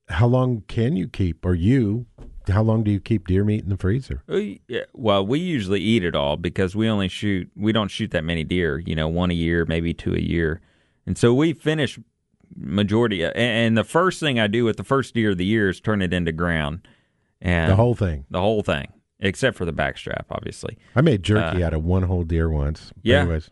how 0.09 0.27
long 0.27 0.62
can 0.69 0.97
you 0.97 1.09
keep, 1.09 1.45
or 1.45 1.55
you? 1.55 2.07
How 2.49 2.62
long 2.62 2.83
do 2.83 2.91
you 2.91 2.99
keep 2.99 3.27
deer 3.27 3.45
meat 3.45 3.62
in 3.62 3.69
the 3.69 3.77
freezer? 3.77 4.23
Uh, 4.29 4.57
yeah, 4.69 4.85
Well, 4.95 5.27
we 5.27 5.39
usually 5.39 5.81
eat 5.81 6.03
it 6.03 6.16
all 6.16 6.37
because 6.39 6.75
we 6.75 6.89
only 6.89 7.09
shoot. 7.09 7.51
We 7.55 7.73
don't 7.73 7.91
shoot 7.91 8.11
that 8.12 8.25
many 8.25 8.43
deer. 8.43 8.79
You 8.79 8.95
know, 8.95 9.07
one 9.07 9.31
a 9.31 9.35
year, 9.35 9.66
maybe 9.66 9.93
two 9.93 10.14
a 10.14 10.21
year, 10.21 10.62
and 11.07 11.19
so 11.19 11.35
we 11.35 11.53
finish 11.53 11.99
majority. 12.57 13.22
And, 13.24 13.36
and 13.36 13.78
the 13.78 13.84
first 13.84 14.20
thing 14.20 14.38
I 14.40 14.46
do 14.46 14.64
with 14.64 14.76
the 14.76 14.84
first 14.84 15.14
deer 15.14 15.30
of 15.30 15.38
the 15.38 15.44
year 15.46 15.68
is 15.68 15.80
turn 15.80 16.03
it 16.03 16.12
into 16.12 16.32
ground, 16.32 16.86
and 17.40 17.70
The 17.70 17.76
whole 17.76 17.94
thing. 17.94 18.24
the 18.30 18.40
whole 18.40 18.62
thing, 18.62 18.88
except 19.20 19.57
for 19.57 19.64
the 19.64 19.72
backstrap, 19.72 20.24
obviously. 20.30 20.78
I 20.96 21.01
made 21.01 21.22
jerky 21.22 21.62
Uh, 21.62 21.66
out 21.66 21.74
of 21.74 21.84
one 21.84 22.05
whole 22.05 22.24
deer 22.24 22.49
once. 22.51 22.92
Yeah. 23.03 23.20
Anyways, 23.22 23.51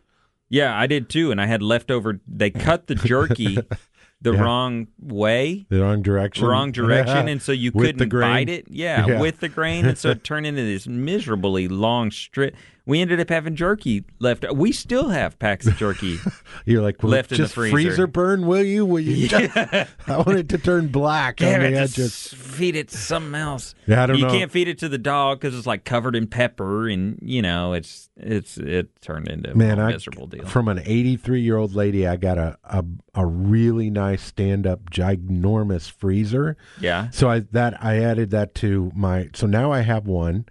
Yeah, 0.48 0.78
I 0.78 0.86
did 0.86 1.08
too, 1.08 1.30
and 1.32 1.40
I 1.40 1.46
had 1.46 1.62
leftover. 1.62 2.20
They 2.28 2.50
cut 2.50 2.86
the 2.86 2.94
jerky 2.94 3.56
the 4.22 4.32
Yeah. 4.32 4.40
wrong 4.40 4.86
way. 5.00 5.66
the 5.68 5.80
wrong 5.82 6.02
direction. 6.02 6.46
wrong 6.46 6.70
direction, 6.72 7.28
and 7.28 7.42
so 7.42 7.52
you 7.52 7.70
With 7.74 7.98
couldn't 7.98 8.08
bite 8.20 8.48
it. 8.48 8.66
Yeah, 8.70 9.06
Yeah. 9.06 9.20
with 9.20 9.40
the 9.40 9.48
grain, 9.48 9.84
and 9.86 9.98
so 9.98 10.10
it 10.10 10.22
turned 10.24 10.46
into 10.46 10.62
this 10.62 10.86
miserably 10.86 11.68
long 11.68 12.10
strip. 12.10 12.54
We 12.86 13.00
ended 13.00 13.18
up 13.18 13.28
having 13.28 13.56
jerky 13.56 14.04
left. 14.20 14.44
We 14.54 14.70
still 14.70 15.08
have 15.08 15.38
packs 15.40 15.66
of 15.66 15.76
jerky. 15.76 16.18
You're 16.64 16.82
like, 16.82 17.02
well, 17.02 17.10
Left 17.10 17.32
in 17.32 17.38
the 17.38 17.42
just 17.44 17.54
freezer. 17.54 18.06
burn, 18.06 18.46
will 18.46 18.62
you? 18.62 18.86
Will 18.86 19.00
you? 19.00 19.26
just- 19.26 19.56
I 19.56 20.16
want 20.18 20.38
it 20.38 20.48
to 20.50 20.58
turn 20.58 20.86
black 20.88 21.38
Damn 21.38 21.62
on 21.62 21.66
it! 21.66 21.80
the 21.80 21.88
Just 21.88 22.34
feed 22.36 22.76
it 22.76 22.88
to 22.90 22.96
something 22.96 23.34
else. 23.34 23.74
Yeah, 23.88 24.04
I 24.04 24.06
don't 24.06 24.18
you 24.18 24.24
know. 24.24 24.30
can't 24.30 24.52
feed 24.52 24.68
it 24.68 24.78
to 24.78 24.88
the 24.88 24.98
dog 24.98 25.40
because 25.40 25.56
it's 25.58 25.66
like 25.66 25.84
covered 25.84 26.14
in 26.14 26.28
pepper, 26.28 26.88
and 26.88 27.18
you 27.20 27.42
know 27.42 27.72
it's 27.72 28.08
it's 28.16 28.56
it 28.56 28.88
turned 29.02 29.28
into 29.28 29.52
Man, 29.56 29.80
a 29.80 29.84
I 29.86 29.90
miserable 29.92 30.28
deal. 30.28 30.46
from 30.46 30.68
an 30.68 30.80
83 30.84 31.40
year 31.40 31.56
old 31.56 31.74
lady, 31.74 32.06
I 32.06 32.14
got 32.16 32.38
a, 32.38 32.56
a 32.64 32.84
a 33.14 33.26
really 33.26 33.90
nice 33.90 34.22
stand 34.22 34.64
up 34.66 34.90
ginormous 34.90 35.90
freezer. 35.90 36.56
yeah, 36.80 37.10
So 37.10 37.28
I 37.28 37.40
that 37.50 37.82
I 37.82 37.98
added 37.98 38.30
that 38.30 38.54
to 38.56 38.92
my. 38.94 39.28
So 39.34 39.46
now 39.48 39.72
I 39.72 39.80
have 39.80 40.06
one 40.06 40.46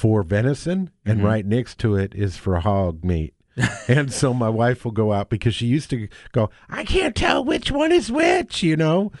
for 0.00 0.22
venison, 0.22 0.86
Mm-hmm. 1.04 1.10
and 1.10 1.24
right 1.24 1.44
next 1.44 1.78
to 1.80 1.94
it 1.94 2.14
is 2.14 2.36
for 2.38 2.58
hog 2.60 3.04
meat. 3.04 3.34
and 3.88 4.10
so 4.10 4.32
my 4.32 4.48
wife 4.48 4.84
will 4.84 4.92
go 4.92 5.12
out 5.12 5.28
because 5.28 5.54
she 5.54 5.66
used 5.66 5.90
to 5.90 6.08
go. 6.32 6.48
I 6.70 6.84
can't 6.84 7.14
tell 7.14 7.44
which 7.44 7.70
one 7.70 7.92
is 7.92 8.10
which, 8.10 8.62
you 8.62 8.76
know. 8.76 9.12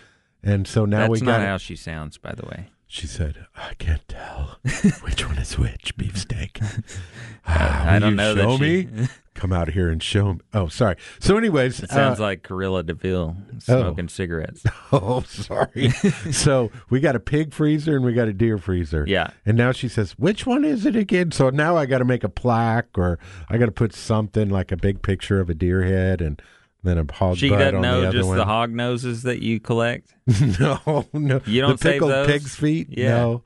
And 0.42 0.66
so 0.66 0.86
now 0.86 1.00
that's 1.00 1.10
we 1.10 1.18
got. 1.20 1.26
That's 1.26 1.40
not 1.42 1.46
how 1.46 1.58
she 1.58 1.76
sounds, 1.76 2.16
by 2.16 2.32
the 2.32 2.46
way. 2.46 2.68
She 2.92 3.06
said, 3.06 3.46
"I 3.56 3.74
can't 3.74 4.06
tell 4.08 4.58
which 5.02 5.24
one 5.24 5.38
is 5.38 5.56
which 5.56 5.96
beefsteak." 5.96 6.58
I 7.46 8.00
don't 8.00 8.16
know 8.16 8.34
that 8.34 8.42
Show 8.42 8.56
she- 8.58 8.86
me. 8.86 9.08
Come 9.34 9.52
out 9.52 9.68
here 9.68 9.88
and 9.88 10.02
show 10.02 10.34
me. 10.34 10.40
Oh, 10.52 10.66
sorry. 10.68 10.96
So, 11.20 11.38
anyways, 11.38 11.80
It 11.84 11.88
sounds 11.90 12.18
uh, 12.20 12.24
like 12.24 12.42
Cruella 12.42 12.84
Deville 12.84 13.36
smoking 13.60 14.08
cigarettes. 14.08 14.64
oh, 14.92 15.22
sorry. 15.22 15.90
so 16.32 16.70
we 16.90 17.00
got 17.00 17.16
a 17.16 17.20
pig 17.20 17.54
freezer 17.54 17.94
and 17.96 18.04
we 18.04 18.12
got 18.12 18.28
a 18.28 18.34
deer 18.34 18.58
freezer. 18.58 19.04
Yeah. 19.06 19.30
And 19.46 19.56
now 19.56 19.70
she 19.72 19.88
says, 19.88 20.12
"Which 20.18 20.44
one 20.44 20.64
is 20.64 20.84
it 20.84 20.96
again?" 20.96 21.30
So 21.30 21.48
now 21.48 21.76
I 21.76 21.86
got 21.86 21.98
to 21.98 22.04
make 22.04 22.24
a 22.24 22.28
plaque, 22.28 22.98
or 22.98 23.18
I 23.48 23.56
got 23.56 23.66
to 23.66 23.72
put 23.72 23.94
something 23.94 24.50
like 24.50 24.72
a 24.72 24.76
big 24.76 25.00
picture 25.00 25.40
of 25.40 25.48
a 25.48 25.54
deer 25.54 25.84
head 25.84 26.20
and 26.20 26.42
then 26.82 26.98
a 26.98 27.12
hog 27.12 27.36
She 27.36 27.48
butt 27.50 27.58
doesn't 27.58 27.76
on 27.76 27.82
know 27.82 28.00
the 28.02 28.10
just 28.12 28.28
one. 28.28 28.36
the 28.38 28.44
hog 28.44 28.70
noses 28.72 29.22
that 29.24 29.40
you 29.42 29.60
collect. 29.60 30.14
no, 30.60 31.06
no. 31.12 31.40
You 31.46 31.60
don't 31.60 31.78
the 31.78 31.82
save 31.82 31.92
pickled 31.94 32.10
those? 32.10 32.26
pig's 32.26 32.54
feet. 32.56 32.88
Yeah. 32.90 33.08
No, 33.16 33.44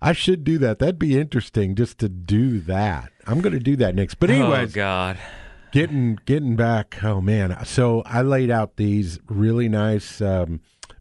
I 0.00 0.12
should 0.12 0.44
do 0.44 0.58
that. 0.58 0.78
That'd 0.78 0.98
be 0.98 1.18
interesting 1.18 1.74
just 1.74 1.98
to 1.98 2.08
do 2.08 2.60
that. 2.60 3.12
I'm 3.26 3.40
going 3.40 3.54
to 3.54 3.58
do 3.60 3.76
that 3.76 3.94
next. 3.94 4.16
But 4.16 4.30
anyways, 4.30 4.70
oh 4.72 4.74
God, 4.74 5.18
getting 5.72 6.18
getting 6.26 6.54
back. 6.56 7.02
Oh 7.02 7.20
man, 7.20 7.56
so 7.64 8.02
I 8.06 8.22
laid 8.22 8.50
out 8.50 8.76
these 8.76 9.18
really 9.28 9.68
nice 9.68 10.20
um, 10.20 10.60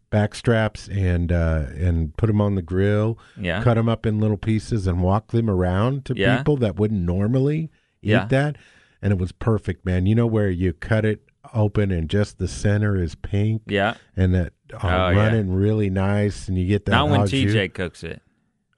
back 0.10 0.34
straps 0.34 0.88
and 0.88 1.32
uh, 1.32 1.66
and 1.78 2.16
put 2.18 2.28
them 2.28 2.42
on 2.42 2.56
the 2.56 2.62
grill. 2.62 3.20
Yeah. 3.40 3.62
cut 3.64 3.76
them 3.76 3.90
up 3.90 4.06
in 4.06 4.20
little 4.20 4.38
pieces 4.38 4.88
and 4.88 5.04
walk 5.04 5.28
them 5.28 5.50
around 5.50 6.06
to 6.06 6.16
Yeah. 6.16 6.38
people 6.38 6.58
that 6.58 6.78
wouldn't 6.78 7.02
normally 7.02 7.70
eat 8.02 8.10
Yeah. 8.10 8.26
that, 8.28 8.56
and 9.02 9.12
it 9.12 9.20
was 9.20 9.32
perfect, 9.34 9.86
man. 9.86 10.06
You 10.06 10.16
know 10.16 10.28
where 10.28 10.50
you 10.50 10.74
cut 10.74 11.06
it 11.06 11.22
open 11.54 11.92
and 11.92 12.10
just 12.10 12.38
the 12.38 12.48
center 12.48 12.96
is 13.02 13.16
pink 13.16 13.64
yeah. 13.68 13.96
and 14.16 14.34
that 14.34 14.54
uh, 14.74 14.78
Oh, 14.82 14.88
yeah. 15.10 15.18
running 15.18 15.54
really 15.54 15.90
nice, 15.90 16.48
and 16.48 16.58
you 16.58 16.68
get 16.68 16.86
that. 16.86 16.92
Not 16.92 17.10
when. 17.10 17.22
TJ 17.22 17.74
cooks 17.74 18.04
it. 18.04 18.22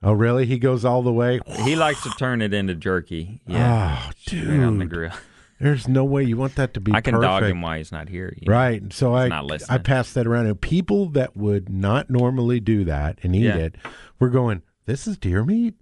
Oh, 0.02 0.12
really? 0.12 0.46
He 0.46 0.58
goes 0.58 0.84
all 0.84 1.02
the 1.02 1.12
way. 1.12 1.40
He 1.64 1.74
likes 1.74 2.02
to 2.04 2.10
turn 2.10 2.40
it 2.42 2.54
into 2.54 2.74
jerky. 2.74 3.40
Yeah, 3.46 4.00
Oh, 4.06 4.10
Straight 4.18 4.60
on 4.62 4.78
the 4.78 4.84
grill. 4.86 5.12
There's 5.60 5.88
no 5.88 6.04
way 6.04 6.22
you 6.22 6.36
want 6.36 6.54
that 6.54 6.72
to 6.74 6.80
be. 6.80 6.92
I 6.92 7.00
can 7.00 7.18
dog 7.20 7.42
him 7.42 7.62
while 7.62 7.76
he's 7.76 7.90
not 7.90 8.08
here. 8.08 8.32
you 8.36 8.46
know. 8.46 8.52
Right. 8.54 8.80
And 8.80 8.92
so 8.92 9.12
I 9.16 9.26
not 9.26 9.46
listening. 9.46 9.74
I 9.74 9.78
passed 9.82 10.14
that 10.14 10.24
around, 10.24 10.46
and 10.46 10.60
people 10.60 11.06
that 11.10 11.36
would 11.36 11.68
not 11.68 12.10
normally 12.10 12.60
do 12.60 12.84
that 12.84 13.18
and 13.24 13.34
eat 13.34 13.42
Yeah. 13.46 13.56
it 13.56 13.74
were 14.20 14.28
going, 14.28 14.62
"This 14.86 15.08
is 15.08 15.18
deer 15.18 15.42
meat? 15.44 15.74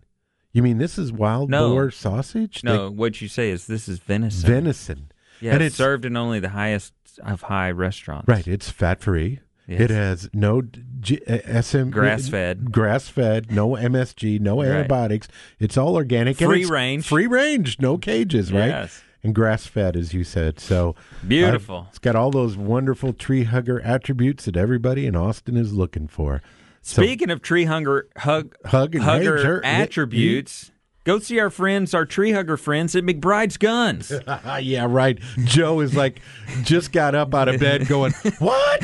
You 0.54 0.62
mean 0.62 0.78
this 0.78 0.96
is 0.96 1.12
wild 1.12 1.50
No. 1.50 1.68
boar 1.72 1.90
sausage? 1.90 2.64
No, 2.64 2.90
what 2.90 3.20
you 3.20 3.28
say 3.28 3.50
is 3.50 3.66
this 3.66 3.86
is 3.86 3.98
venison. 3.98 4.48
venison. 4.48 5.12
Yeah, 5.40 5.54
and 5.54 5.62
it's 5.62 5.76
served 5.76 6.04
in 6.04 6.16
only 6.16 6.40
the 6.40 6.50
highest 6.50 6.92
of 7.22 7.42
high 7.42 7.70
restaurants. 7.70 8.28
right. 8.28 8.46
It's 8.46 8.70
fat 8.70 9.00
free. 9.00 9.40
Yes. 9.68 9.80
It 9.80 9.90
has 9.90 10.30
no 10.32 10.62
G- 11.00 11.20
uh, 11.26 11.38
SM 11.60 11.90
Grass-fed. 11.90 12.70
grass 12.70 13.08
fed, 13.08 13.50
no 13.50 13.70
MSG, 13.76 14.38
no 14.38 14.58
Right. 14.62 14.68
antibiotics. 14.68 15.26
It's 15.58 15.76
all 15.76 15.96
organic, 15.96 16.40
and 16.40 16.48
Free 16.50 16.64
range. 16.64 17.08
free 17.08 17.26
range, 17.26 17.80
no 17.80 17.98
cages, 17.98 18.52
right? 18.52 18.68
Yes. 18.68 19.02
And 19.24 19.34
grass 19.34 19.66
fed, 19.66 19.96
as 19.96 20.14
you 20.14 20.22
said. 20.22 20.60
So 20.60 20.94
Beautiful. 21.26 21.78
uh, 21.78 21.84
it's 21.88 21.98
got 21.98 22.14
all 22.14 22.30
those 22.30 22.56
wonderful 22.56 23.12
tree 23.12 23.42
hugger 23.42 23.80
attributes 23.80 24.44
that 24.44 24.56
everybody 24.56 25.04
in 25.04 25.16
Austin 25.16 25.56
is 25.56 25.72
looking 25.72 26.06
for. 26.06 26.42
So- 26.80 27.02
Speaking 27.02 27.30
of 27.30 27.42
tree 27.42 27.64
hunger, 27.64 28.06
hug, 28.18 28.54
Hug 28.66 28.94
hugger 28.96 29.60
attributes, 29.64 30.70
go 31.06 31.18
see 31.20 31.38
our 31.38 31.48
friends, 31.48 31.94
our 31.94 32.04
tree 32.04 32.32
hugger 32.32 32.58
friends 32.58 32.94
at 32.94 33.04
McBride's 33.04 33.56
Guns. 33.56 34.12
yeah, 34.60 34.86
right. 34.86 35.18
Joe 35.44 35.80
is 35.80 35.94
like 35.94 36.20
just 36.64 36.92
got 36.92 37.14
up 37.14 37.34
out 37.34 37.48
of 37.48 37.58
bed 37.58 37.86
going, 37.86 38.12
What? 38.38 38.80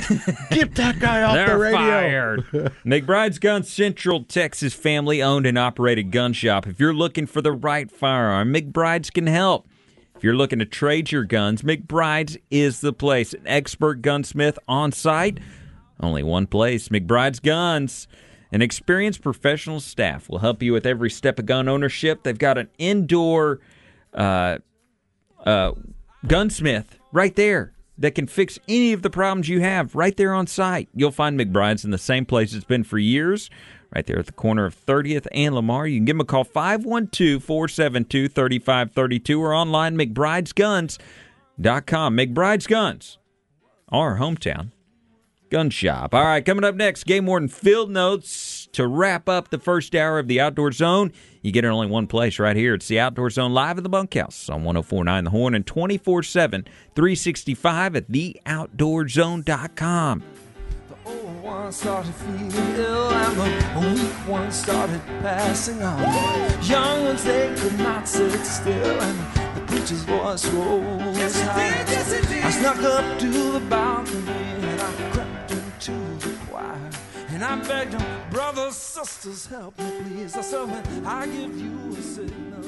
Get 0.51 0.75
that 0.77 0.99
guy 0.99 1.23
off 1.23 1.35
They're 1.35 1.49
the 1.49 1.59
radio. 1.59 1.79
fired. 1.79 2.41
McBride's 2.87 3.39
Guns, 3.39 3.71
Central 3.71 4.25
Texas 4.25 4.73
family 4.73 5.23
owned 5.23 5.45
and 5.45 5.59
operated 5.59 6.11
gun 6.11 6.33
shop. 6.33 6.67
If 6.67 6.81
you're 6.81 6.95
looking 6.95 7.27
for 7.27 7.43
the 7.43 7.53
right 7.53 7.91
firearm, 7.91 8.55
McBride's 8.55 9.11
can 9.11 9.27
help. 9.27 9.69
If 10.17 10.23
you're 10.23 10.37
looking 10.37 10.61
to 10.61 10.65
trade 10.65 11.11
your 11.11 11.25
guns, 11.25 11.63
McBride's 11.63 12.39
is 12.49 12.81
the 12.81 12.93
place. 12.93 13.35
An 13.35 13.43
expert 13.45 14.03
gunsmith 14.03 14.57
on 14.69 14.93
site. 14.93 15.41
Only 15.99 16.23
one 16.23 16.47
place, 16.47 16.89
McBride's 16.89 17.41
Guns. 17.41 18.07
An 18.53 18.61
experienced 18.61 19.23
professional 19.23 19.81
staff 19.81 20.29
will 20.29 20.41
help 20.41 20.63
you 20.63 20.75
with 20.75 20.85
every 20.85 21.09
step 21.11 21.39
of 21.39 21.47
gun 21.47 21.69
ownership. 21.69 22.23
They've 22.23 22.37
got 22.37 22.59
an 22.59 22.69
indoor 22.79 23.61
uh, 24.13 24.59
uh, 25.45 25.73
gunsmith 26.27 26.99
right 27.13 27.35
there 27.35 27.73
that 27.97 28.15
can 28.15 28.27
fix 28.27 28.59
any 28.69 28.93
of 28.93 29.01
the 29.01 29.09
problems 29.09 29.49
you 29.49 29.61
have 29.61 29.95
right 29.95 30.15
there 30.17 30.35
on 30.35 30.47
site. 30.47 30.91
You'll 30.95 31.13
find 31.13 31.41
McBride's 31.41 31.85
in 31.85 31.93
the 31.93 31.99
same 31.99 32.27
place 32.27 32.53
it's 32.53 32.67
been 32.67 32.85
for 32.85 32.99
years, 32.99 33.49
right 33.95 34.05
there 34.05 34.19
at 34.19 34.27
the 34.27 34.33
corner 34.33 34.67
of 34.67 34.77
30th 34.77 35.27
and 35.33 35.55
Lamar. 35.55 35.87
You 35.87 35.97
can 35.99 36.05
give 36.05 36.17
them 36.17 36.21
a 36.21 36.27
call 36.27 36.45
512 36.45 37.43
472 37.43 38.29
3532 38.29 39.41
or 39.41 39.55
online 39.55 39.97
McBride'sGuns.com. 39.97 42.17
McBride's 42.17 42.67
Guns, 42.67 43.17
our 43.89 44.19
hometown 44.19 44.73
gun 45.53 45.71
shop. 45.71 46.15
All 46.15 46.25
right, 46.25 46.45
coming 46.45 46.65
up 46.65 46.75
next, 46.75 47.05
Game 47.05 47.27
Warden 47.27 47.49
Field 47.49 47.91
Notes. 47.91 48.67
to 48.73 48.87
wrap 48.87 49.29
up 49.29 49.51
the 49.51 49.59
first 49.59 49.95
hour 49.95 50.19
of 50.19 50.27
the 50.27 50.41
Outdoor 50.41 50.73
Zone. 50.73 51.13
You 51.43 51.53
get 51.53 51.67
it 51.67 51.69
only 51.69 51.89
one 51.89 52.07
place 52.07 52.39
right 52.39 52.57
here. 52.57 52.73
It's 52.73 52.89
the 52.89 52.99
Outdoor 52.99 53.29
Zone 53.29 53.53
live 53.53 53.77
at 53.77 53.83
the 53.83 53.91
bunkhouse 53.91 54.49
on 54.49 54.65
1049 54.65 55.25
The 55.25 55.31
Horn 55.31 55.55
and 55.55 55.67
24 55.67 56.23
7, 56.23 56.63
365 56.95 57.97
at 57.97 58.11
theoutdoorzone.com. 58.11 60.23
old 61.05 61.43
one 61.43 61.71
started 61.73 62.15
feeling 62.15 62.51
ill 62.77 63.11
and 63.11 63.37
the 63.37 63.81
weak 64.03 64.29
ones 64.29 64.55
started 64.55 65.03
passing 65.21 65.83
on. 65.83 66.01
Young 66.63 67.05
ones 67.05 67.25
they 67.25 67.55
could 67.59 67.79
not 67.79 68.09
sit 68.09 68.43
still 68.47 69.01
and 69.03 69.19
the 69.57 69.61
preacher's 69.67 70.03
voice 70.05 70.47
rose 70.53 71.43
high. 71.43 71.85
I 72.43 72.51
snuck 72.51 72.79
up 72.79 73.19
to 73.19 73.29
the 73.29 73.61
balcony 73.69 74.31
and 74.31 74.81
I 74.81 75.11
crept 75.11 75.22
into 75.89 76.29
the. 76.29 76.33
And 77.31 77.43
I 77.43 77.57
begged 77.57 77.93
them, 77.93 78.31
brothers, 78.31 78.77
sisters, 78.77 79.47
help 79.47 79.79
me 79.79 79.91
please. 80.03 80.37
I 80.37 80.43
said, 80.43 80.65
when 80.69 81.07
I 81.07 81.27
give 81.27 81.61
you 81.61 81.93
a 81.93 82.03
signal. 82.03 82.63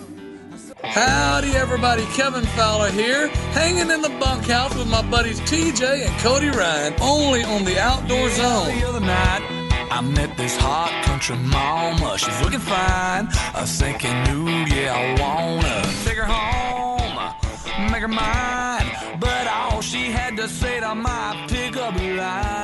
Howdy, 0.82 1.50
everybody. 1.54 2.04
Kevin 2.14 2.44
Fowler 2.56 2.90
here, 2.90 3.28
hanging 3.52 3.90
in 3.90 4.00
the 4.02 4.08
bunkhouse 4.20 4.74
with 4.74 4.88
my 4.88 5.02
buddies 5.10 5.38
TJ 5.40 6.06
and 6.06 6.20
Cody 6.20 6.48
Ryan, 6.48 6.94
only 7.00 7.44
on 7.44 7.64
the 7.64 7.78
Outdoor 7.78 8.28
Zone. 8.30 8.78
The 8.78 8.88
other 8.88 9.00
night, 9.00 9.42
I 9.90 10.00
met 10.00 10.36
this 10.36 10.56
hot 10.56 11.04
country 11.04 11.36
mama. 11.36 12.18
She's 12.18 12.40
looking 12.42 12.58
fine. 12.58 13.28
I 13.54 13.60
was 13.60 13.78
thinking, 13.78 14.16
ooh, 14.30 14.64
yeah, 14.74 14.94
I 14.94 15.20
wanna 15.20 15.82
take 16.04 16.16
her 16.16 16.24
home, 16.24 17.90
make 17.92 18.02
her 18.02 18.08
mine. 18.08 19.20
But 19.20 19.46
all 19.46 19.82
she 19.82 20.10
had 20.10 20.36
to 20.38 20.48
say 20.48 20.80
to 20.80 20.94
my 20.94 21.46
pickup 21.48 21.94
lines 21.94 22.63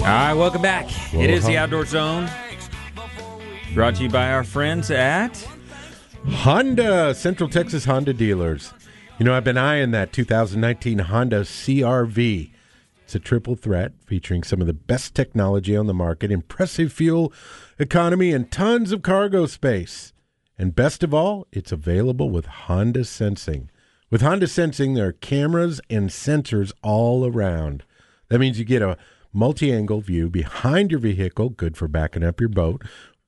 All 0.00 0.06
right, 0.06 0.32
welcome 0.32 0.62
back. 0.62 0.86
It 1.12 1.28
is 1.28 1.44
the? 1.44 1.58
Outdoor 1.58 1.84
Zone, 1.84 2.26
brought 3.74 3.96
to 3.96 4.04
you 4.04 4.08
by 4.08 4.32
our 4.32 4.44
friends 4.44 4.90
at. 4.90 5.46
Honda, 6.26 7.14
Central 7.14 7.50
Texas 7.50 7.84
Honda 7.84 8.14
dealers. 8.14 8.72
You 9.18 9.26
know, 9.26 9.34
I've 9.34 9.44
been 9.44 9.58
eyeing 9.58 9.90
that 9.90 10.14
2019 10.14 11.00
Honda 11.00 11.42
CRV. 11.42 12.50
It's 13.04 13.14
a 13.14 13.20
triple 13.20 13.56
threat 13.56 13.92
featuring 14.06 14.42
some 14.42 14.62
of 14.62 14.66
the 14.66 14.72
best 14.72 15.14
technology 15.14 15.76
on 15.76 15.86
the 15.86 15.92
market, 15.92 16.32
impressive 16.32 16.94
fuel 16.94 17.30
economy, 17.78 18.32
and 18.32 18.50
tons 18.50 18.92
of 18.92 19.02
cargo 19.02 19.44
space. 19.44 20.14
And 20.58 20.74
best 20.74 21.02
of 21.02 21.12
all, 21.12 21.46
it's 21.52 21.72
available 21.72 22.30
with 22.30 22.46
Honda 22.46 23.04
Sensing. 23.04 23.70
With 24.08 24.22
Honda 24.22 24.46
Sensing, 24.46 24.94
there 24.94 25.08
are 25.08 25.12
cameras 25.12 25.78
and 25.90 26.08
sensors 26.08 26.72
all 26.82 27.26
around. 27.26 27.84
That 28.28 28.38
means 28.38 28.58
you 28.58 28.64
get 28.64 28.80
a 28.80 28.96
multi 29.32 29.72
angle 29.72 30.00
view 30.00 30.28
behind 30.28 30.90
your 30.90 31.00
vehicle, 31.00 31.50
good 31.50 31.76
for 31.76 31.88
backing 31.88 32.24
up 32.24 32.40
your 32.40 32.48
boat, 32.48 32.82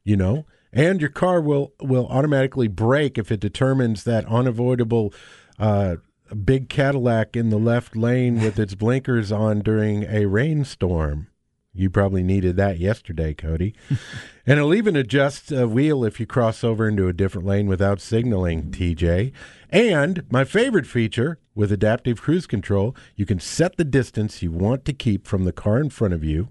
you 0.04 0.16
know, 0.16 0.46
and 0.72 1.00
your 1.00 1.10
car 1.10 1.40
will, 1.40 1.72
will 1.80 2.06
automatically 2.08 2.68
brake 2.68 3.18
if 3.18 3.30
it 3.30 3.40
determines 3.40 4.04
that 4.04 4.24
unavoidable 4.26 5.12
uh, 5.58 5.96
big 6.44 6.68
Cadillac 6.68 7.36
in 7.36 7.50
the 7.50 7.58
left 7.58 7.94
lane 7.94 8.40
with 8.40 8.58
its 8.58 8.74
blinkers 8.74 9.30
on 9.30 9.60
during 9.60 10.04
a 10.04 10.26
rainstorm. 10.26 11.28
You 11.74 11.88
probably 11.88 12.22
needed 12.22 12.56
that 12.56 12.78
yesterday, 12.78 13.32
Cody. 13.32 13.74
and 14.46 14.58
it'll 14.58 14.74
even 14.74 14.96
adjust 14.96 15.50
a 15.50 15.66
wheel 15.66 16.04
if 16.04 16.20
you 16.20 16.26
cross 16.26 16.62
over 16.62 16.86
into 16.86 17.08
a 17.08 17.14
different 17.14 17.46
lane 17.46 17.66
without 17.66 18.00
signaling, 18.00 18.70
TJ. 18.70 19.32
And 19.70 20.24
my 20.30 20.44
favorite 20.44 20.86
feature 20.86 21.38
with 21.54 21.72
adaptive 21.72 22.20
cruise 22.20 22.46
control, 22.46 22.96
you 23.16 23.26
can 23.26 23.38
set 23.38 23.76
the 23.76 23.84
distance 23.84 24.42
you 24.42 24.50
want 24.50 24.84
to 24.84 24.92
keep 24.92 25.26
from 25.26 25.44
the 25.44 25.52
car 25.52 25.78
in 25.78 25.90
front 25.90 26.14
of 26.14 26.24
you. 26.24 26.48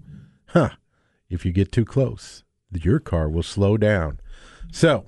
Huh. 0.48 0.70
If 1.28 1.44
you 1.44 1.52
get 1.52 1.72
too 1.72 1.84
close, 1.84 2.44
your 2.70 3.00
car 3.00 3.28
will 3.28 3.42
slow 3.42 3.76
down. 3.76 4.20
So, 4.70 5.06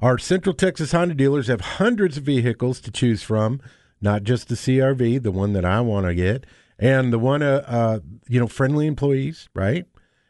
our 0.00 0.16
Central 0.16 0.54
Texas 0.54 0.92
Honda 0.92 1.14
dealers 1.14 1.48
have 1.48 1.60
hundreds 1.60 2.16
of 2.16 2.24
vehicles 2.24 2.80
to 2.80 2.90
choose 2.90 3.22
from, 3.22 3.60
not 4.00 4.22
just 4.22 4.48
the 4.48 4.54
CRV, 4.54 5.22
the 5.22 5.32
one 5.32 5.52
that 5.52 5.64
I 5.64 5.80
want 5.80 6.06
to 6.06 6.14
get, 6.14 6.46
and 6.78 7.12
the 7.12 7.18
one, 7.18 7.42
uh, 7.42 7.64
uh, 7.66 7.98
you 8.28 8.40
know, 8.40 8.46
friendly 8.46 8.86
employees, 8.86 9.48
right? 9.54 9.84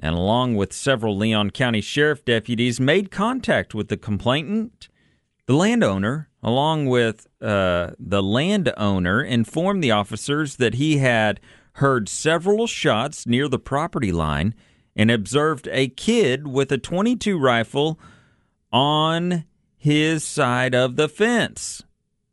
And 0.00 0.16
along 0.16 0.56
with 0.56 0.72
several 0.72 1.16
Leon 1.16 1.50
County 1.50 1.80
sheriff 1.80 2.24
deputies, 2.24 2.80
made 2.80 3.12
contact 3.12 3.72
with 3.72 3.86
the 3.86 3.96
complainant. 3.96 4.88
The 5.46 5.54
landowner, 5.54 6.28
along 6.44 6.86
with 6.86 7.26
uh, 7.40 7.92
the 7.98 8.22
landowner, 8.22 9.22
informed 9.22 9.82
the 9.82 9.90
officers 9.90 10.56
that 10.56 10.74
he 10.74 10.98
had 10.98 11.40
heard 11.74 12.08
several 12.08 12.66
shots 12.66 13.26
near 13.26 13.48
the 13.48 13.58
property 13.58 14.12
line 14.12 14.54
and 14.94 15.10
observed 15.10 15.66
a 15.72 15.88
kid 15.88 16.46
with 16.46 16.70
a 16.70 16.78
22 16.78 17.38
rifle 17.38 17.98
on 18.70 19.44
his 19.76 20.22
side 20.22 20.74
of 20.74 20.96
the 20.96 21.08
fence. 21.08 21.82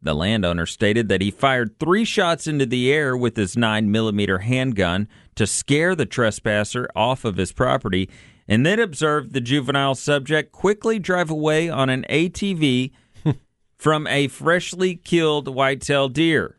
The 0.01 0.14
landowner 0.14 0.66
stated 0.66 1.07
that 1.09 1.22
he 1.22 1.32
fired 1.32 1.80
three 1.80 2.05
shots 2.05 2.47
into 2.47 2.66
the 2.66 2.91
air 2.91 3.16
with 3.16 3.38
his 3.38 3.55
9mm 3.55 4.41
handgun 4.41 5.07
to 5.36 5.47
scare 5.47 5.95
the 5.95 6.05
trespasser 6.05 6.89
off 6.95 7.24
of 7.24 7.38
his 7.38 7.53
property 7.53 8.09
and 8.47 8.66
then 8.66 8.80
observed 8.80 9.32
the 9.32 9.41
juvenile 9.41 9.95
subject 9.95 10.51
quickly 10.51 10.99
drive 10.99 11.30
away 11.30 11.70
on 11.70 11.89
an 11.89 12.05
ATV 12.09 12.91
from 13.82 14.05
a 14.05 14.27
freshly 14.27 14.95
killed 14.95 15.47
whitetail 15.47 16.07
deer. 16.07 16.57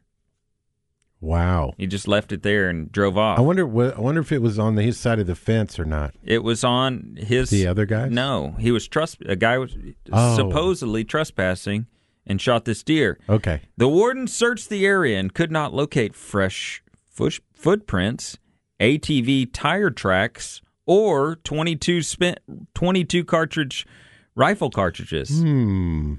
Wow. 1.20 1.73
He 1.79 1.87
just 1.87 2.09
left 2.09 2.33
it 2.33 2.43
there 2.43 2.68
and 2.68 2.91
drove 2.91 3.16
off. 3.16 3.39
I 3.39 3.43
wonder. 3.43 3.64
What, 3.64 3.97
I 3.97 4.01
wonder 4.01 4.20
if 4.20 4.33
it 4.33 4.43
was 4.43 4.59
on 4.59 4.75
the, 4.75 4.83
his 4.83 4.99
side 4.99 5.20
of 5.20 5.29
the 5.29 5.37
fence 5.37 5.79
or 5.79 5.85
not. 5.85 6.16
It 6.25 6.43
was 6.43 6.64
on 6.64 7.16
his. 7.16 7.49
The 7.51 7.68
other 7.68 7.87
guy? 7.87 8.09
No, 8.09 8.57
he 8.59 8.73
was 8.73 8.89
trust. 8.89 9.18
A 9.27 9.37
guy 9.37 9.57
was 9.57 9.77
Oh. 10.12 10.35
supposedly 10.35 11.05
trespassing 11.05 11.87
and 12.27 12.41
shot 12.41 12.64
this 12.64 12.83
deer. 12.83 13.20
Okay. 13.29 13.61
The 13.77 13.87
warden 13.87 14.27
searched 14.27 14.68
the 14.68 14.85
area 14.85 15.16
and 15.20 15.33
could 15.33 15.53
not 15.53 15.73
locate 15.73 16.16
fresh 16.16 16.83
foot, 17.09 17.39
footprints, 17.55 18.37
ATV 18.81 19.49
tire 19.53 19.91
tracks, 19.91 20.61
or 20.87 21.37
22 21.37 22.03
spent 22.03 22.41
22 22.75 23.25
cartridge 23.25 23.87
rifle 24.35 24.70
cartridges. 24.70 25.41
Hmm. 25.41 26.14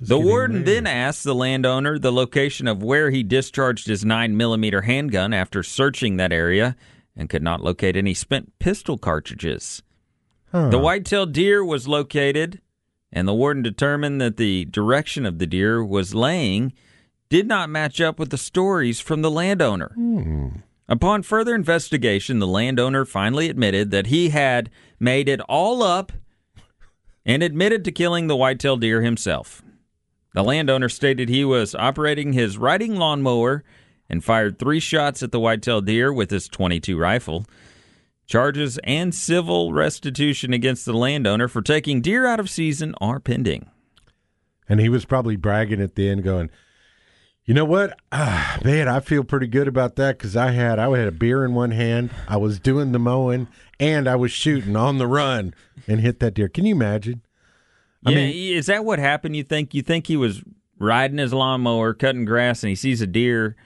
The 0.00 0.18
warden 0.18 0.56
rare. 0.56 0.64
then 0.64 0.86
asked 0.86 1.24
the 1.24 1.34
landowner 1.34 1.98
the 1.98 2.12
location 2.12 2.68
of 2.68 2.82
where 2.82 3.10
he 3.10 3.22
discharged 3.22 3.86
his 3.86 4.04
9mm 4.04 4.84
handgun 4.84 5.32
after 5.32 5.62
searching 5.62 6.16
that 6.16 6.32
area 6.32 6.76
and 7.16 7.28
could 7.28 7.42
not 7.42 7.62
locate 7.62 7.96
any 7.96 8.14
spent 8.14 8.58
pistol 8.58 8.98
cartridges. 8.98 9.82
Huh. 10.52 10.68
The 10.68 10.78
whitetail 10.78 11.26
deer 11.26 11.64
was 11.64 11.88
located 11.88 12.60
and 13.12 13.26
the 13.26 13.34
warden 13.34 13.62
determined 13.62 14.20
that 14.20 14.36
the 14.36 14.64
direction 14.66 15.24
of 15.24 15.38
the 15.38 15.46
deer 15.46 15.84
was 15.84 16.14
laying 16.14 16.72
did 17.28 17.46
not 17.46 17.70
match 17.70 18.00
up 18.00 18.18
with 18.18 18.30
the 18.30 18.38
stories 18.38 19.00
from 19.00 19.22
the 19.22 19.30
landowner. 19.30 19.96
Upon 20.88 21.22
further 21.22 21.54
investigation, 21.54 22.38
the 22.38 22.46
landowner 22.46 23.04
finally 23.04 23.48
admitted 23.48 23.90
that 23.90 24.08
he 24.08 24.28
had 24.28 24.70
made 25.00 25.28
it 25.28 25.40
all 25.42 25.82
up 25.82 26.12
and 27.24 27.42
admitted 27.42 27.84
to 27.84 27.92
killing 27.92 28.28
the 28.28 28.36
whitetail 28.36 28.76
deer 28.76 29.02
himself. 29.02 29.62
The 30.36 30.44
landowner 30.44 30.90
stated 30.90 31.30
he 31.30 31.46
was 31.46 31.74
operating 31.74 32.34
his 32.34 32.58
riding 32.58 32.96
lawnmower 32.96 33.64
and 34.10 34.22
fired 34.22 34.58
three 34.58 34.80
shots 34.80 35.22
at 35.22 35.32
the 35.32 35.40
whitetail 35.40 35.80
deer 35.80 36.12
with 36.12 36.30
his 36.30 36.46
22 36.46 36.98
rifle. 36.98 37.46
Charges 38.26 38.78
and 38.84 39.14
civil 39.14 39.72
restitution 39.72 40.52
against 40.52 40.84
the 40.84 40.92
landowner 40.92 41.48
for 41.48 41.62
taking 41.62 42.02
deer 42.02 42.26
out 42.26 42.38
of 42.38 42.50
season 42.50 42.94
are 43.00 43.18
pending. 43.18 43.70
And 44.68 44.78
he 44.78 44.90
was 44.90 45.06
probably 45.06 45.36
bragging 45.36 45.80
at 45.80 45.94
the 45.94 46.06
end, 46.06 46.22
going, 46.22 46.50
"You 47.46 47.54
know 47.54 47.64
what, 47.64 47.98
ah, 48.12 48.58
man, 48.62 48.88
I 48.88 49.00
feel 49.00 49.24
pretty 49.24 49.46
good 49.46 49.68
about 49.68 49.96
that 49.96 50.18
because 50.18 50.36
I 50.36 50.50
had 50.50 50.78
I 50.78 50.94
had 50.98 51.08
a 51.08 51.12
beer 51.12 51.46
in 51.46 51.54
one 51.54 51.70
hand, 51.70 52.10
I 52.28 52.36
was 52.36 52.60
doing 52.60 52.92
the 52.92 52.98
mowing, 52.98 53.48
and 53.80 54.06
I 54.06 54.16
was 54.16 54.32
shooting 54.32 54.76
on 54.76 54.98
the 54.98 55.06
run 55.06 55.54
and 55.88 56.00
hit 56.00 56.20
that 56.20 56.34
deer. 56.34 56.50
Can 56.50 56.66
you 56.66 56.74
imagine? 56.74 57.22
I 58.06 58.10
yeah, 58.10 58.16
mean- 58.16 58.56
is 58.56 58.66
that 58.66 58.84
what 58.84 58.98
happened? 58.98 59.36
You 59.36 59.42
think 59.42 59.74
you 59.74 59.82
think 59.82 60.06
he 60.06 60.16
was 60.16 60.42
riding 60.78 61.18
his 61.18 61.32
lawnmower, 61.34 61.92
cutting 61.94 62.24
grass, 62.24 62.62
and 62.62 62.68
he 62.70 62.76
sees 62.76 63.00
a 63.00 63.06
deer, 63.06 63.56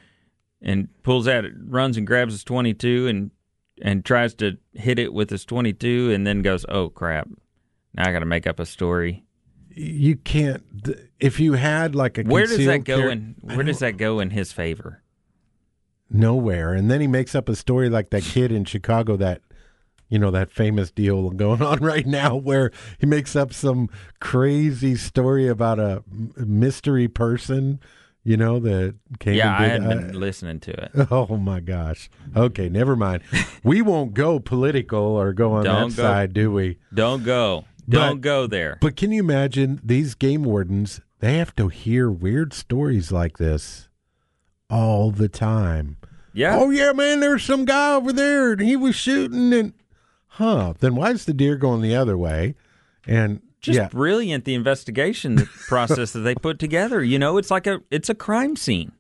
and 0.63 0.89
pulls 1.03 1.29
out, 1.29 1.45
runs 1.67 1.97
and 1.97 2.07
grabs 2.07 2.33
his 2.33 2.43
twenty 2.45 2.75
two, 2.75 3.07
and 3.07 3.31
and 3.83 4.05
tries 4.05 4.35
to 4.35 4.59
hit 4.75 4.99
it 4.99 5.13
with 5.13 5.31
his 5.31 5.45
twenty 5.45 5.73
two, 5.73 6.11
and 6.13 6.27
then 6.27 6.43
goes, 6.43 6.65
"Oh 6.69 6.89
crap! 6.89 7.29
Now 7.95 8.09
I 8.09 8.13
got 8.13 8.21
to 8.21 8.27
make 8.27 8.47
up 8.47 8.59
a 8.59 8.67
story." 8.67 9.25
You 9.73 10.17
can't. 10.17 10.65
If 11.21 11.39
you 11.39 11.53
had 11.53 11.95
like 11.95 12.19
a 12.19 12.23
Where 12.23 12.47
does 12.47 12.65
that 12.67 12.85
go 12.85 13.01
car- 13.03 13.11
in? 13.11 13.37
Where 13.41 13.63
does 13.63 13.79
that 13.79 13.97
go 13.99 14.19
in 14.21 14.31
his 14.31 14.53
favor? 14.53 15.03
nowhere. 16.11 16.75
And 16.75 16.91
then 16.91 17.01
he 17.01 17.07
makes 17.07 17.35
up 17.35 17.49
a 17.49 17.55
story 17.55 17.89
like 17.89 18.11
that 18.11 18.23
kid 18.25 18.51
in 18.51 18.65
Chicago 18.65 19.17
that 19.19 19.43
you 20.11 20.19
know 20.19 20.31
that 20.31 20.53
famous 20.53 20.91
deal 20.91 21.31
going 21.31 21.63
on 21.71 21.79
right 21.79 22.07
now 22.07 22.37
where 22.37 22.71
he 22.99 23.07
makes 23.07 23.35
up 23.35 23.53
some 23.55 23.89
crazy 24.21 24.95
story 24.97 25.49
about 25.49 25.79
a 25.79 26.03
mystery 26.37 27.09
person, 27.09 27.81
you 28.23 28.37
know, 28.37 28.59
that 28.61 28.97
came 29.19 29.35
yeah, 29.35 29.57
I 29.57 29.65
and 29.67 29.85
had 29.85 29.91
did, 29.93 30.07
been 30.09 30.17
uh, 30.17 30.19
listening 30.19 30.61
to 30.61 30.73
it. 30.73 30.91
Oh 31.11 31.39
my 31.39 31.61
gosh. 31.61 32.11
Okay, 32.37 32.69
never 32.69 32.95
mind. 32.97 33.23
we 33.65 33.81
won't 33.81 34.13
go 34.13 34.39
political 34.39 35.01
or 35.01 35.33
go 35.33 35.53
on 35.53 35.65
Don't 35.65 35.91
that 35.91 35.97
go. 35.97 36.03
side, 36.03 36.33
do 36.35 36.53
we? 36.53 36.79
Don't 36.93 37.25
go. 37.25 37.65
But- 37.89 37.97
Don't 37.97 38.21
go 38.21 38.47
there. 38.47 38.77
But 38.81 38.95
can 38.97 39.11
you 39.11 39.21
imagine 39.23 39.81
these 39.83 40.15
game 40.15 40.45
wardens? 40.45 41.01
They 41.21 41.39
have 41.39 41.55
to 41.57 41.69
hear 41.69 42.11
weird 42.11 42.53
stories 42.53 43.11
like 43.11 43.39
this 43.39 43.89
all 44.69 45.11
the 45.11 45.29
time. 45.29 45.97
Yeah. 46.33 46.57
Oh 46.59 46.71
yeah, 46.71 46.93
man. 46.93 47.21
There's 47.21 47.43
some 47.43 47.65
guy 47.65 47.95
over 47.95 48.13
there, 48.13 48.53
and 48.53 48.61
he 48.61 48.77
was 48.77 48.95
shooting, 48.95 49.53
and 49.53 49.73
huh? 50.31 50.75
Then 50.81 50.95
why 50.95 51.11
is 51.11 51.25
the 51.25 51.35
deer 51.35 51.57
going 51.57 51.81
the 51.83 51.95
other 51.97 52.17
way? 52.19 52.55
And 53.07 53.41
just 53.61 53.77
yeah, 53.77 53.89
brilliant 53.89 54.45
the 54.45 54.55
investigation 54.55 55.37
process 55.69 56.13
that 56.13 56.21
they 56.21 56.35
put 56.35 56.59
together. 56.59 57.03
You 57.03 57.19
know, 57.19 57.37
it's 57.39 57.51
like 57.51 57.67
a 57.67 57.81
it's 57.91 58.09
a 58.09 58.15
crime 58.15 58.57
scene. 58.57 58.93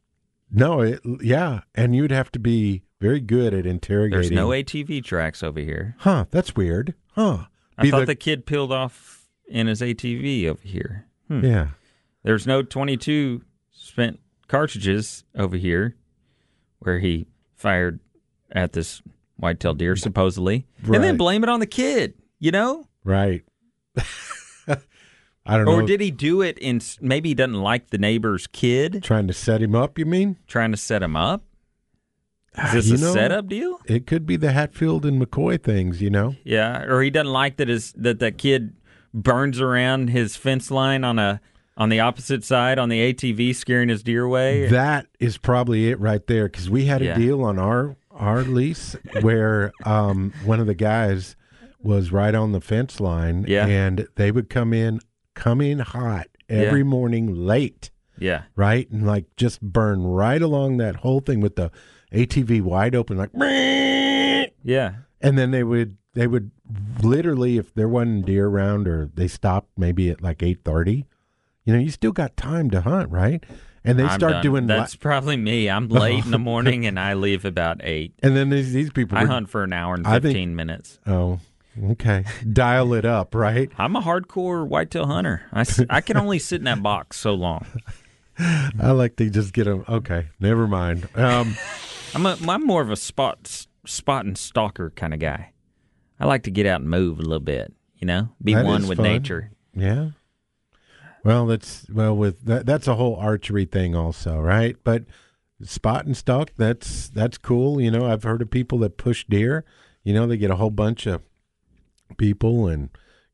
no, 0.51 0.81
it, 0.81 1.01
yeah, 1.23 1.61
and 1.75 1.95
you'd 1.95 2.11
have 2.11 2.31
to 2.33 2.39
be 2.39 2.83
very 3.01 3.21
good 3.21 3.55
at 3.55 3.65
interrogating. 3.67 4.21
There's 4.21 4.31
no 4.31 4.49
ATV 4.49 5.03
tracks 5.05 5.43
over 5.43 5.61
here. 5.61 5.95
Huh? 6.01 6.27
That's 6.31 6.55
weird. 6.55 6.95
Huh? 7.13 7.47
I 7.79 7.89
thought 7.91 8.01
the- 8.01 8.07
the 8.07 8.15
kid 8.15 8.45
peeled 8.47 8.73
off 8.73 9.27
in 9.49 9.67
his 9.69 9.81
ATV 9.81 10.47
over 10.49 10.61
here. 10.63 11.07
Hmm. 11.29 11.45
Yeah. 11.45 11.69
There's 12.23 12.47
no 12.47 12.63
22 12.63 13.43
spent 13.73 14.21
cartridges 14.49 15.25
over 15.35 15.57
here 15.57 15.97
where 16.81 16.99
he 16.99 17.27
fired 17.57 18.01
at 18.53 18.73
this 18.75 19.01
whitetail 19.41 19.75
deer 19.75 19.97
supposedly, 19.97 20.67
and 20.85 21.03
then 21.03 21.17
blame 21.17 21.43
it 21.43 21.49
on 21.49 21.61
the 21.61 21.67
kid. 21.67 22.15
You 22.39 22.51
know, 22.53 22.87
Right. 23.05 23.43
I 25.47 25.57
don't 25.57 25.63
or 25.63 25.65
know. 25.65 25.73
Or 25.81 25.87
did 25.87 26.01
he 26.01 26.11
do 26.11 26.43
it 26.43 26.59
in? 26.59 26.81
Maybe 27.01 27.31
he 27.31 27.35
doesn't 27.35 27.61
like 27.61 27.91
the 27.91 27.99
neighbor's 27.99 28.47
kid, 28.47 29.03
trying 29.03 29.27
to 29.27 29.33
set 29.33 29.63
him 29.63 29.75
up? 29.75 29.99
You 29.99 30.05
mean? 30.07 30.37
trying 30.47 30.71
to 30.71 30.77
set 30.77 31.03
him 31.03 31.17
up. 31.17 31.43
Is 32.55 32.61
Ah, 32.63 32.71
this 32.75 32.87
you 32.89 32.95
a 32.97 32.99
know, 32.99 33.13
setup 33.13 33.47
deal? 33.49 33.81
It 33.87 34.07
could 34.07 34.27
be 34.27 34.37
the 34.37 34.53
Hatfield 34.53 35.07
and 35.07 35.21
McCoy 35.21 35.61
things. 35.63 36.03
You 36.03 36.11
know. 36.11 36.37
Yeah, 36.45 36.83
or 36.85 37.03
he 37.03 37.11
doesn't 37.11 37.33
like 37.33 37.57
that 37.57 37.69
his 37.69 37.93
that 37.93 38.19
that 38.21 38.39
kid 38.39 38.75
burns 39.15 39.61
around 39.61 40.09
his 40.11 40.37
fence 40.37 40.71
line 40.71 41.03
on 41.05 41.19
a 41.19 41.41
on 41.77 41.89
the 41.89 42.01
opposite 42.01 42.45
side 42.45 42.79
on 42.79 42.89
the 42.91 43.01
ATV, 43.13 43.55
scaring 43.57 43.89
his 43.89 44.03
deer 44.03 44.25
away. 44.25 44.67
That 44.69 45.07
is 45.19 45.39
probably 45.39 45.89
it 45.89 45.99
right 45.99 46.25
there 46.27 46.45
because 46.49 46.69
we 46.69 46.85
had 46.85 47.01
a 47.03 47.07
Yeah. 47.07 47.15
deal 47.19 47.43
on 47.43 47.59
our 47.59 47.97
our 48.21 48.43
lease 48.43 48.95
where 49.23 49.73
um, 49.85 50.33
one 50.45 50.61
of 50.61 50.67
the 50.67 50.75
guys 50.75 51.35
was 51.83 52.13
right 52.13 52.35
on 52.35 52.53
the 52.53 52.61
fence 52.61 53.01
line, 53.01 53.45
Yeah. 53.49 53.67
and 53.67 54.07
they 54.17 54.31
would 54.31 54.49
come 54.51 54.73
in 54.73 55.01
come 55.35 55.61
in 55.61 55.79
hot 55.79 56.27
every 56.49 56.81
Yeah. 56.81 56.85
morning 56.85 57.35
late, 57.35 57.91
yeah, 58.19 58.43
right, 58.55 58.89
and 58.91 59.07
like 59.07 59.25
just 59.37 59.61
burn 59.63 60.03
right 60.03 60.43
along 60.43 60.77
that 60.77 60.97
whole 60.97 61.21
thing 61.21 61.41
with 61.41 61.57
the 61.57 61.71
ATV 62.13 62.61
wide 62.61 62.95
open, 62.95 63.17
like, 63.17 63.31
yeah, 64.63 64.93
and 65.21 65.39
then 65.39 65.51
they 65.51 65.65
would 65.65 65.97
they 66.15 66.27
would 66.27 66.51
literally 67.03 67.57
if 67.57 67.73
there 67.75 67.89
wasn't 67.89 68.27
deer 68.27 68.49
around 68.49 68.87
or 68.89 69.09
they 69.15 69.29
stopped 69.29 69.71
maybe 69.79 70.11
at 70.11 70.21
like 70.23 70.43
eight 70.43 70.65
thirty, 70.65 71.07
you 71.65 71.73
know, 71.73 71.79
you 71.79 71.91
still 71.91 72.13
got 72.13 72.37
time 72.37 72.69
to 72.71 72.81
hunt, 72.83 73.11
right? 73.11 73.45
And 73.85 73.99
they 73.99 74.05
I'm 74.05 74.19
start 74.19 74.33
done. 74.35 74.43
doing 74.43 74.67
That's 74.67 74.95
probably 74.95 75.37
me. 75.37 75.71
I'm 75.71 75.89
late 75.89 76.25
in 76.25 76.31
the 76.31 76.39
morning 76.39 76.85
and 76.87 77.01
I 77.01 77.15
leave 77.15 77.45
about 77.47 77.81
eight. 77.83 78.13
And 78.23 78.37
then 78.37 78.51
these 78.51 78.73
these 78.73 78.91
people. 78.91 79.17
I 79.17 79.23
were- 79.23 79.29
hunt 79.29 79.49
for 79.49 79.63
an 79.65 79.73
hour 79.73 79.95
and 79.95 80.07
I 80.07 80.13
think- 80.13 80.23
fifteen 80.25 80.55
minutes. 80.55 80.99
Oh, 81.07 81.41
okay. 81.93 82.25
Dial 82.53 82.93
it 82.95 83.05
up, 83.07 83.35
right? 83.35 83.71
I'm 83.79 83.97
a 83.97 84.03
hardcore 84.03 84.67
whitetail 84.67 85.07
hunter. 85.07 85.43
I, 85.53 85.61
s- 85.61 85.81
I 85.89 86.01
can 86.03 86.17
only 86.19 86.39
sit 86.39 86.57
in 86.61 86.65
that 86.65 86.83
box 86.83 87.19
so 87.19 87.33
long. 87.35 87.67
I 88.39 88.91
like 88.93 89.17
to 89.17 89.29
just 89.31 89.53
get 89.53 89.65
them. 89.65 89.85
Okay, 89.89 90.27
never 90.41 90.67
mind. 90.67 91.09
Um, 91.15 91.57
I'm 92.15 92.27
a, 92.27 92.37
I'm 92.49 92.67
more 92.67 92.83
of 92.83 92.91
a 92.91 92.97
spot 92.97 93.67
spot 93.87 94.25
and 94.25 94.37
stalker 94.37 94.91
kind 94.91 95.15
of 95.15 95.21
guy. 95.21 95.53
I 96.19 96.27
like 96.27 96.43
to 96.43 96.51
get 96.51 96.67
out 96.67 96.81
and 96.83 96.91
move 96.91 97.19
a 97.19 97.23
little 97.23 97.41
bit. 97.41 97.73
You 97.97 98.07
know, 98.07 98.29
be 98.43 98.55
That 98.55 98.65
one 98.65 98.83
is 98.83 98.89
with 98.89 98.99
fun. 98.99 99.07
nature. 99.07 99.51
yeah. 99.75 100.11
Well, 101.25 101.47
that's 101.47 101.87
well 101.91 102.17
with 102.17 102.45
that. 102.47 102.67
That's 102.67 102.89
a 102.89 102.95
whole 102.95 103.17
archery 103.17 103.65
thing, 103.65 103.95
also, 103.95 104.39
right? 104.39 104.77
But 104.85 105.05
spot 105.63 106.07
and 106.07 106.17
stalk. 106.17 106.53
That's 106.57 107.09
that's 107.09 107.39
cool. 107.39 107.81
You 107.81 107.91
know, 107.91 108.11
I've 108.11 108.23
heard 108.23 108.43
of 108.43 108.51
people 108.51 108.79
that 108.79 108.97
push 108.97 109.25
deer. 109.29 109.65
You 110.03 110.15
know, 110.15 110.27
they 110.27 110.37
get 110.37 110.51
a 110.51 110.57
whole 110.57 110.71
bunch 110.71 111.07
of 111.07 111.23
people 112.17 112.67
and 112.69 112.91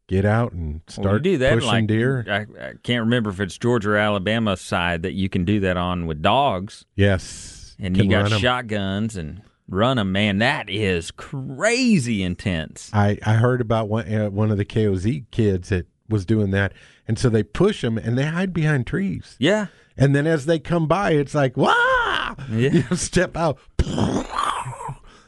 get 0.08 0.24
out 0.24 0.52
and 0.52 0.80
start 0.88 1.24
you 1.24 1.32
do 1.32 1.38
that 1.38 1.54
pushing 1.54 1.68
like 1.68 1.86
deer. 1.86 2.24
I, 2.28 2.68
I 2.68 2.72
can't 2.82 3.04
remember 3.04 3.30
if 3.30 3.40
it's 3.40 3.58
Georgia 3.58 3.90
or 3.90 3.96
Alabama 3.96 4.56
side 4.56 5.02
that 5.02 5.12
you 5.12 5.28
can 5.28 5.44
do 5.44 5.60
that 5.60 5.76
on 5.76 6.06
with 6.06 6.22
dogs. 6.22 6.84
Yes, 6.94 7.76
and 7.78 7.96
you 7.96 8.08
got 8.08 8.30
shotguns 8.30 9.16
and 9.16 9.42
run 9.68 9.96
them. 9.96 10.12
Man, 10.12 10.38
that 10.38 10.68
is 10.68 11.10
crazy 11.10 12.22
intense. 12.22 12.90
I, 12.92 13.18
I 13.24 13.34
heard 13.34 13.60
about 13.60 13.88
one 13.88 14.12
uh, 14.12 14.30
one 14.30 14.50
of 14.50 14.58
the 14.58 14.64
KOZ 14.64 15.26
kids 15.30 15.68
that 15.68 15.86
was 16.08 16.24
doing 16.26 16.50
that, 16.52 16.72
and 17.08 17.18
so 17.18 17.28
they 17.28 17.42
push 17.42 17.82
them 17.82 17.98
and 17.98 18.16
they 18.18 18.24
hide 18.24 18.52
behind 18.52 18.86
trees. 18.86 19.36
Yeah, 19.38 19.66
and 19.96 20.14
then 20.14 20.26
as 20.26 20.46
they 20.46 20.58
come 20.58 20.86
by, 20.86 21.12
it's 21.12 21.34
like 21.34 21.56
wow, 21.56 22.36
Yeah. 22.50 22.70
you 22.90 22.96
step 22.96 23.36
out. 23.36 23.58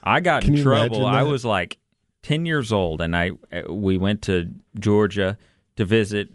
I 0.02 0.20
got 0.20 0.42
Can 0.42 0.56
in 0.56 0.62
trouble. 0.62 1.04
I 1.06 1.22
was 1.22 1.44
like 1.44 1.78
ten 2.22 2.46
years 2.46 2.72
old, 2.72 3.00
and 3.00 3.16
I 3.16 3.32
we 3.68 3.96
went 3.98 4.22
to 4.22 4.50
Georgia 4.78 5.36
to 5.76 5.84
visit 5.84 6.28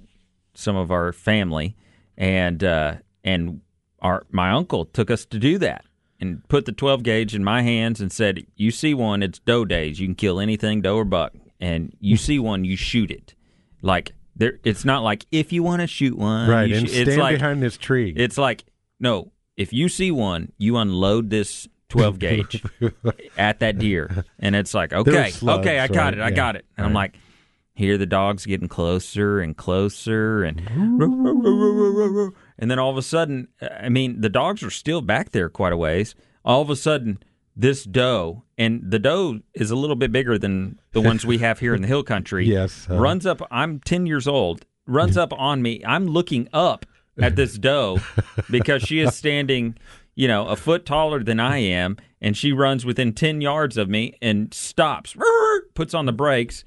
some 0.53 0.75
of 0.75 0.91
our 0.91 1.11
family, 1.11 1.75
and 2.17 2.63
uh, 2.63 2.95
and 3.23 3.61
our 4.01 4.25
my 4.31 4.51
uncle 4.51 4.85
took 4.85 5.09
us 5.09 5.25
to 5.25 5.39
do 5.39 5.57
that. 5.59 5.85
And 6.19 6.47
put 6.47 6.63
the 6.65 6.71
12 6.71 7.03
gauge 7.03 7.35
in 7.35 7.43
my 7.43 7.63
hands 7.63 7.99
and 7.99 8.09
said, 8.09 8.45
"You 8.55 8.71
see 8.71 8.93
one, 8.93 9.21
it's 9.21 9.39
doe 9.39 9.65
days. 9.65 9.99
You 9.99 10.07
can 10.07 10.15
kill 10.15 10.39
anything, 10.39 10.81
doe 10.81 10.95
or 10.95 11.03
buck. 11.03 11.33
And 11.59 11.93
you 11.99 12.15
see 12.15 12.39
one, 12.39 12.63
you 12.63 12.77
shoot 12.77 13.11
it. 13.11 13.33
Like 13.81 14.13
there, 14.35 14.59
it's 14.63 14.83
not 14.85 15.03
like 15.03 15.25
if 15.31 15.51
you 15.53 15.63
want 15.63 15.81
to 15.81 15.87
shoot 15.87 16.17
one, 16.17 16.49
right, 16.49 16.69
you 16.69 16.75
and 16.75 16.85
it's 16.85 17.01
stand 17.01 17.17
like, 17.19 17.37
behind 17.37 17.61
this 17.61 17.77
tree. 17.77 18.13
It's 18.15 18.37
like 18.37 18.63
no, 18.99 19.31
if 19.57 19.73
you 19.73 19.89
see 19.89 20.11
one, 20.11 20.51
you 20.57 20.77
unload 20.77 21.29
this 21.29 21.67
12 21.89 22.19
gauge 22.19 22.63
at 23.37 23.59
that 23.59 23.77
deer, 23.77 24.25
and 24.39 24.55
it's 24.55 24.73
like 24.73 24.93
okay, 24.93 25.29
slugs, 25.31 25.67
okay, 25.67 25.79
I 25.79 25.87
got 25.87 26.05
right? 26.05 26.13
it, 26.13 26.19
I 26.21 26.29
Yeah, 26.29 26.35
got 26.35 26.55
it, 26.55 26.65
and 26.77 26.85
I'm 26.85 26.93
like, 26.93 27.15
here 27.75 27.97
the 27.97 28.05
dogs 28.05 28.45
getting 28.45 28.67
closer 28.67 29.39
and 29.39 29.55
closer, 29.55 30.43
and 30.43 30.59
and 32.59 32.71
then 32.71 32.79
all 32.79 32.89
of 32.91 32.97
a 32.97 33.01
sudden, 33.01 33.47
I 33.61 33.89
mean, 33.89 34.21
the 34.21 34.29
dogs 34.29 34.63
are 34.63 34.69
still 34.69 35.01
back 35.01 35.31
there 35.31 35.49
quite 35.49 35.73
a 35.73 35.77
ways. 35.77 36.15
All 36.45 36.61
of 36.61 36.69
a 36.69 36.75
sudden, 36.75 37.21
this 37.55 37.83
doe, 37.83 38.43
and 38.57 38.81
the 38.89 38.99
doe 38.99 39.39
is 39.53 39.71
a 39.71 39.75
little 39.75 39.95
bit 39.95 40.11
bigger 40.11 40.37
than 40.37 40.79
the 40.91 41.01
ones 41.09 41.25
we 41.25 41.37
have 41.39 41.59
here 41.59 41.73
in 41.73 41.81
the 41.81 41.87
hill 41.87 42.03
country. 42.03 42.45
Yes, 42.53 42.87
uh. 42.89 42.97
runs 42.99 43.25
up. 43.25 43.41
I'm 43.51 43.79
10 43.79 44.05
years 44.05 44.27
old, 44.27 44.65
runs 44.85 45.17
up 45.17 45.33
on 45.33 45.61
me. 45.61 45.81
I'm 45.85 46.07
looking 46.07 46.47
up 46.53 46.85
at 47.19 47.35
this 47.37 47.57
doe 47.57 47.99
because 48.49 48.83
she 48.83 48.99
is 48.99 49.15
standing, 49.15 49.77
you 50.15 50.27
know, 50.27 50.47
a 50.47 50.55
foot 50.55 50.85
taller 50.85 51.23
than 51.23 51.39
I 51.39 51.57
am, 51.57 51.97
and 52.21 52.35
she 52.37 52.51
runs 52.51 52.85
within 52.85 53.13
10 53.13 53.41
yards 53.41 53.77
of 53.77 53.89
me 53.89 54.17
and 54.21 54.53
stops, 54.53 55.15
puts 55.73 55.93
on 55.93 56.05
the 56.05 56.11
brakes, 56.13 56.63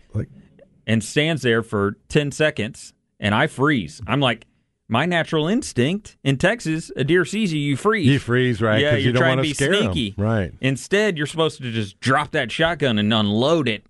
and 0.87 1.03
stands 1.05 1.43
there 1.43 1.63
for 1.63 1.97
10 2.09 2.33
seconds, 2.33 2.95
and 3.21 3.35
I 3.35 3.47
freeze. 3.47 4.01
I'm 4.07 4.21
like, 4.21 4.47
my 4.89 5.05
natural 5.05 5.49
instinct 5.49 6.17
in 6.23 6.37
Texas, 6.37 6.93
a 6.97 7.05
deer 7.05 7.25
sees 7.25 7.53
you, 7.53 7.61
you 7.61 7.77
freeze. 7.77 8.07
You 8.07 8.19
freeze, 8.19 8.63
right? 8.63 8.81
Yeah, 8.81 8.91
you're 8.93 8.99
you 8.99 9.13
don't 9.13 9.23
trying 9.23 9.37
to 9.39 9.43
be 9.43 9.55
sneaky. 9.55 10.15
Right. 10.17 10.53
Instead, 10.61 11.17
you're 11.17 11.27
supposed 11.27 11.61
to 11.63 11.73
just 11.73 11.99
drop 12.01 12.33
that 12.33 12.53
shotgun 12.53 12.99
and 12.99 13.13
unload 13.13 13.69
it. 13.69 13.85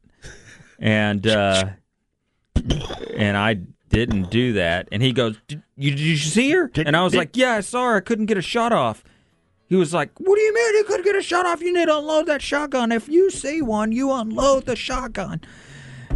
And 0.78 1.26
uh, 1.26 1.70
and 3.16 3.36
I 3.36 3.55
didn't 3.88 4.30
do 4.30 4.55
that. 4.55 4.88
And 4.92 5.03
he 5.03 5.12
goes, 5.12 5.38
"Did 5.49 5.62
you, 5.76 5.90
did 5.90 6.01
you 6.01 6.16
see 6.16 6.51
her?" 6.51 6.70
And 6.74 6.97
I 6.97 7.03
was 7.03 7.14
like, 7.14 7.36
"Yeah, 7.36 7.55
I 7.55 7.61
saw 7.61 7.84
her. 7.84 7.97
I 7.97 8.01
couldn't 8.01 8.26
get 8.26 8.38
a 8.38 8.42
shot 8.42 8.72
off." 8.72 9.05
He 9.68 9.74
was 9.74 9.92
like, 9.92 10.11
"What 10.18 10.36
do 10.36 10.42
you 10.42 10.55
mean 10.55 10.74
you 10.76 10.84
couldn't 10.84 11.05
get 11.05 11.16
a 11.16 11.22
shot 11.22 11.47
off? 11.47 11.61
You 11.61 11.72
need 11.72 11.86
to 11.86 11.99
unload 11.99 12.26
that 12.26 12.42
shotgun. 12.42 12.92
If 12.92 13.09
you 13.09 13.30
see 13.30 13.62
one, 13.62 13.92
you 13.92 14.12
unload 14.12 14.66
the 14.66 14.76
shotgun." 14.76 15.40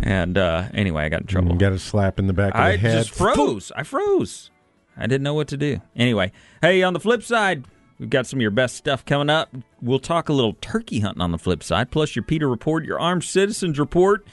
And 0.03 0.39
uh, 0.39 0.69
anyway, 0.73 1.05
I 1.05 1.09
got 1.09 1.23
in 1.23 1.27
trouble. 1.27 1.53
You 1.53 1.59
got 1.59 1.73
a 1.73 1.79
slap 1.79 2.19
in 2.19 2.27
the 2.27 2.33
back 2.33 2.55
of 2.55 2.61
I 2.61 2.73
the 2.73 2.79
head. 2.79 2.99
I 2.99 3.03
just 3.03 3.15
froze. 3.15 3.73
I 3.75 3.83
froze. 3.83 4.51
I 4.97 5.07
didn't 5.07 5.23
know 5.23 5.35
what 5.35 5.49
to 5.49 5.57
do. 5.57 5.81
Anyway, 5.97 6.33
hey, 6.63 6.83
on 6.83 6.93
the 6.93 7.01
flip 7.01 7.23
side, 7.23 7.65
we've 7.99 8.11
got 8.11 8.27
some 8.27 8.39
of 8.39 8.43
your 8.43 8.51
best 8.51 8.77
stuff 8.77 9.05
coming 9.05 9.31
up. 9.31 9.55
We'll 9.81 9.99
talk 9.99 10.29
a 10.29 10.33
little 10.33 10.57
turkey 10.61 11.01
hunting 11.01 11.23
on 11.23 11.33
the 11.33 11.39
flip 11.39 11.63
side, 11.63 11.91
plus 11.91 12.15
your 12.15 12.23
Peter 12.23 12.49
report, 12.49 12.85
your 12.85 13.01
armed 13.01 13.25
citizens 13.25 13.79
report. 13.79 14.27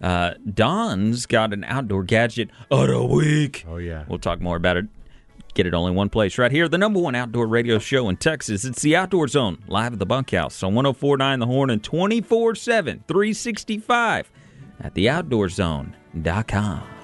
Uh, 0.00 0.34
Don's 0.52 1.26
got 1.26 1.52
an 1.52 1.64
outdoor 1.64 2.04
gadget 2.04 2.50
of 2.70 2.88
the 2.88 3.04
week. 3.04 3.64
Oh 3.68 3.78
yeah. 3.78 4.04
We'll 4.08 4.18
talk 4.18 4.40
more 4.40 4.56
about 4.56 4.76
it. 4.76 4.86
Get 5.54 5.66
it 5.66 5.74
only 5.74 5.90
one 5.90 6.08
place 6.08 6.38
right 6.38 6.52
here, 6.52 6.68
the 6.68 6.78
number 6.78 7.00
one 7.00 7.16
outdoor 7.16 7.48
radio 7.48 7.80
show 7.80 8.08
in 8.08 8.16
Texas. 8.16 8.64
It's 8.64 8.82
the 8.82 8.94
Outdoor 8.94 9.26
Zone, 9.26 9.64
live 9.66 9.92
at 9.92 9.98
the 9.98 10.06
bunkhouse 10.06 10.62
on 10.62 10.74
1049 10.74 11.40
The 11.40 11.46
Horn 11.46 11.70
and 11.70 11.82
24 11.82 12.54
7, 12.54 13.02
365 13.08 14.30
at 14.80 14.94
theoutdoorzone.com. 14.94 16.97